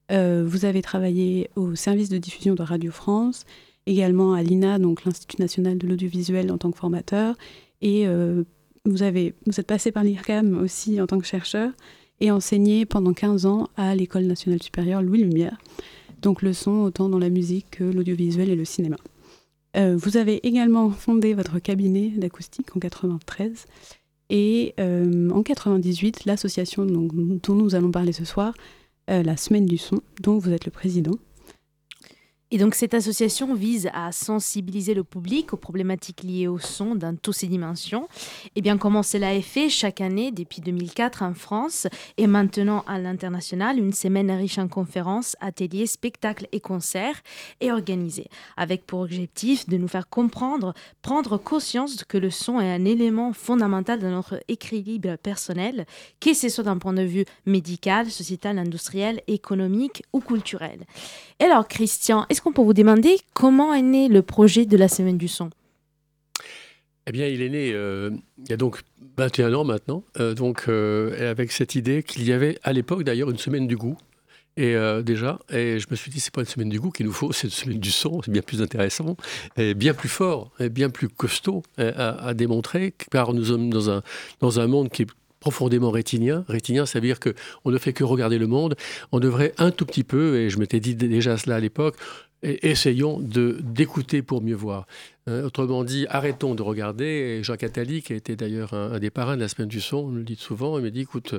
vous 0.10 0.66
avez 0.66 0.82
travaillé 0.82 1.50
au 1.56 1.76
service 1.76 2.10
de 2.10 2.18
diffusion 2.18 2.54
de 2.54 2.64
Radio 2.64 2.92
France, 2.92 3.46
également 3.86 4.34
à 4.34 4.44
l'INA, 4.44 4.78
donc 4.78 5.06
l'Institut 5.06 5.42
national 5.42 5.78
de 5.78 5.88
l'audiovisuel 5.88 6.52
en 6.52 6.58
tant 6.58 6.70
que 6.72 6.78
formateur. 6.78 7.36
Et 7.82 8.06
vous, 8.84 9.04
avez, 9.04 9.34
vous 9.46 9.58
êtes 9.58 9.68
passé 9.68 9.94
par 9.94 10.04
l'IRCAM 10.04 10.62
aussi 10.62 11.00
en 11.00 11.08
tant 11.08 11.18
que 11.18 11.26
chercheur 11.26 11.72
et 12.20 12.30
enseigné 12.30 12.86
pendant 12.86 13.14
15 13.14 13.46
ans 13.46 13.70
à 13.78 13.96
l'École 13.96 14.26
nationale 14.26 14.62
supérieure 14.62 15.02
Louis 15.02 15.24
Lumière. 15.24 15.58
Donc 16.22 16.42
le 16.42 16.54
son 16.54 16.82
autant 16.82 17.10
dans 17.10 17.20
la 17.20 17.30
musique 17.30 17.72
que 17.72 17.84
l'audiovisuel 17.84 18.50
et 18.50 18.56
le 18.56 18.66
cinéma. 18.66 18.98
Euh, 19.76 19.96
vous 19.98 20.18
avez 20.18 20.46
également 20.46 20.92
fondé 20.92 21.34
votre 21.34 21.60
cabinet 21.60 22.10
d'acoustique 22.10 22.76
en 22.76 22.80
93 22.80 23.66
et 24.32 24.74
euh, 24.80 25.30
en 25.30 25.44
98 25.44 26.26
l'association 26.26 26.86
dont 26.86 27.54
nous 27.54 27.76
allons 27.76 27.92
parler 27.92 28.14
ce 28.14 28.26
soir, 28.26 28.54
euh, 29.10 29.22
la 29.22 29.36
Semaine 29.36 29.66
du 29.66 29.78
son, 29.78 30.00
dont 30.22 30.38
vous 30.38 30.52
êtes 30.54 30.66
le 30.66 30.72
président. 30.72 31.12
Et 32.54 32.58
donc 32.58 32.76
cette 32.76 32.94
association 32.94 33.54
vise 33.54 33.90
à 33.94 34.12
sensibiliser 34.12 34.94
le 34.94 35.06
public 35.06 35.54
aux 35.54 35.58
problématiques 35.58 36.22
liées 36.22 36.50
au 36.50 36.60
son 36.60 36.96
dans 36.96 37.16
toutes 37.16 37.36
ses 37.36 37.48
dimensions. 37.48 38.10
Et 38.58 38.62
bien 38.62 38.78
comment 38.78 39.04
cela 39.04 39.34
est 39.34 39.42
fait 39.42 39.70
chaque 39.70 40.02
année 40.02 40.32
depuis 40.32 40.62
2004 40.62 41.24
en 41.24 41.34
France 41.34 41.88
et 42.18 42.28
maintenant 42.28 42.84
à 42.88 43.00
l'international, 43.00 43.80
une 43.80 43.94
semaine 43.94 44.30
riche 44.32 44.58
en 44.58 44.68
conférences, 44.68 45.38
ateliers, 45.40 45.88
spectacles 45.88 46.48
et 46.52 46.60
concerts 46.60 47.22
est 47.62 47.72
organisée 47.72 48.28
avec 48.58 48.86
pour 48.86 49.00
objectif 49.00 49.70
de 49.70 49.78
nous 49.78 49.88
faire 49.88 50.10
comprendre, 50.10 50.74
prendre 51.02 51.38
conscience 51.38 52.04
que 52.04 52.18
le 52.18 52.30
son 52.30 52.60
est 52.60 52.74
un 52.74 52.84
élément 52.84 53.32
fondamental 53.32 54.00
de 54.00 54.08
notre 54.08 54.42
équilibre 54.50 55.16
personnel, 55.16 55.86
que 56.20 56.34
ce 56.34 56.50
soit 56.50 56.66
d'un 56.66 56.78
point 56.78 56.92
de 56.92 57.04
vue 57.04 57.24
médical, 57.46 58.12
sociétal, 58.12 58.60
industriel, 58.60 59.22
économique 59.28 60.04
ou 60.12 60.20
culturel. 60.20 60.82
Et 61.40 61.46
alors 61.46 61.68
Christian, 61.68 62.26
est-ce 62.30 62.41
peut 62.50 62.64
vous 62.64 62.74
demander 62.74 63.18
comment 63.34 63.74
est 63.74 63.84
né 63.84 64.08
le 64.08 64.24
projet 64.24 64.66
de 64.66 64.78
la 64.78 64.88
Semaine 64.88 65.18
du 65.18 65.28
Son 65.28 65.52
eh 67.08 67.12
bien, 67.12 67.28
il 67.28 67.42
est 67.42 67.50
né 67.50 67.72
euh, 67.74 68.12
il 68.38 68.50
y 68.50 68.54
a 68.54 68.58
donc 68.58 68.80
21 69.18 69.54
ans 69.54 69.64
maintenant, 69.64 70.04
euh, 70.20 70.34
donc 70.34 70.66
euh, 70.68 71.32
avec 71.32 71.52
cette 71.52 71.76
idée 71.76 72.04
qu'il 72.04 72.24
y 72.24 72.32
avait 72.32 72.58
à 72.64 72.74
l'époque 72.74 73.04
d'ailleurs 73.04 73.30
une 73.32 73.38
semaine 73.38 73.68
du 73.68 73.76
goût. 73.76 73.98
Et 74.58 74.76
déjà, 75.02 75.40
et 75.50 75.80
je 75.80 75.88
me 75.90 75.96
suis 75.96 76.12
dit, 76.12 76.20
c'est 76.20 76.34
pas 76.34 76.42
une 76.42 76.48
semaine 76.48 76.68
du 76.68 76.78
goût 76.80 76.92
qu'il 76.92 77.06
nous 77.06 77.14
faut, 77.14 77.32
c'est 77.32 77.48
une 77.48 77.54
semaine 77.54 77.80
du 77.80 77.90
son, 77.90 78.22
c'est 78.22 78.32
bien 78.32 78.42
plus 78.42 78.62
intéressant, 78.62 79.16
bien 79.56 79.94
plus 79.94 80.10
fort, 80.10 80.52
bien 80.60 80.90
plus 80.90 81.08
costaud 81.08 81.64
à, 81.78 82.28
à, 82.28 82.34
démontrer, 82.34 82.94
car 83.12 83.34
nous 83.34 83.46
sommes 83.46 83.70
dans 83.70 83.90
un, 83.90 84.04
dans 84.42 84.60
un 84.60 84.68
monde 84.68 84.90
qui 84.90 85.04
est 85.04 85.08
profondément 85.40 85.90
rétinien. 85.90 86.44
Rétinien, 86.50 86.86
ça 86.86 87.00
veut 87.00 87.08
dire 87.08 87.20
qu'on 87.20 87.72
ne 87.72 87.78
fait 87.78 87.94
que 87.94 88.04
regarder 88.04 88.38
le 88.38 88.48
monde. 88.48 88.76
On 89.14 89.22
devrait 89.22 89.54
un 89.58 89.72
tout 89.72 89.86
petit 89.86 90.04
peu, 90.04 90.38
et 90.38 90.50
je 90.50 90.60
m'étais 90.60 90.82
dit 90.82 90.96
déjà 90.96 91.38
cela 91.38 91.56
à 91.56 91.60
l'époque, 91.62 91.96
essayons 92.44 93.20
d'écouter 93.20 94.22
pour 94.22 94.42
mieux 94.42 94.56
voir. 94.56 94.88
Euh, 95.28 95.46
autrement 95.46 95.84
dit, 95.84 96.08
arrêtons 96.10 96.56
de 96.56 96.64
regarder. 96.64 97.06
Et 97.06 97.44
Jacques 97.44 97.64
Attali, 97.64 98.02
qui 98.02 98.14
été 98.14 98.36
d'ailleurs 98.36 98.74
un, 98.74 98.98
des 98.98 99.12
parrains 99.12 99.36
de 99.36 99.42
la 99.42 99.48
semaine 99.48 99.68
du 99.68 99.80
son, 99.80 99.98
on 99.98 100.12
le 100.12 100.24
dit 100.24 100.36
souvent, 100.36 100.80
il 100.80 100.84
me 100.84 100.90
dit 100.90 101.02
écoute, 101.02 101.36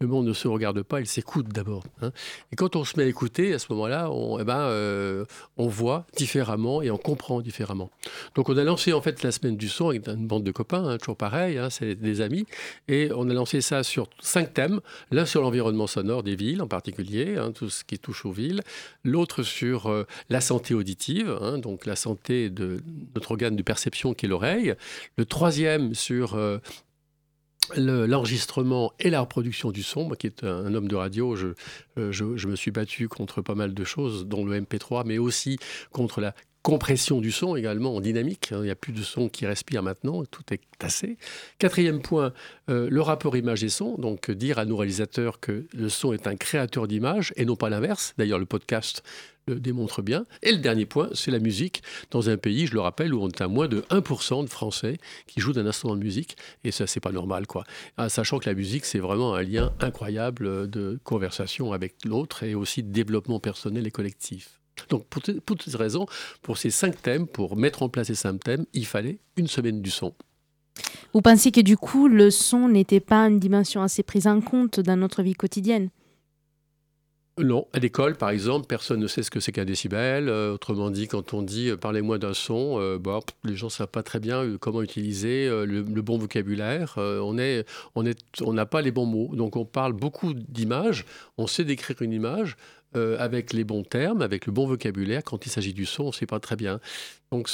le 0.00 0.06
monde 0.06 0.26
ne 0.26 0.32
se 0.32 0.48
regarde 0.48 0.82
pas, 0.82 1.00
il 1.00 1.06
s'écoute 1.06 1.48
d'abord. 1.48 1.84
Hein. 2.00 2.12
Et 2.50 2.56
quand 2.56 2.76
on 2.76 2.84
se 2.84 2.96
met 2.96 3.04
à 3.04 3.06
écouter, 3.06 3.52
à 3.52 3.58
ce 3.58 3.66
moment-là, 3.70 4.10
on, 4.10 4.38
eh 4.38 4.44
ben, 4.44 4.56
euh, 4.56 5.26
on 5.58 5.66
voit 5.66 6.06
différemment 6.16 6.80
et 6.80 6.90
on 6.90 6.96
comprend 6.96 7.42
différemment. 7.42 7.90
Donc 8.34 8.48
on 8.48 8.56
a 8.56 8.64
lancé 8.64 8.94
en 8.94 9.02
fait 9.02 9.22
la 9.22 9.32
semaine 9.32 9.58
du 9.58 9.68
son 9.68 9.90
avec 9.90 10.06
une 10.08 10.26
bande 10.26 10.44
de 10.44 10.52
copains, 10.52 10.88
hein, 10.88 10.96
toujours 10.96 11.16
pareil, 11.16 11.58
hein, 11.58 11.68
c'est 11.68 11.94
des 11.94 12.22
amis, 12.22 12.46
et 12.88 13.10
on 13.14 13.28
a 13.28 13.34
lancé 13.34 13.60
ça 13.60 13.82
sur 13.82 14.08
cinq 14.18 14.54
thèmes. 14.54 14.80
L'un 15.10 15.26
sur 15.26 15.42
l'environnement 15.42 15.86
sonore 15.86 16.22
des 16.22 16.36
villes 16.36 16.62
en 16.62 16.68
particulier, 16.68 17.36
tout 17.54 17.68
ce 17.68 17.84
qui 17.84 17.98
touche 17.98 18.24
aux 18.24 18.32
villes. 18.32 18.62
L'autre 19.04 19.42
sur 19.42 19.90
euh, 19.90 20.06
la 20.30 20.40
santé 20.40 20.72
auditive, 20.72 21.38
donc 21.58 21.84
la 21.84 21.96
santé 21.96 22.48
de 22.48 22.80
notre 23.14 23.25
organe 23.30 23.56
de 23.56 23.62
perception 23.62 24.14
qui 24.14 24.26
est 24.26 24.28
l'oreille. 24.28 24.74
Le 25.16 25.24
troisième 25.24 25.94
sur 25.94 26.34
euh, 26.34 26.58
l'enregistrement 27.76 28.92
et 29.00 29.10
la 29.10 29.20
reproduction 29.20 29.70
du 29.70 29.82
son. 29.82 30.04
Moi 30.06 30.16
qui 30.16 30.26
est 30.26 30.44
un, 30.44 30.74
homme 30.74 30.88
de 30.88 30.96
radio, 30.96 31.36
euh, 31.36 32.12
je, 32.12 32.46
me 32.46 32.56
suis 32.56 32.70
battu 32.70 33.08
contre 33.08 33.42
pas 33.42 33.54
mal 33.54 33.74
de 33.74 33.84
choses, 33.84 34.26
dont 34.26 34.44
le 34.44 34.60
MP3, 34.60 35.04
mais 35.06 35.18
aussi 35.18 35.58
contre 35.90 36.20
la 36.20 36.34
compression 36.66 37.20
du 37.20 37.30
son 37.30 37.54
également 37.54 37.94
en 37.94 38.00
dynamique. 38.00 38.50
Hein. 38.50 38.58
Il 38.58 38.64
n'y 38.64 38.72
a 38.72 38.74
plus 38.74 38.92
de 38.92 39.04
son 39.04 39.28
qui 39.28 39.46
respire 39.46 39.84
maintenant, 39.84 40.24
tout 40.24 40.42
est 40.52 40.60
tassé. 40.80 41.16
Quatrième 41.58 42.02
point, 42.02 42.32
euh, 42.70 42.88
le 42.90 43.00
rapport 43.02 43.36
image 43.36 43.62
et 43.62 43.68
son. 43.68 43.94
Donc 43.98 44.32
dire 44.32 44.58
à 44.58 44.64
nos 44.64 44.76
réalisateurs 44.76 45.38
que 45.38 45.68
le 45.72 45.88
son 45.88 46.12
est 46.12 46.26
un 46.26 46.34
créateur 46.34 46.88
d'image 46.88 47.32
et 47.36 47.44
non 47.44 47.54
pas 47.54 47.70
l'inverse. 47.70 48.14
D'ailleurs, 48.18 48.40
le 48.40 48.46
podcast 48.46 49.04
le 49.46 49.60
démontre 49.60 50.02
bien. 50.02 50.26
Et 50.42 50.50
le 50.50 50.58
dernier 50.58 50.86
point, 50.86 51.08
c'est 51.14 51.30
la 51.30 51.38
musique. 51.38 51.84
Dans 52.10 52.30
un 52.30 52.36
pays, 52.36 52.66
je 52.66 52.74
le 52.74 52.80
rappelle, 52.80 53.14
où 53.14 53.22
on 53.22 53.28
a 53.28 53.46
moins 53.46 53.68
de 53.68 53.82
1% 53.90 54.42
de 54.42 54.50
Français 54.50 54.98
qui 55.28 55.38
jouent 55.38 55.52
d'un 55.52 55.66
instrument 55.66 55.94
de 55.94 56.02
musique. 56.02 56.36
Et 56.64 56.72
ça, 56.72 56.88
c'est 56.88 56.98
pas 56.98 57.12
normal, 57.12 57.46
quoi. 57.46 57.62
Ah, 57.96 58.08
sachant 58.08 58.40
que 58.40 58.50
la 58.50 58.56
musique, 58.56 58.86
c'est 58.86 58.98
vraiment 58.98 59.36
un 59.36 59.44
lien 59.44 59.72
incroyable 59.78 60.68
de 60.68 60.98
conversation 61.04 61.72
avec 61.72 61.94
l'autre 62.04 62.42
et 62.42 62.56
aussi 62.56 62.82
de 62.82 62.90
développement 62.90 63.38
personnel 63.38 63.86
et 63.86 63.92
collectif. 63.92 64.58
Donc, 64.88 65.06
pour, 65.06 65.22
toutes 65.22 65.62
ces 65.62 65.76
raisons, 65.76 66.06
pour 66.42 66.58
ces 66.58 66.70
cinq 66.70 67.00
thèmes, 67.02 67.26
pour 67.26 67.56
mettre 67.56 67.82
en 67.82 67.88
place 67.88 68.08
ces 68.08 68.14
cinq 68.14 68.42
thèmes, 68.42 68.66
il 68.72 68.86
fallait 68.86 69.18
une 69.36 69.48
semaine 69.48 69.82
du 69.82 69.90
son. 69.90 70.14
Vous 71.12 71.22
pensez 71.22 71.50
que 71.50 71.60
du 71.60 71.76
coup, 71.76 72.08
le 72.08 72.30
son 72.30 72.68
n'était 72.68 73.00
pas 73.00 73.26
une 73.26 73.38
dimension 73.38 73.82
assez 73.82 74.02
prise 74.02 74.26
en 74.26 74.40
compte 74.40 74.80
dans 74.80 74.96
notre 74.96 75.22
vie 75.22 75.34
quotidienne? 75.34 75.88
Non, 77.38 77.68
à 77.74 77.80
l'école, 77.80 78.16
par 78.16 78.30
exemple, 78.30 78.66
personne 78.66 78.98
ne 78.98 79.06
sait 79.06 79.22
ce 79.22 79.30
que 79.30 79.40
c'est 79.40 79.52
qu'un 79.52 79.66
décibel. 79.66 80.30
Euh, 80.30 80.54
autrement 80.54 80.90
dit, 80.90 81.06
quand 81.06 81.34
on 81.34 81.42
dit 81.42 81.68
euh, 81.68 81.76
parlez-moi 81.76 82.16
d'un 82.16 82.32
son, 82.32 82.80
euh, 82.80 82.98
bah, 82.98 83.20
les 83.44 83.54
gens 83.54 83.66
ne 83.66 83.72
savent 83.72 83.88
pas 83.88 84.02
très 84.02 84.20
bien 84.20 84.56
comment 84.58 84.80
utiliser 84.80 85.46
le, 85.66 85.82
bon 85.82 86.16
vocabulaire. 86.16 86.94
on 86.96 87.36
est, 87.36 87.66
on 87.94 88.06
est, 88.06 88.18
on 88.40 88.54
n'a 88.54 88.64
pas 88.64 88.80
les 88.80 88.90
bons 88.90 89.04
mots. 89.04 89.30
Donc 89.34 89.56
on 89.56 89.66
parle 89.66 89.92
beaucoup 89.92 90.32
d'images. 90.32 91.04
On 91.36 91.46
sait 91.46 91.64
décrire 91.64 92.00
une 92.00 92.12
image, 92.12 92.56
euh, 92.96 93.16
avec 93.18 93.52
les 93.52 93.64
bons 93.64 93.82
termes, 93.82 94.22
avec 94.22 94.46
le 94.46 94.52
bon 94.52 94.66
vocabulaire. 94.66 95.22
Quand 95.24 95.46
il 95.46 95.50
s'agit 95.50 95.74
du 95.74 95.86
son, 95.86 96.04
on 96.04 96.08
ne 96.08 96.12
sait 96.12 96.26
pas 96.26 96.40
très 96.40 96.56
bien. 96.56 96.80
Donc 97.32 97.50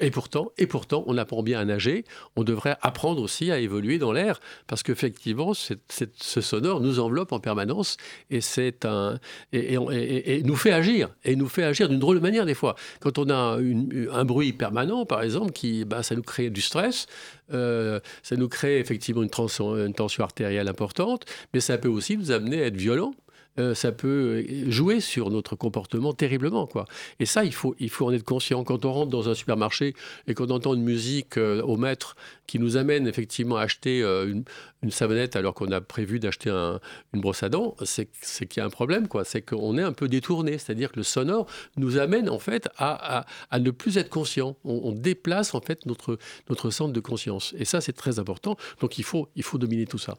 et 0.00 0.10
pourtant, 0.10 0.52
et 0.56 0.66
pourtant, 0.66 1.02
on 1.06 1.18
apprend 1.18 1.42
bien 1.42 1.58
à 1.58 1.64
nager. 1.64 2.04
On 2.36 2.44
devrait 2.44 2.76
apprendre 2.80 3.20
aussi 3.20 3.50
à 3.50 3.58
évoluer 3.58 3.98
dans 3.98 4.12
l'air, 4.12 4.40
parce 4.68 4.82
qu'effectivement, 4.84 5.52
ce 5.54 6.40
sonore 6.40 6.80
nous 6.80 7.00
enveloppe 7.00 7.32
en 7.32 7.40
permanence 7.40 7.96
et 8.30 8.40
un 8.84 9.18
et, 9.52 10.42
nous 10.44 10.56
fait 10.56 10.72
agir 10.72 11.10
et 11.24 11.34
nous 11.34 11.48
fait 11.48 11.64
agir 11.64 11.88
d'une 11.88 11.98
drôle 11.98 12.16
de 12.16 12.22
manière 12.22 12.46
des 12.46 12.54
fois. 12.54 12.76
Quand 13.00 13.18
on 13.18 13.28
a 13.30 13.58
un 13.58 14.24
bruit 14.24 14.52
permanent, 14.52 15.06
par 15.06 15.22
exemple, 15.22 15.52
qui, 15.52 15.84
bah, 15.84 16.02
ça 16.02 16.14
nous 16.14 16.22
crée 16.22 16.50
du 16.50 16.60
stress. 16.60 17.06
Euh, 17.52 18.00
ça 18.22 18.36
nous 18.36 18.48
crée 18.48 18.78
effectivement 18.78 19.22
une, 19.22 19.30
une 19.30 19.94
tension 19.94 20.24
artérielle 20.24 20.68
importante, 20.68 21.24
mais 21.54 21.60
ça 21.60 21.78
peut 21.78 21.88
aussi 21.88 22.16
nous 22.16 22.30
amener 22.30 22.62
à 22.62 22.66
être 22.66 22.76
violent 22.76 23.12
euh, 23.58 23.74
ça 23.74 23.92
peut 23.92 24.44
jouer 24.68 25.00
sur 25.00 25.30
notre 25.30 25.56
comportement 25.56 26.12
terriblement. 26.12 26.66
Quoi. 26.66 26.86
Et 27.20 27.26
ça, 27.26 27.44
il 27.44 27.54
faut, 27.54 27.74
il 27.78 27.90
faut 27.90 28.06
en 28.06 28.12
être 28.12 28.24
conscient. 28.24 28.64
Quand 28.64 28.84
on 28.84 28.92
rentre 28.92 29.10
dans 29.10 29.28
un 29.28 29.34
supermarché 29.34 29.94
et 30.26 30.34
qu'on 30.34 30.48
entend 30.50 30.74
une 30.74 30.82
musique 30.82 31.38
euh, 31.38 31.62
au 31.62 31.76
maître 31.76 32.16
qui 32.46 32.58
nous 32.58 32.76
amène 32.76 33.06
effectivement 33.06 33.56
à 33.56 33.62
acheter 33.62 34.02
euh, 34.02 34.30
une, 34.30 34.44
une, 34.82 34.90
savonnette 34.90 35.36
alors 35.36 35.54
qu'on 35.54 35.72
a 35.72 35.80
prévu 35.80 36.20
d'acheter 36.20 36.50
une 36.50 37.20
brosse 37.20 37.42
à 37.42 37.48
dents, 37.48 37.76
c'est 37.82 38.06
qu'il 38.46 38.58
y 38.58 38.60
a 38.60 38.64
un 38.64 38.70
problème. 38.70 39.08
quoi. 39.08 39.24
C'est 39.24 39.42
qu'on 39.42 39.78
est 39.78 39.82
un 39.82 39.92
peu 39.92 40.08
détourné. 40.08 40.58
C'est-à-dire 40.58 40.92
que 40.92 40.96
le 40.96 41.02
sonore 41.02 41.46
nous 41.76 41.98
amène 41.98 42.28
en 42.28 42.38
fait 42.38 42.68
à, 42.76 43.18
à, 43.18 43.26
à 43.50 43.58
ne 43.58 43.70
plus 43.70 43.98
être 43.98 44.10
conscient. 44.10 44.56
On, 44.64 44.80
on, 44.84 44.92
déplace 44.92 45.54
en 45.54 45.60
fait 45.60 45.86
notre, 45.86 46.18
notre 46.48 46.70
centre 46.70 46.92
de 46.92 47.00
conscience. 47.00 47.54
Et 47.58 47.64
ça, 47.64 47.80
c'est 47.80 47.92
très 47.92 48.18
important. 48.18 48.56
Donc 48.80 48.98
il 48.98 49.04
faut, 49.04 49.28
il 49.36 49.42
faut 49.42 49.58
dominer 49.58 49.86
tout 49.86 49.98
ça. 49.98 50.16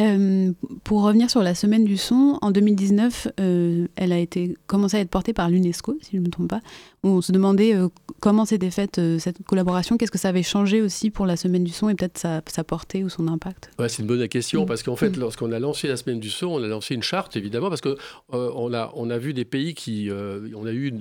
Euh, 0.00 0.52
pour 0.84 1.02
revenir 1.02 1.30
sur 1.30 1.42
la 1.42 1.54
semaine 1.54 1.84
du 1.84 1.96
son, 1.96 2.38
en 2.40 2.50
2019, 2.50 3.28
euh, 3.38 3.86
elle 3.96 4.12
a 4.12 4.18
été 4.18 4.56
commencé 4.66 4.96
à 4.96 5.00
être 5.00 5.10
portée 5.10 5.32
par 5.32 5.50
l'UNESCO, 5.50 5.98
si 6.00 6.12
je 6.12 6.16
ne 6.16 6.22
me 6.22 6.30
trompe 6.30 6.48
pas. 6.48 6.60
On 7.02 7.20
se 7.20 7.32
demandait 7.32 7.74
euh, 7.74 7.88
comment 8.20 8.44
s'était 8.44 8.70
faite 8.70 9.00
cette 9.18 9.42
collaboration, 9.44 9.96
qu'est-ce 9.96 10.10
que 10.10 10.18
ça 10.18 10.28
avait 10.28 10.42
changé 10.42 10.80
aussi 10.80 11.10
pour 11.10 11.26
la 11.26 11.36
semaine 11.36 11.64
du 11.64 11.72
son 11.72 11.88
et 11.88 11.94
peut-être 11.94 12.18
sa, 12.18 12.64
portée 12.64 13.04
ou 13.04 13.08
son 13.08 13.28
impact? 13.28 13.70
Ouais, 13.78 13.88
c'est 13.88 14.02
une 14.02 14.08
bonne 14.08 14.26
question 14.28 14.66
parce 14.66 14.82
qu'en 14.82 14.96
fait, 14.96 15.16
mm. 15.16 15.20
lorsqu'on 15.20 15.52
a 15.52 15.58
lancé 15.58 15.88
la 15.88 15.96
semaine 15.96 16.20
du 16.20 16.30
son, 16.30 16.46
on 16.46 16.62
a 16.62 16.68
lancé 16.68 16.94
une 16.94 17.02
charte 17.02 17.36
évidemment 17.36 17.68
parce 17.68 17.80
que 17.80 17.96
on 18.30 18.72
a 18.72 18.92
on 18.94 19.10
a 19.10 19.18
vu 19.18 19.34
des 19.34 19.44
pays 19.44 19.74
qui 19.74 20.10
on 20.10 20.66
a 20.66 20.72
eu 20.72 20.92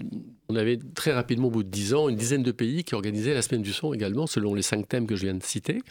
on 0.50 0.56
avait 0.56 0.80
très 0.96 1.14
rapidement, 1.14 1.48
au 1.48 1.52
bout 1.52 1.64
de 1.64 1.70
dix 1.70 1.94
ans, 1.94 2.10
une 2.10 2.16
dizaine 2.16 2.44
de 2.44 2.52
pays 2.52 2.84
qui 2.84 2.96
organisaient 2.96 3.34
la 3.34 3.42
semaine 3.42 3.62
du 3.62 3.72
son 3.72 3.94
également, 3.94 4.28
selon 4.28 4.56
les 4.56 4.64
cinq 4.64 4.88
thèmes 4.88 5.06
que 5.06 5.16
je 5.16 5.24
viens 5.24 5.36
de 5.36 5.44
citer. 5.44 5.82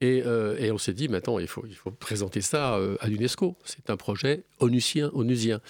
Et, 0.00 0.18
et 0.58 0.70
on 0.72 0.78
s'est 0.78 0.94
dit, 0.94 1.08
maintenant, 1.08 1.38
il 1.38 1.46
faut, 1.46 1.64
il 1.66 1.74
faut 1.74 1.90
présenter 1.90 2.40
ça 2.40 2.76
euh, 2.76 2.96
à 3.00 3.08
l'UNESCO. 3.08 3.56
C'est 3.64 3.90
un 3.90 3.96
projet 3.96 4.44
onusien, 4.60 5.10
onusien. 5.14 5.60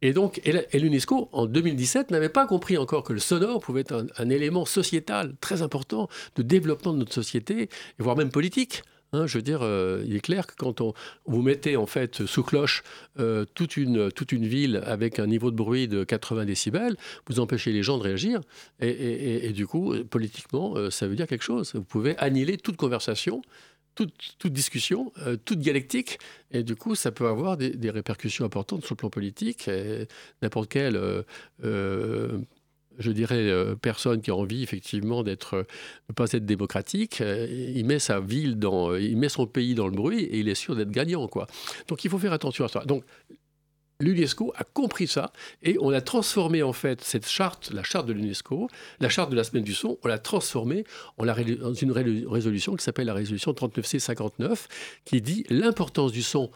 Et 0.00 0.12
donc, 0.12 0.40
et 0.44 0.78
l'UNESCO, 0.78 1.28
en 1.30 1.46
2017, 1.46 2.10
n'avait 2.10 2.28
pas 2.28 2.46
compris 2.46 2.76
encore 2.76 3.04
que 3.04 3.12
le 3.12 3.20
sonore 3.20 3.60
pouvait 3.60 3.82
être 3.82 4.06
un, 4.16 4.30
élément 4.30 4.64
sociétal 4.64 5.36
très 5.40 5.62
important 5.62 6.08
de 6.34 6.42
développement 6.42 6.92
de 6.92 6.98
notre 6.98 7.14
société, 7.14 7.68
voire 7.98 8.16
même 8.16 8.30
politique. 8.30 8.82
Hein, 9.12 9.26
je 9.26 9.38
veux 9.38 9.42
dire, 9.42 9.60
euh, 9.62 10.02
il 10.06 10.16
est 10.16 10.20
clair 10.20 10.46
que 10.46 10.54
quand 10.56 10.80
on, 10.80 10.94
vous 11.26 11.42
mettez 11.42 11.76
en 11.76 11.86
fait 11.86 12.24
sous 12.26 12.42
cloche 12.42 12.82
euh, 13.18 13.44
toute, 13.54 13.76
une, 13.76 14.10
toute 14.10 14.32
une 14.32 14.46
ville 14.46 14.82
avec 14.86 15.18
un 15.18 15.26
niveau 15.26 15.50
de 15.50 15.56
bruit 15.56 15.88
de 15.88 16.04
80 16.04 16.46
décibels, 16.46 16.96
vous 17.28 17.40
empêchez 17.40 17.72
les 17.72 17.82
gens 17.82 17.98
de 17.98 18.02
réagir. 18.02 18.40
Et, 18.80 19.52
du 19.52 19.66
coup, 19.66 19.94
politiquement, 20.10 20.90
ça 20.90 21.06
veut 21.06 21.16
dire 21.16 21.26
quelque 21.26 21.44
chose. 21.44 21.72
Vous 21.74 21.84
pouvez 21.84 22.16
annihiler 22.18 22.56
toute 22.56 22.76
conversation 22.76 23.42
toute, 23.94 24.46
discussion, 24.46 25.12
euh, 25.18 25.36
toute 25.44 25.58
dialectique, 25.58 26.18
et 26.50 26.62
du 26.62 26.76
coup, 26.76 26.94
ça 26.94 27.12
peut 27.12 27.26
avoir 27.26 27.56
des, 27.56 27.90
répercussions 27.90 28.44
importantes 28.44 28.84
sur 28.84 28.94
le 28.94 28.98
plan 28.98 29.10
politique. 29.10 29.68
N'importe 30.40 30.74
euh, 30.76 31.22
euh, 31.64 32.38
je 32.98 33.10
dirais, 33.10 33.50
personne 33.80 34.20
qui 34.20 34.30
a 34.30 34.34
envie 34.34 34.62
effectivement 34.62 35.22
d'être, 35.22 35.66
ne 36.08 36.14
pas 36.14 36.30
être 36.32 36.46
démocratique, 36.46 37.20
il 37.20 37.84
met 37.84 37.98
sa 37.98 38.20
ville 38.20 38.58
dans, 38.58 38.94
il 38.94 39.16
met 39.16 39.28
son 39.28 39.46
pays 39.46 39.74
dans 39.74 39.86
le 39.86 39.94
bruit 39.94 40.22
et 40.24 40.38
il 40.38 40.48
est 40.48 40.54
sûr 40.54 40.76
d'être 40.76 40.90
gagnant, 40.90 41.28
quoi. 41.28 41.46
Donc, 41.88 42.04
il 42.04 42.10
faut 42.10 42.18
faire 42.18 42.32
attention 42.32 42.64
à 42.64 42.68
ça. 42.68 42.84
Donc, 42.84 43.04
l'UNESCO 44.02 44.52
a 44.56 44.64
compris 44.64 45.06
ça 45.06 45.32
et 45.62 45.76
on 45.80 45.90
a 45.90 46.00
transformé 46.00 46.62
en 46.62 46.72
fait 46.72 47.00
cette 47.02 47.26
charte, 47.26 47.70
la 47.72 47.82
charte 47.82 48.06
de 48.06 48.12
l'UNESCO, 48.12 48.68
la 49.00 49.08
charte 49.08 49.30
de 49.30 49.36
la 49.36 49.44
semaine 49.44 49.64
du 49.64 49.74
son, 49.74 49.98
on 50.02 50.08
l'a 50.08 50.18
transformée 50.18 50.84
en 51.16 51.24
dans 51.24 51.74
une 51.74 51.92
résolution 51.92 52.74
qui 52.76 52.84
s'appelle 52.84 53.06
la 53.06 53.14
résolution 53.14 53.52
39C59 53.52 54.66
qui 55.04 55.22
dit 55.22 55.44
l'importance 55.48 56.12
du 56.12 56.22
son 56.22 56.50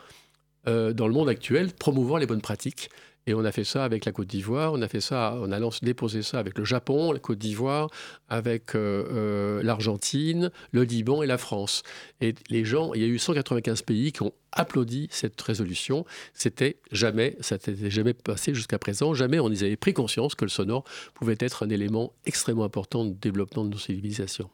euh, 0.67 0.93
dans 0.93 1.07
le 1.07 1.15
monde 1.15 1.29
actuel, 1.29 1.73
promouvoir 1.73 2.19
les 2.19 2.27
bonnes 2.27 2.43
pratiques 2.43 2.91
et 3.27 3.35
on 3.35 3.45
a 3.45 3.51
fait 3.51 3.65
ça 3.65 3.85
avec 3.85 4.05
la 4.05 4.13
Côte 4.13 4.29
d'Ivoire, 4.29 4.73
on 4.73 4.83
a 4.83 4.89
fait 4.89 5.01
ça, 5.01 5.37
on 5.41 5.51
a 5.51 5.71
déposé 5.83 6.23
ça 6.23 6.39
avec 6.39 6.57
le 6.57 6.65
Japon, 6.65 7.11
la 7.11 7.19
Côte 7.19 7.39
d'Ivoire, 7.39 7.91
avec 8.29 8.75
euh, 8.75 9.05
euh, 9.11 9.63
l'Argentine, 9.65 10.53
le 10.71 10.85
Liban 10.85 11.23
et 11.23 11.27
la 11.27 11.37
France. 11.37 11.83
Et 12.21 12.35
les 12.51 12.65
gens, 12.65 12.95
il 12.95 13.03
y 13.03 13.05
a 13.05 13.09
eu 13.09 13.19
195 13.19 13.83
pays 13.83 14.13
qui 14.13 14.23
ont 14.23 14.33
applaudi 14.53 15.09
cette 15.11 15.41
résolution. 15.43 16.05
C'était 16.35 16.79
jamais, 16.93 17.37
ça 17.41 17.57
n'était 17.57 17.91
jamais 17.91 18.15
passé 18.15 18.55
jusqu'à 18.55 18.79
présent. 18.79 19.13
Jamais 19.13 19.41
on 19.41 19.51
y 19.51 19.65
avait 19.65 19.77
pris 19.77 19.93
conscience 19.93 20.37
que 20.37 20.45
le 20.45 20.51
sonore 20.51 20.85
pouvait 21.15 21.37
être 21.41 21.65
un 21.65 21.69
élément 21.69 22.13
extrêmement 22.27 22.65
important 22.65 23.05
de 23.05 23.13
développement 23.13 23.65
de 23.65 23.71
nos 23.71 23.79
civilisations. 23.79 24.51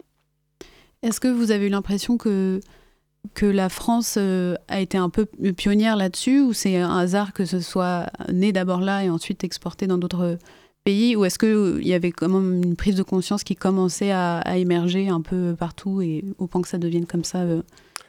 Est-ce 1.03 1.21
que 1.21 1.29
vous 1.29 1.51
avez 1.51 1.67
eu 1.67 1.71
l'impression 1.71 2.17
que 2.17 2.61
que 3.35 3.47
la 3.47 3.69
France 3.69 4.17
euh, 4.19 4.57
a 4.69 4.81
été 4.81 4.99
un 4.99 5.09
peu 5.09 5.27
pionnière 5.57 5.97
là-dessus 5.97 6.41
ou 6.41 6.53
c'est 6.53 6.77
un 6.77 6.97
hasard 6.97 7.33
que 7.33 7.45
ce 7.45 7.61
soit 7.61 8.07
né 8.33 8.53
d'abord 8.53 8.81
là 8.81 9.05
et 9.05 9.11
ensuite 9.11 9.45
exporté 9.45 9.87
dans 9.87 9.99
d'autres 9.99 10.39
pays 10.85 11.15
ou 11.15 11.25
est-ce 11.25 11.39
qu'il 11.39 11.87
y 11.87 11.95
avait 11.95 12.11
quand 12.11 12.29
même 12.29 12.63
une 12.63 12.77
prise 12.77 12.97
de 12.97 13.03
conscience 13.03 13.45
qui 13.45 13.55
commençait 13.55 14.11
à, 14.11 14.43
émerger 14.57 15.09
un 15.09 15.21
peu 15.21 15.55
partout 15.57 16.03
et 16.03 16.25
au 16.39 16.47
point 16.47 16.63
que 16.63 16.69
ça 16.69 16.79
devienne 16.79 17.07
comme 17.07 17.25
ça 17.25 17.39
euh, 17.39 17.63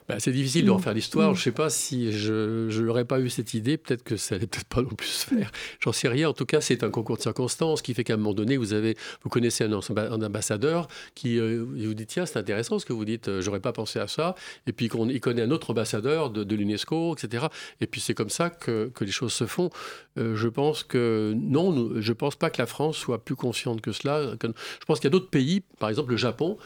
bah, 0.08 0.16
c'est 0.20 0.32
difficile 0.32 0.66
de 0.66 0.72
mm. 0.72 0.74
refaire 0.74 0.94
l'histoire. 0.94 1.32
Mm. 1.32 1.36
Je 1.36 1.40
ne 1.40 1.44
sais 1.44 1.52
pas 1.52 1.70
si 1.70 2.12
je 2.12 2.82
n'aurais 2.82 3.06
pas 3.06 3.20
eu 3.20 3.30
cette 3.30 3.54
idée, 3.54 3.78
peut-être 3.78 4.04
que 4.04 4.18
ça 4.18 4.36
n'allait 4.36 4.48
peut-être 4.48 4.68
pas 4.68 4.82
non 4.82 4.90
plus 4.90 5.08
se 5.08 5.26
faire. 5.26 5.52
J'en 5.80 5.92
sais 5.92 6.08
rien. 6.08 6.30
En 6.30 6.34
tout 6.34 6.46
cas, 6.46 6.62
c'est 6.62 6.84
un 6.84 6.90
concours 6.90 7.18
de 7.18 7.22
circonstances 7.22 7.82
qui 7.82 7.94
fait 7.94 8.04
qu'à 8.04 8.14
un 8.14 8.18
moment 8.18 8.34
donné, 8.34 8.58
vous, 8.58 8.74
avez, 8.74 8.98
vous 9.24 9.30
connaissez 9.30 9.64
un, 9.64 9.74
ambassadeur 9.74 10.88
qui 11.16 11.40
euh, 11.40 11.66
vous 11.66 11.94
dit 11.94 12.06
Tiens, 12.06 12.26
c'est 12.26 12.38
intéressant 12.38 12.80
ce 12.80 12.86
que 12.86 12.94
vous 12.94 13.06
dites, 13.06 13.28
euh, 13.28 13.42
j'aurais 13.42 13.60
pas 13.60 13.74
pensé 13.74 14.00
à 14.00 14.08
ça. 14.08 14.36
Et 14.68 14.74
puis 14.74 14.90
il 15.10 15.20
connaît 15.20 15.42
un 15.42 15.52
autre 15.52 15.72
ambassadeur 15.72 16.30
de, 16.30 16.56
l'UNESCO, 16.56 17.16
etc. 17.16 17.48
Et 17.82 17.88
puis 17.88 18.02
c'est 18.02 18.14
comme 18.14 18.30
ça 18.30 18.50
que, 18.50 18.92
que, 18.94 19.04
les 19.04 19.12
choses 19.12 19.34
se 19.34 19.46
font. 19.46 19.70
Euh, 20.18 20.36
je 20.36 20.48
pense 20.48 20.84
que 20.84 21.34
non, 21.36 22.00
je 22.00 22.12
ne 22.12 22.16
pense 22.16 22.36
pas 22.36 22.50
que 22.50 22.62
la 22.62 22.68
France 22.68 22.98
soit 22.98 23.24
plus 23.24 23.36
consciente 23.36 23.82
que 23.82 23.92
cela. 23.92 24.34
je 24.42 24.86
pense 24.86 25.00
qu'il 25.00 25.06
y 25.06 25.08
a 25.08 25.12
d'autres 25.12 25.30
pays, 25.30 25.62
par 25.80 25.90
exemple 25.90 26.12
le 26.12 26.18
Japon, 26.18 26.58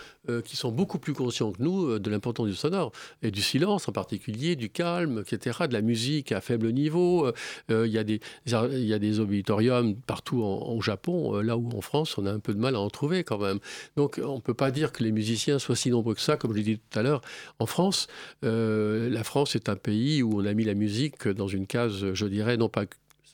qui 0.44 0.56
sont 0.56 0.72
beaucoup 0.72 1.00
plus 1.00 1.14
conscients 1.14 1.52
que 1.52 1.62
nous 1.62 2.00
de 2.00 2.10
l'importance 2.10 2.48
du 2.48 2.56
sonore 2.56 2.92
et 3.22 3.32
du 3.32 3.42
silence 3.42 3.88
en 3.88 3.92
particulier, 3.92 4.56
du 4.56 4.70
calme, 4.70 5.24
etc., 5.26 5.60
de 5.68 5.74
la 5.74 5.82
musique 5.82 6.32
à 6.32 6.42
faible 6.42 6.72
niveau. 6.72 7.32
Euh, 7.72 7.88
il 7.88 7.92
y, 7.92 7.98
a 7.98 8.04
des, 8.04 8.20
y 8.46 9.00
des 9.00 9.20
auditoriums 9.20 9.96
partout 9.96 10.44
en, 10.44 10.80
Japon, 10.82 11.36
euh, 11.36 11.42
là 11.42 11.58
où 11.58 11.70
en 11.76 11.82
France, 11.82 12.18
on 12.18 12.26
a 12.26 12.32
un 12.32 12.40
peu 12.40 12.54
de 12.54 12.60
mal 12.60 12.76
à 12.76 12.80
en 12.80 12.90
trouver 12.90 13.24
quand 13.24 13.40
même. 13.40 13.60
Donc 13.96 14.22
on 14.24 14.36
ne 14.36 14.42
peut 14.42 14.54
pas 14.54 14.72
dire 14.72 14.92
que 14.92 15.04
les 15.04 15.12
musiciens 15.12 15.60
soient 15.60 15.76
si 15.76 15.90
nombreux 15.90 16.16
que 16.16 16.22
ça, 16.22 16.38
comme 16.38 16.52
je 16.52 16.58
l'ai 16.58 16.64
dit 16.64 16.78
tout 16.78 17.00
à 17.00 17.04
l'heure. 17.04 17.22
En 17.60 17.66
France, 17.66 18.08
euh, 18.44 19.10
la 19.10 19.24
France 19.24 19.56
est 19.56 19.70
un 19.70 19.76
pays 19.76 20.22
où 20.22 20.42
on 20.42 20.46
a 20.46 20.54
mis 20.54 20.64
la 20.64 20.74
musique 20.74 21.28
dans 21.28 21.48
une 21.48 21.68
case, 21.68 22.14
je 22.14 22.26
dirais, 22.26 22.58
non 22.58 22.70
pas 22.70 22.86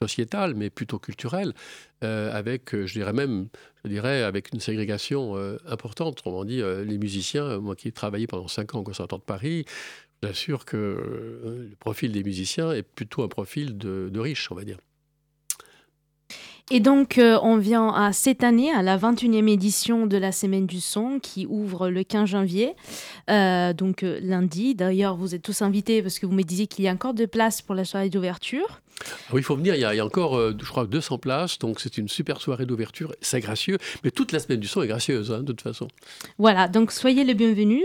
sociétale, 0.07 0.53
mais 0.55 0.69
plutôt 0.69 0.99
culturelle, 0.99 1.53
avec, 2.01 2.75
je 2.75 2.93
dirais 2.93 3.13
même, 3.13 3.47
je 3.85 3.89
dirais, 3.89 4.23
avec 4.23 4.51
une 4.53 4.59
ségrégation 4.59 5.35
importante. 5.65 6.19
Autrement 6.19 6.43
dit, 6.43 6.61
les 6.85 6.97
musiciens, 6.97 7.59
moi 7.59 7.75
qui 7.75 7.87
ai 7.87 7.91
travaillé 7.91 8.27
pendant 8.27 8.47
cinq 8.47 8.75
ans 8.75 8.79
au 8.79 8.83
Conservatoire 8.83 9.19
de 9.19 9.25
Paris, 9.25 9.65
j'assure 10.21 10.65
que 10.65 10.77
le 10.77 11.75
profil 11.79 12.11
des 12.11 12.23
musiciens 12.23 12.73
est 12.73 12.83
plutôt 12.83 13.23
un 13.23 13.29
profil 13.29 13.77
de, 13.77 14.09
de 14.11 14.19
riches, 14.19 14.51
on 14.51 14.55
va 14.55 14.65
dire. 14.65 14.77
Et 16.71 16.79
donc, 16.79 17.17
euh, 17.17 17.37
on 17.43 17.57
vient 17.57 17.89
à 17.89 18.13
cette 18.13 18.43
année, 18.43 18.71
à 18.71 18.81
la 18.81 18.97
21e 18.97 19.49
édition 19.49 20.07
de 20.07 20.17
la 20.17 20.31
Semaine 20.31 20.65
du 20.65 20.79
Son, 20.79 21.19
qui 21.19 21.45
ouvre 21.45 21.89
le 21.89 22.03
15 22.03 22.29
janvier, 22.29 22.73
euh, 23.29 23.73
donc 23.73 24.03
euh, 24.03 24.19
lundi. 24.21 24.73
D'ailleurs, 24.73 25.17
vous 25.17 25.35
êtes 25.35 25.41
tous 25.41 25.61
invités 25.61 26.01
parce 26.01 26.19
que 26.19 26.25
vous 26.25 26.33
me 26.33 26.43
disiez 26.43 26.67
qu'il 26.67 26.85
y 26.85 26.87
a 26.87 26.91
encore 26.91 27.13
de 27.13 27.25
place 27.25 27.61
pour 27.61 27.75
la 27.75 27.83
soirée 27.83 28.09
d'ouverture. 28.09 28.81
Ah 29.01 29.33
oui, 29.33 29.41
il 29.41 29.43
faut 29.43 29.55
venir, 29.55 29.75
il 29.75 29.81
y, 29.81 29.85
a, 29.85 30.05
encore, 30.05 30.39
je 30.39 30.69
crois, 30.69 30.85
200 30.85 31.17
places, 31.17 31.59
donc 31.59 31.79
c'est 31.79 31.97
une 31.97 32.07
super 32.07 32.39
soirée 32.41 32.65
d'ouverture, 32.65 33.13
c'est 33.21 33.39
gracieux, 33.39 33.77
mais 34.03 34.11
toute 34.11 34.31
la 34.31 34.39
Semaine 34.39 34.59
du 34.59 34.67
Son 34.67 34.81
est 34.81 34.87
gracieuse, 34.87 35.31
hein, 35.31 35.39
de 35.39 35.47
toute 35.47 35.61
façon. 35.61 35.87
Voilà, 36.37 36.67
donc 36.67 36.91
soyez 36.91 37.23
les 37.23 37.33
bienvenus. 37.33 37.83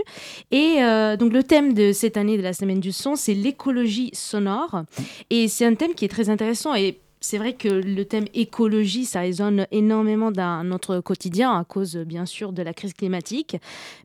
Et 0.51 0.77
donc 1.17 1.33
le 1.33 1.41
thème 1.43 1.73
de 1.73 1.91
cette 1.91 2.17
année 2.17 2.37
de 2.37 2.43
la 2.43 2.53
Semaine 2.53 2.79
du 2.79 2.91
Son, 2.91 3.15
c'est 3.15 3.33
l'écologie 3.33 4.11
sonore. 4.13 4.83
Et 5.29 5.47
c'est 5.47 5.65
un 5.65 5.75
thème 5.75 5.93
qui 5.93 6.05
est 6.05 6.09
très 6.09 6.29
intéressant 6.29 6.75
et 6.75 6.99
c'est 7.21 7.37
vrai 7.37 7.53
que 7.53 7.67
le 7.67 8.05
thème 8.05 8.27
écologie, 8.33 9.03
ça 9.03 9.19
résonne 9.21 9.67
énormément 9.71 10.31
dans 10.31 10.63
notre 10.63 11.01
quotidien 11.01 11.51
à 11.51 11.65
cause, 11.65 11.97
bien 11.97 12.25
sûr, 12.25 12.53
de 12.53 12.61
la 12.61 12.73
crise 12.73 12.93
climatique. 12.93 13.57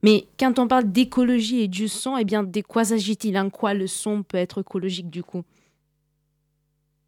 Mais 0.03 0.25
quand 0.39 0.59
on 0.59 0.67
parle 0.67 0.91
d'écologie 0.91 1.61
et 1.61 1.69
du 1.69 1.87
son, 1.87 2.17
eh 2.17 2.25
bien, 2.25 2.43
de 2.43 2.61
quoi 2.61 2.85
s'agit-il? 2.85 3.39
En 3.39 3.51
quoi 3.51 3.73
le 3.73 3.87
son 3.87 4.25
peut 4.25 4.37
être 4.37 4.63
écologique 4.63 5.11
du 5.11 5.23
coup? 5.23 5.45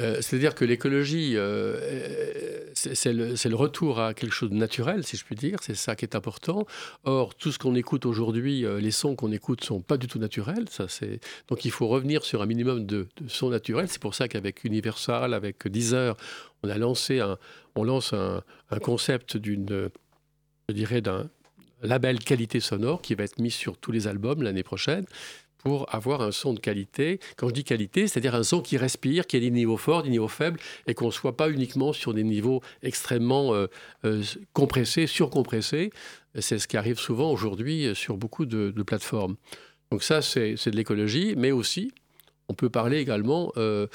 Euh, 0.02 0.20
c'est-à-dire 0.20 0.54
que 0.54 0.64
l'écologie, 0.64 1.36
euh, 1.36 1.76
euh, 1.80 2.70
c'est 2.74 3.12
le, 3.12 3.54
retour 3.54 3.98
à 3.98 4.12
quelque 4.12 4.32
chose 4.32 4.50
de 4.50 4.54
naturel, 4.54 5.04
si 5.04 5.16
je 5.16 5.24
puis 5.24 5.34
dire. 5.34 5.58
C'est 5.62 5.74
ça 5.74 5.96
qui 5.96 6.04
est 6.04 6.14
important. 6.14 6.66
Or, 7.04 7.34
tout 7.34 7.50
ce 7.50 7.58
qu'on 7.58 7.74
écoute 7.74 8.04
aujourd'hui, 8.04 8.64
les 8.78 8.90
sons 8.90 9.16
qu'on 9.16 9.32
écoute 9.32 9.64
sont 9.64 9.80
pas 9.80 9.96
du 9.96 10.06
tout 10.06 10.18
naturels. 10.18 10.66
Donc, 11.48 11.64
il 11.64 11.70
faut 11.70 11.88
revenir 11.88 12.24
sur 12.24 12.42
un 12.42 12.46
minimum 12.46 12.84
de, 12.84 13.06
sons 13.28 13.48
naturels. 13.48 13.88
C'est 13.88 14.02
pour 14.02 14.14
ça 14.14 14.28
qu'avec 14.28 14.64
Universal, 14.64 15.32
avec 15.32 15.66
Deezer, 15.66 16.16
on 16.62 16.68
a 16.68 16.76
lancé 16.76 17.20
un, 17.20 17.38
on 17.74 17.84
lance 17.84 18.12
un, 18.12 18.42
un 18.70 18.78
concept 18.78 19.38
d'une, 19.38 19.88
je 20.68 20.74
dirais, 20.74 21.00
d'un 21.00 21.30
label 21.82 22.18
qualité 22.18 22.60
sonore 22.60 23.00
qui 23.00 23.14
va 23.14 23.24
être 23.24 23.38
mis 23.38 23.50
sur 23.50 23.78
tous 23.78 23.92
les 23.92 24.06
albums 24.06 24.42
l'année 24.42 24.62
prochaine 24.62 25.06
pour 25.66 25.92
avoir 25.92 26.22
un 26.22 26.30
son 26.30 26.54
de 26.54 26.60
qualité. 26.60 27.18
Quand 27.36 27.48
je 27.48 27.54
dis 27.54 27.64
qualité, 27.64 28.06
c'est-à-dire 28.06 28.36
un 28.36 28.44
son 28.44 28.60
qui 28.60 28.76
respire, 28.76 29.26
qui 29.26 29.36
a 29.36 29.40
des 29.40 29.50
niveaux 29.50 29.76
forts, 29.76 30.04
des 30.04 30.10
niveaux 30.10 30.28
faibles, 30.28 30.60
et 30.86 30.94
qu'on 30.94 31.06
ne 31.06 31.10
soit 31.10 31.36
pas 31.36 31.50
uniquement 31.50 31.92
sur 31.92 32.14
des 32.14 32.22
niveaux 32.22 32.62
extrêmement 32.84 33.52
euh, 33.52 33.66
euh, 34.04 34.22
compressés, 34.52 35.08
surcompressés. 35.08 35.90
C'est 36.38 36.60
ce 36.60 36.68
qui 36.68 36.76
arrive 36.76 37.00
souvent 37.00 37.32
aujourd'hui 37.32 37.96
sur 37.96 38.16
beaucoup 38.16 38.46
de, 38.46 38.70
plateformes. 38.86 39.34
Donc 39.90 40.04
ça, 40.04 40.22
c'est 40.22 40.54
de 40.54 40.76
l'écologie, 40.76 41.34
mais 41.36 41.50
aussi, 41.50 41.90
on 42.48 42.54
peut 42.54 42.70
parler 42.70 42.98
également 42.98 43.52
euh, 43.56 43.88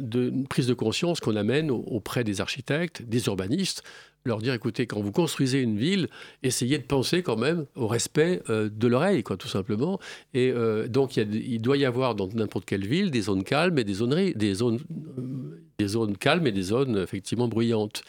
d'une 0.00 0.46
prise 0.46 0.68
de 0.68 0.74
conscience 0.74 1.18
qu'on 1.18 1.34
amène 1.34 1.72
auprès 1.72 2.22
des 2.22 2.40
architectes, 2.40 3.02
des 3.02 3.26
urbanistes, 3.26 3.82
leur 4.24 4.38
dire 4.38 4.54
écoutez, 4.54 4.86
quand 4.86 5.00
vous 5.00 5.12
construisez 5.12 5.60
une 5.60 5.76
ville, 5.76 6.08
essayez 6.42 6.78
de 6.78 6.84
penser 6.84 7.22
quand 7.22 7.36
même 7.36 7.66
au 7.74 7.86
respect 7.86 8.42
euh, 8.50 8.68
de 8.72 8.86
l'oreille, 8.86 9.22
quoi, 9.22 9.36
tout 9.36 9.48
simplement. 9.48 9.98
Et 10.34 10.50
euh, 10.50 10.88
donc, 10.88 11.16
il, 11.16 11.60
doit 11.60 11.76
y 11.76 11.84
avoir 11.84 12.14
dans 12.14 12.28
n'importe 12.28 12.64
quelle 12.64 12.86
ville 12.86 13.10
des 13.10 13.22
zones 13.22 13.44
calmes 13.44 13.78
et 13.78 13.84
des 13.84 13.94
zones, 13.94 14.32
des 14.34 14.54
zones, 14.54 14.80
euh, 15.18 15.62
des 15.78 15.88
zones 15.88 16.16
calmes 16.16 16.46
et 16.46 16.52
des 16.52 16.62
zones 16.62 16.98
effectivement 16.98 17.48
bruyantes. 17.48 18.02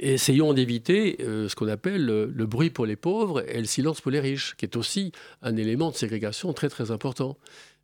essayons 0.00 0.52
d'éviter 0.52 1.18
ce 1.20 1.54
qu'on 1.54 1.68
appelle 1.68 2.04
le, 2.04 2.46
bruit 2.46 2.70
pour 2.70 2.86
les 2.86 2.96
pauvres 2.96 3.44
et 3.48 3.58
le 3.58 3.66
silence 3.66 4.00
pour 4.00 4.10
les 4.10 4.20
riches, 4.20 4.54
qui 4.56 4.64
est 4.64 4.76
aussi 4.76 5.12
un 5.42 5.56
élément 5.56 5.90
de 5.90 5.96
ségrégation 5.96 6.52
très 6.52 6.68
très 6.68 6.90
important. 6.90 7.36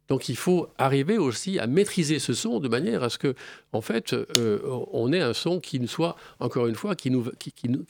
Donc 0.08 0.28
il 0.28 0.36
faut 0.36 0.68
arriver 0.78 1.18
aussi 1.18 1.58
à 1.58 1.66
maîtriser 1.66 2.18
ce 2.18 2.32
son 2.32 2.60
de 2.60 2.68
manière 2.68 3.02
à 3.02 3.10
ce 3.10 3.18
que, 3.18 3.34
en 3.72 3.80
fait, 3.80 4.12
euh, 4.12 4.60
on 4.92 5.12
ait 5.12 5.20
un 5.20 5.34
son 5.34 5.60
qui 5.60 5.80
nous 5.80 5.88
soit, 5.88 6.16
encore 6.38 6.66
une 6.66 6.74
fois, 6.74 6.94
qui 6.94 7.10
nous, 7.10 7.30
qui, 7.38 7.68
nous, 7.68 7.84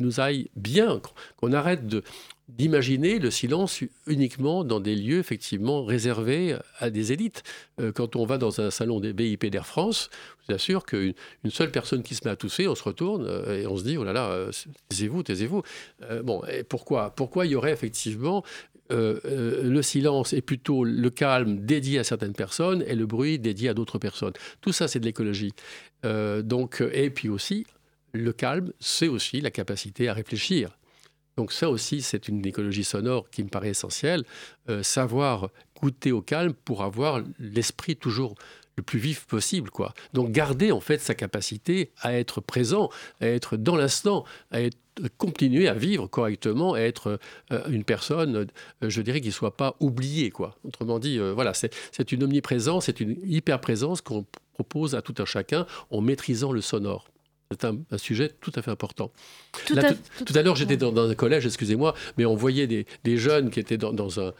nous 0.00 0.20
aille 0.20 0.48
bien, 0.56 1.00
qu'on 1.36 1.52
arrête 1.52 1.86
de, 1.86 2.02
d'imaginer 2.48 3.20
le 3.20 3.30
silence 3.30 3.82
uniquement 4.06 4.64
dans 4.64 4.80
des 4.80 4.96
lieux 4.96 5.18
effectivement 5.20 5.84
réservés 5.84 6.56
à 6.78 6.90
des 6.90 7.12
élites. 7.12 7.44
Euh, 7.80 7.92
quand 7.92 8.16
on 8.16 8.24
va 8.24 8.38
dans 8.38 8.60
un 8.60 8.70
salon 8.70 8.98
des 8.98 9.12
BIP 9.12 9.46
d'Air 9.46 9.66
France, 9.66 10.10
je 10.40 10.46
vous 10.48 10.54
assure 10.54 10.84
qu'une 10.84 11.14
une 11.44 11.50
seule 11.50 11.70
personne 11.70 12.02
qui 12.02 12.16
se 12.16 12.22
met 12.24 12.32
à 12.32 12.36
tousser, 12.36 12.66
on 12.66 12.74
se 12.74 12.82
retourne 12.82 13.26
euh, 13.28 13.62
et 13.62 13.66
on 13.68 13.76
se 13.76 13.84
dit, 13.84 13.96
oh 13.96 14.02
là 14.02 14.12
là, 14.12 14.48
taisez-vous, 14.88 15.22
taisez-vous. 15.22 15.62
bon, 16.24 16.42
et 16.50 16.64
pourquoi 16.64 17.10
Pourquoi 17.14 17.46
il 17.46 17.52
y 17.52 17.54
aurait 17.54 17.72
effectivement 17.72 18.42
euh, 18.90 19.20
euh, 19.24 19.62
le 19.62 19.82
silence 19.82 20.32
est 20.32 20.40
plutôt 20.40 20.84
le 20.84 21.10
calme 21.10 21.64
dédié 21.64 21.98
à 21.98 22.04
certaines 22.04 22.32
personnes 22.32 22.82
et 22.86 22.94
le 22.94 23.06
bruit 23.06 23.38
dédié 23.38 23.68
à 23.68 23.74
d'autres 23.74 23.98
personnes. 23.98 24.32
Tout 24.60 24.72
ça, 24.72 24.88
c'est 24.88 25.00
de 25.00 25.04
l'écologie. 25.04 25.52
Euh, 26.04 26.42
donc, 26.42 26.82
et 26.92 27.10
puis 27.10 27.28
aussi, 27.28 27.66
le 28.12 28.32
calme, 28.32 28.72
c'est 28.80 29.08
aussi 29.08 29.40
la 29.40 29.50
capacité 29.50 30.08
à 30.08 30.14
réfléchir. 30.14 30.76
Donc 31.36 31.52
ça 31.52 31.70
aussi, 31.70 32.02
c'est 32.02 32.28
une 32.28 32.44
écologie 32.44 32.84
sonore 32.84 33.30
qui 33.30 33.42
me 33.44 33.48
paraît 33.48 33.70
essentielle. 33.70 34.24
savoir 34.82 35.48
goûter 35.80 36.12
au 36.12 36.20
calme 36.20 36.52
pour 36.52 36.82
avoir 36.82 37.22
l'esprit 37.38 37.96
toujours 37.96 38.34
le 38.76 38.82
plus 38.82 38.98
vif 38.98 39.26
possible. 39.26 39.70
Quoi. 39.70 39.94
Donc 40.12 40.32
garder 40.32 40.72
en 40.72 40.80
fait 40.80 40.98
sa 40.98 41.14
capacité 41.14 41.92
à 42.00 42.14
être 42.14 42.40
présent, 42.40 42.90
à 43.20 43.26
être 43.26 43.56
dans 43.56 43.76
l'instant, 43.76 44.24
à 44.50 44.60
être 44.60 44.76
continuer 45.18 45.68
à 45.68 45.74
vivre 45.74 46.06
correctement, 46.06 46.74
à 46.74 46.80
être 46.80 47.18
euh, 47.52 47.60
une 47.68 47.84
personne, 47.84 48.46
euh, 48.82 48.90
je 48.90 49.02
dirais, 49.02 49.20
qui 49.20 49.28
ne 49.28 49.32
soit 49.32 49.56
pas 49.56 49.76
oubliée. 49.80 50.30
Quoi. 50.30 50.56
Autrement 50.64 50.98
dit, 50.98 51.18
euh, 51.18 51.32
voilà, 51.32 51.52
c'est 51.54 52.12
une 52.12 52.24
omniprésence, 52.24 52.86
c'est 52.86 53.00
une 53.00 53.16
hyper-présence 53.24 54.00
qu'on 54.00 54.24
propose 54.54 54.94
à 54.94 55.02
tout 55.02 55.14
un 55.18 55.24
chacun 55.24 55.66
en 55.90 56.00
maîtrisant 56.00 56.52
le 56.52 56.60
sonore. 56.60 57.08
C'est 57.50 57.64
un, 57.64 57.76
sujet 57.96 58.30
tout 58.40 58.52
à 58.54 58.62
fait 58.62 58.70
important. 58.70 59.10
Tout, 59.66 59.74
à, 59.76 60.42
l'heure, 60.42 60.54
j'étais 60.54 60.76
dans, 60.76 60.96
un 60.96 61.14
collège, 61.16 61.46
excusez-moi, 61.46 61.94
mais 62.16 62.24
on 62.24 62.36
voyait 62.36 62.68
des, 62.68 63.16
jeunes 63.16 63.50
qui 63.50 63.58
étaient 63.58 63.76
dans 63.76 64.20
un, 64.20 64.32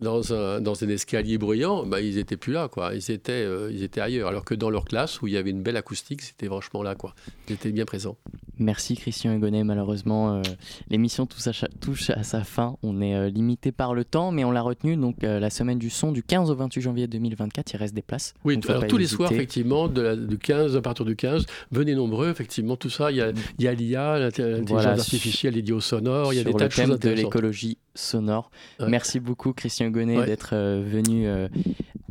dans 0.00 0.34
un, 0.34 0.60
dans 0.60 0.84
un 0.84 0.88
escalier 0.88 1.38
bruyant, 1.38 1.86
bah, 1.86 2.00
ils 2.00 2.16
n'étaient 2.16 2.36
plus 2.36 2.52
là, 2.52 2.68
quoi. 2.68 2.94
Ils 2.94 3.10
étaient, 3.10 3.32
euh, 3.32 3.70
ils 3.72 3.82
étaient 3.82 4.00
ailleurs. 4.00 4.28
Alors 4.28 4.44
que 4.44 4.54
dans 4.54 4.68
leur 4.68 4.84
classe, 4.84 5.22
où 5.22 5.26
il 5.26 5.32
y 5.32 5.36
avait 5.36 5.50
une 5.50 5.62
belle 5.62 5.76
acoustique, 5.76 6.20
c'était 6.20 6.46
franchement 6.46 6.82
là, 6.82 6.94
quoi. 6.94 7.14
Ils 7.48 7.54
étaient 7.54 7.72
bien 7.72 7.86
présents. 7.86 8.16
Merci 8.58 8.96
Christian 8.96 9.32
Hugonnet. 9.32 9.64
Malheureusement, 9.64 10.36
euh, 10.36 10.42
l'émission 10.90 11.26
touche, 11.26 12.10
à 12.10 12.22
sa 12.22 12.44
fin. 12.44 12.76
On 12.82 13.00
est 13.00 13.14
euh, 13.14 13.28
limité 13.30 13.72
par 13.72 13.94
le 13.94 14.04
temps, 14.04 14.32
mais 14.32 14.44
on 14.44 14.50
l'a 14.50 14.62
retenu. 14.62 14.96
Donc, 14.96 15.16
la 15.22 15.50
semaine 15.50 15.78
du 15.78 15.90
son, 15.90 16.12
du 16.12 16.22
15 16.22 16.50
au 16.50 16.54
28 16.54 16.80
janvier 16.82 17.06
2024, 17.06 17.72
il 17.72 17.76
reste 17.76 17.94
des 17.94 18.02
places. 18.02 18.34
Oui, 18.44 18.58
alors, 18.68 18.86
tous 18.86 18.98
les 18.98 19.06
soirs, 19.06 19.32
effectivement, 19.32 19.88
de, 19.88 20.02
la, 20.02 20.16
de 20.16 20.36
15, 20.36 20.76
à 20.76 20.82
partir 20.82 21.04
du 21.04 21.16
15, 21.16 21.46
venez 21.70 21.94
nombreux, 21.94 22.28
effectivement, 22.28 22.76
tout 22.76 22.90
ça. 22.90 23.10
Il 23.10 23.16
y 23.16 23.66
a 23.68 23.72
l'IA, 23.72 24.18
l'intelligence 24.18 24.84
artificielle, 24.84 25.54
l'idiot 25.54 25.80
sonore, 25.80 26.34
il 26.34 26.36
y 26.36 26.40
a 26.40 26.44
des 26.44 26.52
tas 26.52 26.68
de 26.68 26.72
choses 26.72 26.98
de 26.98 27.10
l'écologie 27.10 27.78
sonore. 27.96 28.50
Merci 28.80 29.20
beaucoup, 29.20 29.52
Christian 29.52 29.90
Gonnet, 29.90 30.24
d'être 30.26 30.50
euh, 30.52 30.82
venu 30.86 31.26
euh, 31.26 31.48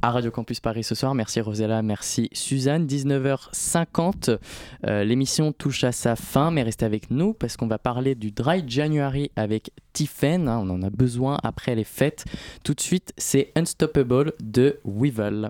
à 0.01 0.11
Radio 0.11 0.31
Campus 0.31 0.59
Paris 0.59 0.83
ce 0.83 0.95
soir. 0.95 1.15
Merci 1.15 1.41
Rosella, 1.41 1.81
merci 1.81 2.29
Suzanne. 2.33 2.85
19h50, 2.85 4.37
euh, 4.85 5.03
l'émission 5.03 5.51
touche 5.51 5.83
à 5.83 5.91
sa 5.91 6.15
fin, 6.15 6.51
mais 6.51 6.63
restez 6.63 6.85
avec 6.85 7.11
nous 7.11 7.33
parce 7.33 7.57
qu'on 7.57 7.67
va 7.67 7.77
parler 7.77 8.15
du 8.15 8.31
Dry 8.31 8.63
January 8.67 9.31
avec 9.35 9.71
Tiffen. 9.93 10.47
Hein, 10.47 10.61
on 10.63 10.69
en 10.69 10.81
a 10.83 10.89
besoin 10.89 11.39
après 11.43 11.75
les 11.75 11.83
fêtes. 11.83 12.25
Tout 12.63 12.73
de 12.73 12.81
suite, 12.81 13.13
c'est 13.17 13.51
Unstoppable 13.55 14.33
de 14.41 14.79
Weevil. 14.85 15.49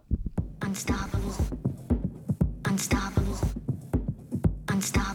Unstoppable. 0.62 1.18
Unstoppable. 2.70 3.26
Unstoppable. 4.70 4.76
Unstoppable. 4.76 5.15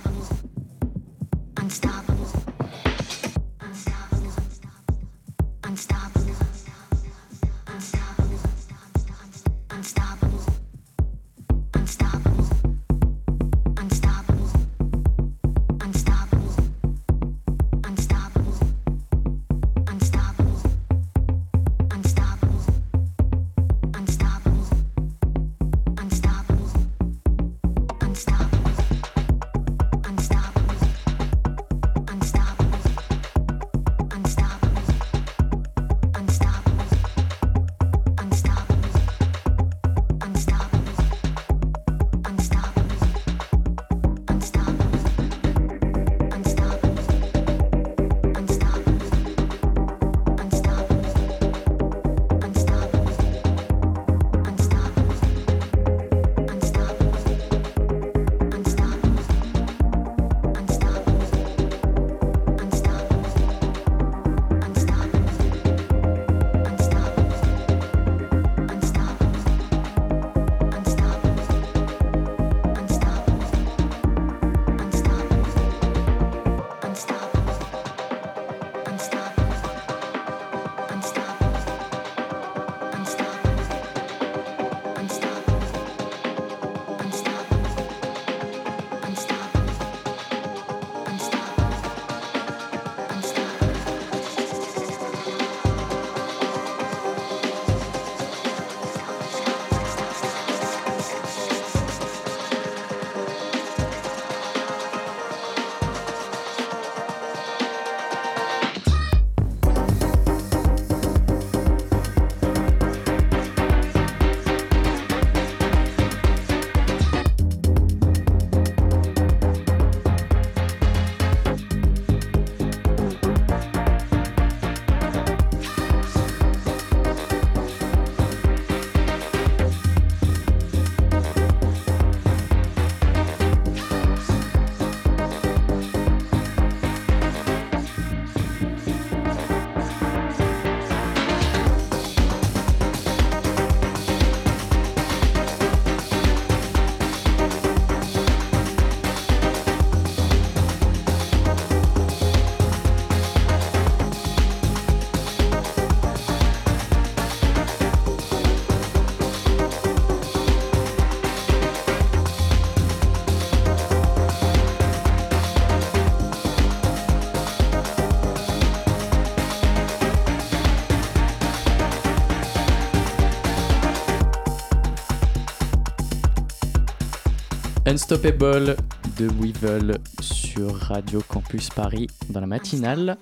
Unstoppable 177.91 178.77
de 179.19 179.29
Weevil 179.41 179.99
sur 180.21 180.77
Radio 180.77 181.21
Campus 181.27 181.71
Paris 181.71 182.07
dans 182.29 182.39
la 182.39 182.47
matinale. 182.47 183.17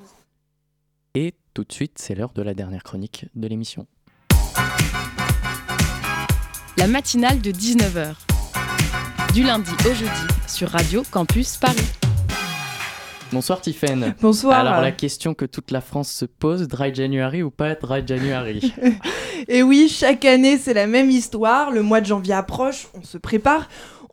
Et 1.15 1.33
tout 1.55 1.65
de 1.65 1.73
suite, 1.73 1.95
c'est 1.97 2.15
l'heure 2.15 2.33
de 2.35 2.43
la 2.43 2.53
dernière 2.53 2.83
chronique 2.83 3.25
de 3.35 3.49
l'émission. 3.49 3.87
La 6.77 6.87
matinale 6.87 7.41
de 7.41 7.51
19h. 7.51 8.17
Du 9.33 9.43
lundi 9.43 9.71
au 9.87 9.95
jeudi 9.95 10.35
sur 10.47 10.69
Radio 10.69 11.03
Campus 11.11 11.57
Paris. 11.57 11.89
Bonsoir 13.33 13.63
Tiffaine. 13.63 14.15
Bonsoir. 14.21 14.59
Alors 14.59 14.83
la 14.83 14.93
question 14.93 15.33
que 15.33 15.47
toute 15.47 15.71
la 15.71 15.81
France 15.81 16.11
se 16.11 16.27
pose, 16.27 16.69
Dry 16.69 16.95
January 16.95 17.43
ou 17.43 17.51
pas 17.51 17.75
Dry 17.75 18.07
January? 18.07 18.75
Et 19.49 19.63
oui, 19.63 19.89
chaque 19.89 20.27
année 20.27 20.59
c'est 20.59 20.75
la 20.75 20.87
même 20.87 21.11
histoire, 21.11 21.71
le 21.71 21.83
mois 21.83 22.03
de 22.03 22.07
janvier 22.07 22.35
approche, 22.35 22.89
on 22.95 23.03
se 23.03 23.17
prépare, 23.17 23.69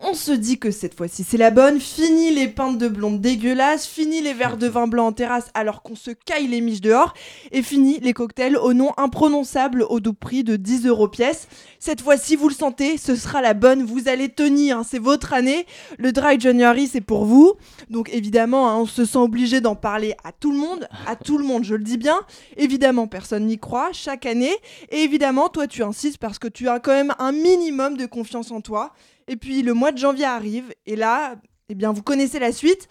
on 0.07 0.13
se 0.13 0.31
dit 0.31 0.59
que 0.59 0.71
cette 0.71 0.95
fois-ci 0.95 1.23
c'est 1.23 1.37
la 1.37 1.51
bonne. 1.51 1.79
Fini 1.79 2.31
les 2.31 2.47
pintes 2.47 2.77
de 2.77 2.87
blonde 2.87 3.21
dégueulasses, 3.21 3.87
fini 3.87 4.21
les 4.21 4.33
verres 4.33 4.57
de 4.57 4.67
vin 4.67 4.87
blanc 4.87 5.07
en 5.07 5.11
terrasse 5.11 5.47
alors 5.53 5.81
qu'on 5.81 5.95
se 5.95 6.11
caille 6.11 6.47
les 6.47 6.61
miches 6.61 6.81
dehors, 6.81 7.13
et 7.51 7.63
fini 7.63 7.99
les 8.01 8.13
cocktails 8.13 8.57
au 8.57 8.73
nom 8.73 8.91
imprononçable 8.97 9.83
au 9.89 9.99
doux 9.99 10.13
prix 10.13 10.43
de 10.43 10.55
10 10.57 10.85
euros 10.85 11.07
pièce. 11.07 11.47
Cette 11.79 12.01
fois-ci, 12.01 12.35
vous 12.35 12.49
le 12.49 12.53
sentez, 12.53 12.97
ce 12.97 13.15
sera 13.15 13.41
la 13.41 13.53
bonne, 13.53 13.83
vous 13.83 14.07
allez 14.07 14.29
tenir, 14.29 14.79
hein, 14.79 14.83
c'est 14.87 14.99
votre 14.99 15.33
année. 15.33 15.65
Le 15.97 16.11
Dry 16.11 16.39
January, 16.39 16.87
c'est 16.87 17.01
pour 17.01 17.25
vous. 17.25 17.53
Donc 17.89 18.09
évidemment, 18.13 18.69
hein, 18.69 18.77
on 18.77 18.85
se 18.85 19.05
sent 19.05 19.17
obligé 19.17 19.61
d'en 19.61 19.75
parler 19.75 20.15
à 20.23 20.31
tout 20.31 20.51
le 20.51 20.57
monde, 20.57 20.87
à 21.07 21.15
tout 21.15 21.37
le 21.37 21.45
monde, 21.45 21.63
je 21.63 21.75
le 21.75 21.83
dis 21.83 21.97
bien. 21.97 22.21
Évidemment, 22.57 23.07
personne 23.07 23.47
n'y 23.47 23.57
croit, 23.57 23.89
chaque 23.91 24.25
année. 24.25 24.53
Et 24.91 24.99
évidemment, 24.99 25.49
toi, 25.49 25.67
tu 25.67 25.83
insistes 25.83 26.19
parce 26.19 26.37
que 26.37 26.47
tu 26.47 26.69
as 26.69 26.79
quand 26.79 26.93
même 26.93 27.13
un 27.17 27.31
minimum 27.31 27.97
de 27.97 28.05
confiance 28.05 28.51
en 28.51 28.61
toi. 28.61 28.93
Et 29.27 29.35
puis 29.37 29.61
le 29.61 29.73
mois 29.73 29.91
de 29.91 29.97
janvier 29.97 30.25
arrive, 30.25 30.73
et 30.85 30.95
là, 30.95 31.35
eh 31.69 31.75
bien, 31.75 31.91
vous 31.91 32.03
connaissez 32.03 32.39
la 32.39 32.51
suite. 32.51 32.87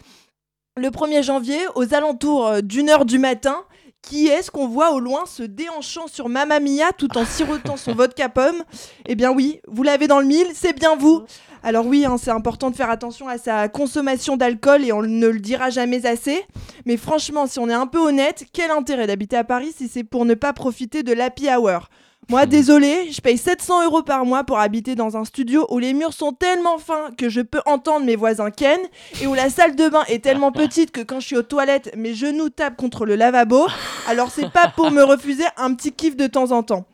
Le 0.77 0.89
1er 0.89 1.23
janvier, 1.23 1.59
aux 1.75 1.93
alentours 1.93 2.47
euh, 2.47 2.61
d'une 2.61 2.89
heure 2.89 3.05
du 3.05 3.19
matin, 3.19 3.63
qui 4.01 4.27
est-ce 4.27 4.51
qu'on 4.51 4.67
voit 4.67 4.91
au 4.91 4.99
loin 4.99 5.25
se 5.25 5.43
déhanchant 5.43 6.07
sur 6.07 6.27
Mamma 6.27 6.59
Mia 6.59 6.91
tout 6.91 7.17
en 7.17 7.25
sirotant 7.25 7.77
son 7.77 7.93
vodka 7.95 8.27
pomme? 8.27 8.63
Eh 9.05 9.15
bien 9.15 9.31
oui, 9.31 9.61
vous 9.67 9.83
l'avez 9.83 10.07
dans 10.07 10.19
le 10.19 10.25
mille, 10.25 10.47
c'est 10.53 10.73
bien 10.73 10.97
vous. 10.97 11.23
Alors 11.63 11.87
oui, 11.87 12.05
hein, 12.05 12.17
c'est 12.17 12.31
important 12.31 12.69
de 12.69 12.75
faire 12.75 12.89
attention 12.89 13.27
à 13.27 13.37
sa 13.37 13.69
consommation 13.69 14.37
d'alcool 14.37 14.83
et 14.83 14.91
on 14.91 15.01
ne 15.01 15.27
le 15.27 15.39
dira 15.39 15.69
jamais 15.69 16.05
assez. 16.05 16.43
Mais 16.85 16.97
franchement, 16.97 17.47
si 17.47 17.57
on 17.57 17.69
est 17.69 17.73
un 17.73 17.87
peu 17.87 17.99
honnête, 17.99 18.45
quel 18.53 18.69
intérêt 18.69 19.07
d'habiter 19.07 19.37
à 19.37 19.43
Paris 19.43 19.73
si 19.75 19.87
c'est 19.87 20.03
pour 20.03 20.25
ne 20.25 20.35
pas 20.35 20.53
profiter 20.53 21.01
de 21.01 21.13
l'happy 21.13 21.47
hour? 21.49 21.89
Moi, 22.27 22.47
désolé, 22.47 23.11
je 23.11 23.21
paye 23.21 23.37
700 23.37 23.85
euros 23.85 24.01
par 24.01 24.25
mois 24.25 24.43
pour 24.43 24.59
habiter 24.59 24.95
dans 24.95 25.15
un 25.15 25.25
studio 25.25 25.67
où 25.69 25.77
les 25.77 25.93
murs 25.93 26.13
sont 26.13 26.33
tellement 26.33 26.79
fins 26.79 27.11
que 27.17 27.29
je 27.29 27.41
peux 27.41 27.61
entendre 27.67 28.05
mes 28.05 28.15
voisins 28.15 28.49
ken 28.49 28.79
et 29.21 29.27
où 29.27 29.35
la 29.35 29.49
salle 29.49 29.75
de 29.75 29.89
bain 29.89 30.03
est 30.07 30.23
tellement 30.23 30.51
petite 30.51 30.91
que 30.91 31.01
quand 31.01 31.19
je 31.19 31.27
suis 31.27 31.37
aux 31.37 31.43
toilettes, 31.43 31.95
mes 31.95 32.15
genoux 32.15 32.49
tapent 32.49 32.77
contre 32.77 33.05
le 33.05 33.15
lavabo. 33.15 33.67
Alors, 34.07 34.31
c'est 34.31 34.49
pas 34.49 34.67
pour 34.75 34.89
me 34.89 35.03
refuser 35.03 35.45
un 35.57 35.75
petit 35.75 35.91
kiff 35.91 36.15
de 36.15 36.25
temps 36.25 36.51
en 36.51 36.63
temps. 36.63 36.85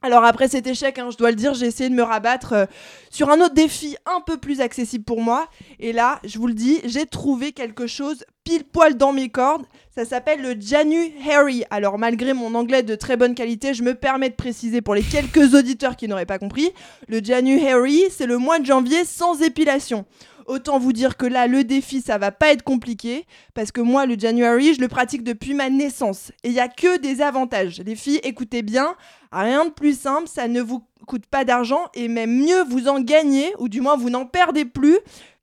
Alors 0.00 0.24
après 0.24 0.46
cet 0.46 0.68
échec, 0.68 0.96
hein, 1.00 1.08
je 1.10 1.16
dois 1.16 1.30
le 1.30 1.36
dire, 1.36 1.54
j'ai 1.54 1.66
essayé 1.66 1.90
de 1.90 1.94
me 1.94 2.04
rabattre 2.04 2.52
euh, 2.52 2.66
sur 3.10 3.30
un 3.30 3.40
autre 3.40 3.54
défi 3.54 3.96
un 4.06 4.20
peu 4.20 4.36
plus 4.36 4.60
accessible 4.60 5.02
pour 5.02 5.20
moi. 5.20 5.48
Et 5.80 5.92
là, 5.92 6.20
je 6.24 6.38
vous 6.38 6.46
le 6.46 6.54
dis, 6.54 6.80
j'ai 6.84 7.04
trouvé 7.04 7.50
quelque 7.50 7.88
chose 7.88 8.24
pile 8.44 8.62
poil 8.62 8.96
dans 8.96 9.12
mes 9.12 9.28
cordes. 9.28 9.66
Ça 9.92 10.04
s'appelle 10.04 10.40
le 10.40 10.54
Janu 10.60 11.12
Harry. 11.28 11.64
Alors 11.70 11.98
malgré 11.98 12.32
mon 12.32 12.54
anglais 12.54 12.84
de 12.84 12.94
très 12.94 13.16
bonne 13.16 13.34
qualité, 13.34 13.74
je 13.74 13.82
me 13.82 13.94
permets 13.96 14.30
de 14.30 14.36
préciser 14.36 14.82
pour 14.82 14.94
les 14.94 15.02
quelques 15.02 15.54
auditeurs 15.54 15.96
qui 15.96 16.06
n'auraient 16.06 16.26
pas 16.26 16.38
compris, 16.38 16.70
le 17.08 17.18
Janu 17.18 17.60
Harry, 17.66 18.04
c'est 18.08 18.26
le 18.26 18.38
mois 18.38 18.60
de 18.60 18.66
janvier 18.66 19.04
sans 19.04 19.42
épilation. 19.42 20.04
Autant 20.48 20.78
vous 20.78 20.94
dire 20.94 21.18
que 21.18 21.26
là, 21.26 21.46
le 21.46 21.62
défi, 21.62 22.00
ça 22.00 22.16
va 22.16 22.32
pas 22.32 22.52
être 22.52 22.62
compliqué, 22.62 23.26
parce 23.52 23.70
que 23.70 23.82
moi, 23.82 24.06
le 24.06 24.18
January, 24.18 24.72
je 24.72 24.80
le 24.80 24.88
pratique 24.88 25.22
depuis 25.22 25.52
ma 25.52 25.68
naissance. 25.68 26.32
Et 26.42 26.48
il 26.48 26.54
y 26.54 26.60
a 26.60 26.68
que 26.68 26.98
des 26.98 27.20
avantages. 27.20 27.82
Les 27.84 27.94
filles, 27.94 28.20
écoutez 28.24 28.62
bien, 28.62 28.94
rien 29.30 29.66
de 29.66 29.70
plus 29.70 29.96
simple, 29.96 30.26
ça 30.26 30.48
ne 30.48 30.62
vous 30.62 30.82
coûte 31.06 31.26
pas 31.26 31.44
d'argent, 31.44 31.84
et 31.92 32.08
même 32.08 32.34
mieux, 32.34 32.64
vous 32.64 32.88
en 32.88 32.98
gagnez, 32.98 33.52
ou 33.58 33.68
du 33.68 33.82
moins, 33.82 33.98
vous 33.98 34.08
n'en 34.08 34.24
perdez 34.24 34.64
plus. 34.64 34.96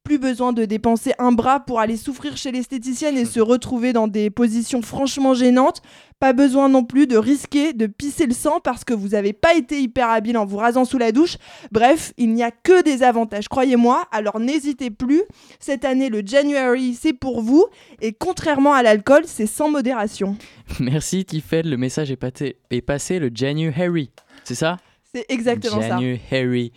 Plus 0.06 0.20
besoin 0.20 0.54
de 0.54 0.66
dépenser 0.66 1.14
un 1.18 1.32
bras 1.32 1.60
pour 1.60 1.80
aller 1.80 1.98
souffrir 1.98 2.38
chez 2.38 2.52
l'esthéticienne 2.52 3.18
et 3.18 3.26
se 3.26 3.40
retrouver 3.40 3.92
dans 3.92 4.08
des 4.08 4.30
positions 4.30 4.84
franchement 4.84 5.34
gênantes. 5.34 5.82
Pas 6.20 6.32
besoin 6.32 6.70
non 6.70 6.84
plus 6.84 7.08
de 7.08 7.18
risquer 7.18 7.74
de 7.74 7.88
pisser 7.88 8.28
le 8.28 8.36
sang 8.36 8.60
parce 8.64 8.84
que 8.84 8.94
vous 8.94 9.10
n'avez 9.10 9.34
pas 9.34 9.56
été 9.56 9.82
hyper 9.82 10.12
habile 10.12 10.38
en 10.38 10.46
vous 10.46 10.58
rasant 10.58 10.86
sous 10.86 11.00
la 11.00 11.12
douche. 11.12 11.38
Bref, 11.72 12.14
il 12.18 12.34
n'y 12.34 12.44
a 12.44 12.52
que 12.52 12.84
des 12.84 13.02
avantages, 13.02 13.48
croyez-moi. 13.48 14.06
Alors 14.12 14.40
n'hésitez 14.40 14.92
plus. 14.92 15.24
Cette 15.60 15.86
année, 15.86 16.10
le 16.10 16.22
January, 16.24 16.94
c'est 16.94 17.14
pour 17.14 17.42
vous. 17.42 17.66
Et 18.00 18.14
contrairement 18.14 18.74
à 18.76 18.84
l'alcool, 18.84 19.24
c'est 19.26 19.48
sans 19.48 19.72
modération. 19.72 20.38
Merci 20.80 21.26
Tiffel, 21.26 21.68
le 21.68 21.78
message 21.78 22.12
est, 22.12 22.56
est 22.70 22.82
passé, 22.82 23.18
le 23.18 23.32
January. 23.34 24.12
C'est 24.44 24.54
ça? 24.54 24.78
C'est 25.12 25.26
exactement 25.30 25.82
ça. 25.82 25.98
January. 26.00 26.72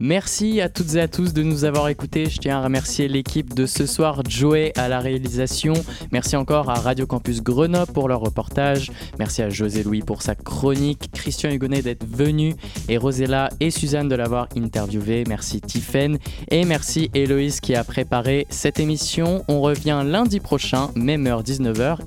Merci 0.00 0.60
à 0.60 0.68
toutes 0.68 0.94
et 0.94 1.00
à 1.00 1.08
tous 1.08 1.32
de 1.32 1.42
nous 1.42 1.64
avoir 1.64 1.88
écoutés. 1.88 2.26
Je 2.26 2.38
tiens 2.38 2.60
à 2.60 2.62
remercier 2.62 3.08
l'équipe 3.08 3.52
de 3.52 3.66
ce 3.66 3.84
soir, 3.84 4.22
Joey 4.28 4.72
à 4.76 4.86
la 4.86 5.00
réalisation. 5.00 5.72
Merci 6.12 6.36
encore 6.36 6.70
à 6.70 6.74
Radio 6.74 7.04
Campus 7.04 7.42
Grenoble 7.42 7.92
pour 7.92 8.06
leur 8.06 8.20
reportage. 8.20 8.92
Merci 9.18 9.42
à 9.42 9.48
José 9.48 9.82
Louis 9.82 10.02
pour 10.02 10.22
sa 10.22 10.36
chronique, 10.36 11.10
Christian 11.12 11.50
Hugonnet 11.50 11.82
d'être 11.82 12.06
venu 12.06 12.54
et 12.88 12.96
Rosella 12.96 13.48
et 13.58 13.72
Suzanne 13.72 14.08
de 14.08 14.14
l'avoir 14.14 14.46
interviewé. 14.56 15.24
Merci 15.26 15.60
Tiffen 15.60 16.18
et 16.48 16.64
merci 16.64 17.10
Héloïse 17.12 17.58
qui 17.58 17.74
a 17.74 17.82
préparé 17.82 18.46
cette 18.50 18.78
émission. 18.78 19.44
On 19.48 19.60
revient 19.60 20.04
lundi 20.06 20.38
prochain, 20.38 20.92
même 20.94 21.26
heure 21.26 21.42
19h. 21.42 21.98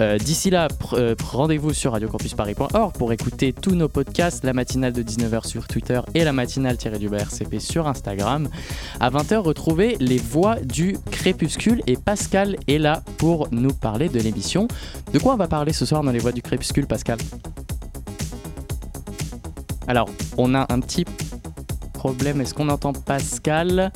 Euh, 0.00 0.18
d'ici 0.18 0.50
là, 0.50 0.68
euh, 0.94 1.14
rendez-vous 1.22 1.72
sur 1.72 1.92
radiocampusparis.org 1.92 2.92
pour 2.94 3.12
écouter 3.12 3.52
tous 3.52 3.74
nos 3.74 3.88
podcasts, 3.88 4.44
la 4.44 4.52
matinale 4.52 4.92
de 4.92 5.02
19h 5.02 5.46
sur 5.46 5.66
Twitter 5.66 6.00
et 6.14 6.24
la 6.24 6.32
matinale-du 6.32 7.14
RCP 7.14 7.58
sur 7.58 7.86
Instagram. 7.86 8.48
À 9.00 9.10
20h, 9.10 9.36
retrouvez 9.36 9.96
les 10.00 10.18
voix 10.18 10.56
du 10.56 10.96
crépuscule 11.10 11.82
et 11.86 11.96
Pascal 11.96 12.56
est 12.68 12.78
là 12.78 13.02
pour 13.18 13.48
nous 13.52 13.72
parler 13.72 14.08
de 14.08 14.18
l'émission. 14.18 14.68
De 15.12 15.18
quoi 15.18 15.34
on 15.34 15.36
va 15.36 15.48
parler 15.48 15.72
ce 15.72 15.84
soir 15.84 16.02
dans 16.02 16.12
les 16.12 16.18
voix 16.18 16.32
du 16.32 16.42
crépuscule, 16.42 16.86
Pascal? 16.86 17.18
Alors, 19.86 20.08
on 20.38 20.54
a 20.54 20.72
un 20.72 20.80
petit 20.80 21.04
problème. 21.92 22.40
Est-ce 22.40 22.54
qu'on 22.54 22.68
entend 22.68 22.92
Pascal? 22.92 23.92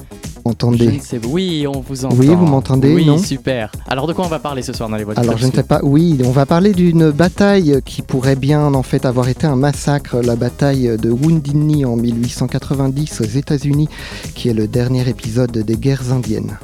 Oui, 1.26 1.66
on 1.66 1.80
vous 1.80 2.04
entend. 2.04 2.16
Oui, 2.16 2.26
vous 2.26 2.46
m'entendez 2.46 2.94
Oui, 2.94 3.18
super. 3.18 3.72
Alors 3.88 4.06
de 4.06 4.12
quoi 4.12 4.24
on 4.24 4.28
va 4.28 4.38
parler 4.38 4.62
ce 4.62 4.72
soir 4.72 4.88
dans 4.88 4.96
les 4.96 5.04
voitures 5.04 5.22
Alors 5.22 5.36
je 5.38 5.46
ne 5.46 5.52
sais 5.52 5.62
pas. 5.62 5.80
Oui, 5.82 6.18
on 6.24 6.30
va 6.30 6.46
parler 6.46 6.72
d'une 6.72 7.10
bataille 7.10 7.80
qui 7.84 8.02
pourrait 8.02 8.36
bien 8.36 8.74
en 8.74 8.82
fait 8.82 9.04
avoir 9.04 9.28
été 9.28 9.46
un 9.46 9.56
massacre, 9.56 10.16
la 10.22 10.36
bataille 10.36 10.96
de 10.98 11.10
Woundini 11.10 11.84
en 11.84 11.96
1890 11.96 13.20
aux 13.20 13.24
États-Unis, 13.24 13.88
qui 14.34 14.48
est 14.48 14.54
le 14.54 14.66
dernier 14.66 15.08
épisode 15.08 15.52
des 15.52 15.76
guerres 15.76 16.12
indiennes. 16.12 16.58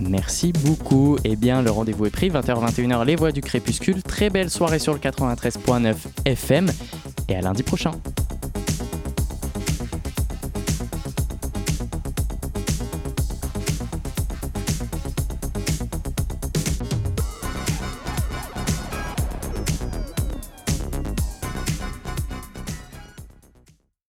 Merci 0.00 0.52
beaucoup. 0.52 1.18
Eh 1.24 1.36
bien, 1.36 1.62
le 1.62 1.70
rendez-vous 1.70 2.06
est 2.06 2.10
pris, 2.10 2.30
20h-21h, 2.30 3.04
les 3.04 3.16
voix 3.16 3.32
du 3.32 3.42
crépuscule. 3.42 4.02
Très 4.02 4.30
belle 4.30 4.50
soirée 4.50 4.78
sur 4.78 4.94
le 4.94 4.98
93.9 4.98 5.94
FM 6.24 6.70
et 7.28 7.36
à 7.36 7.40
lundi 7.42 7.62
prochain. 7.62 7.92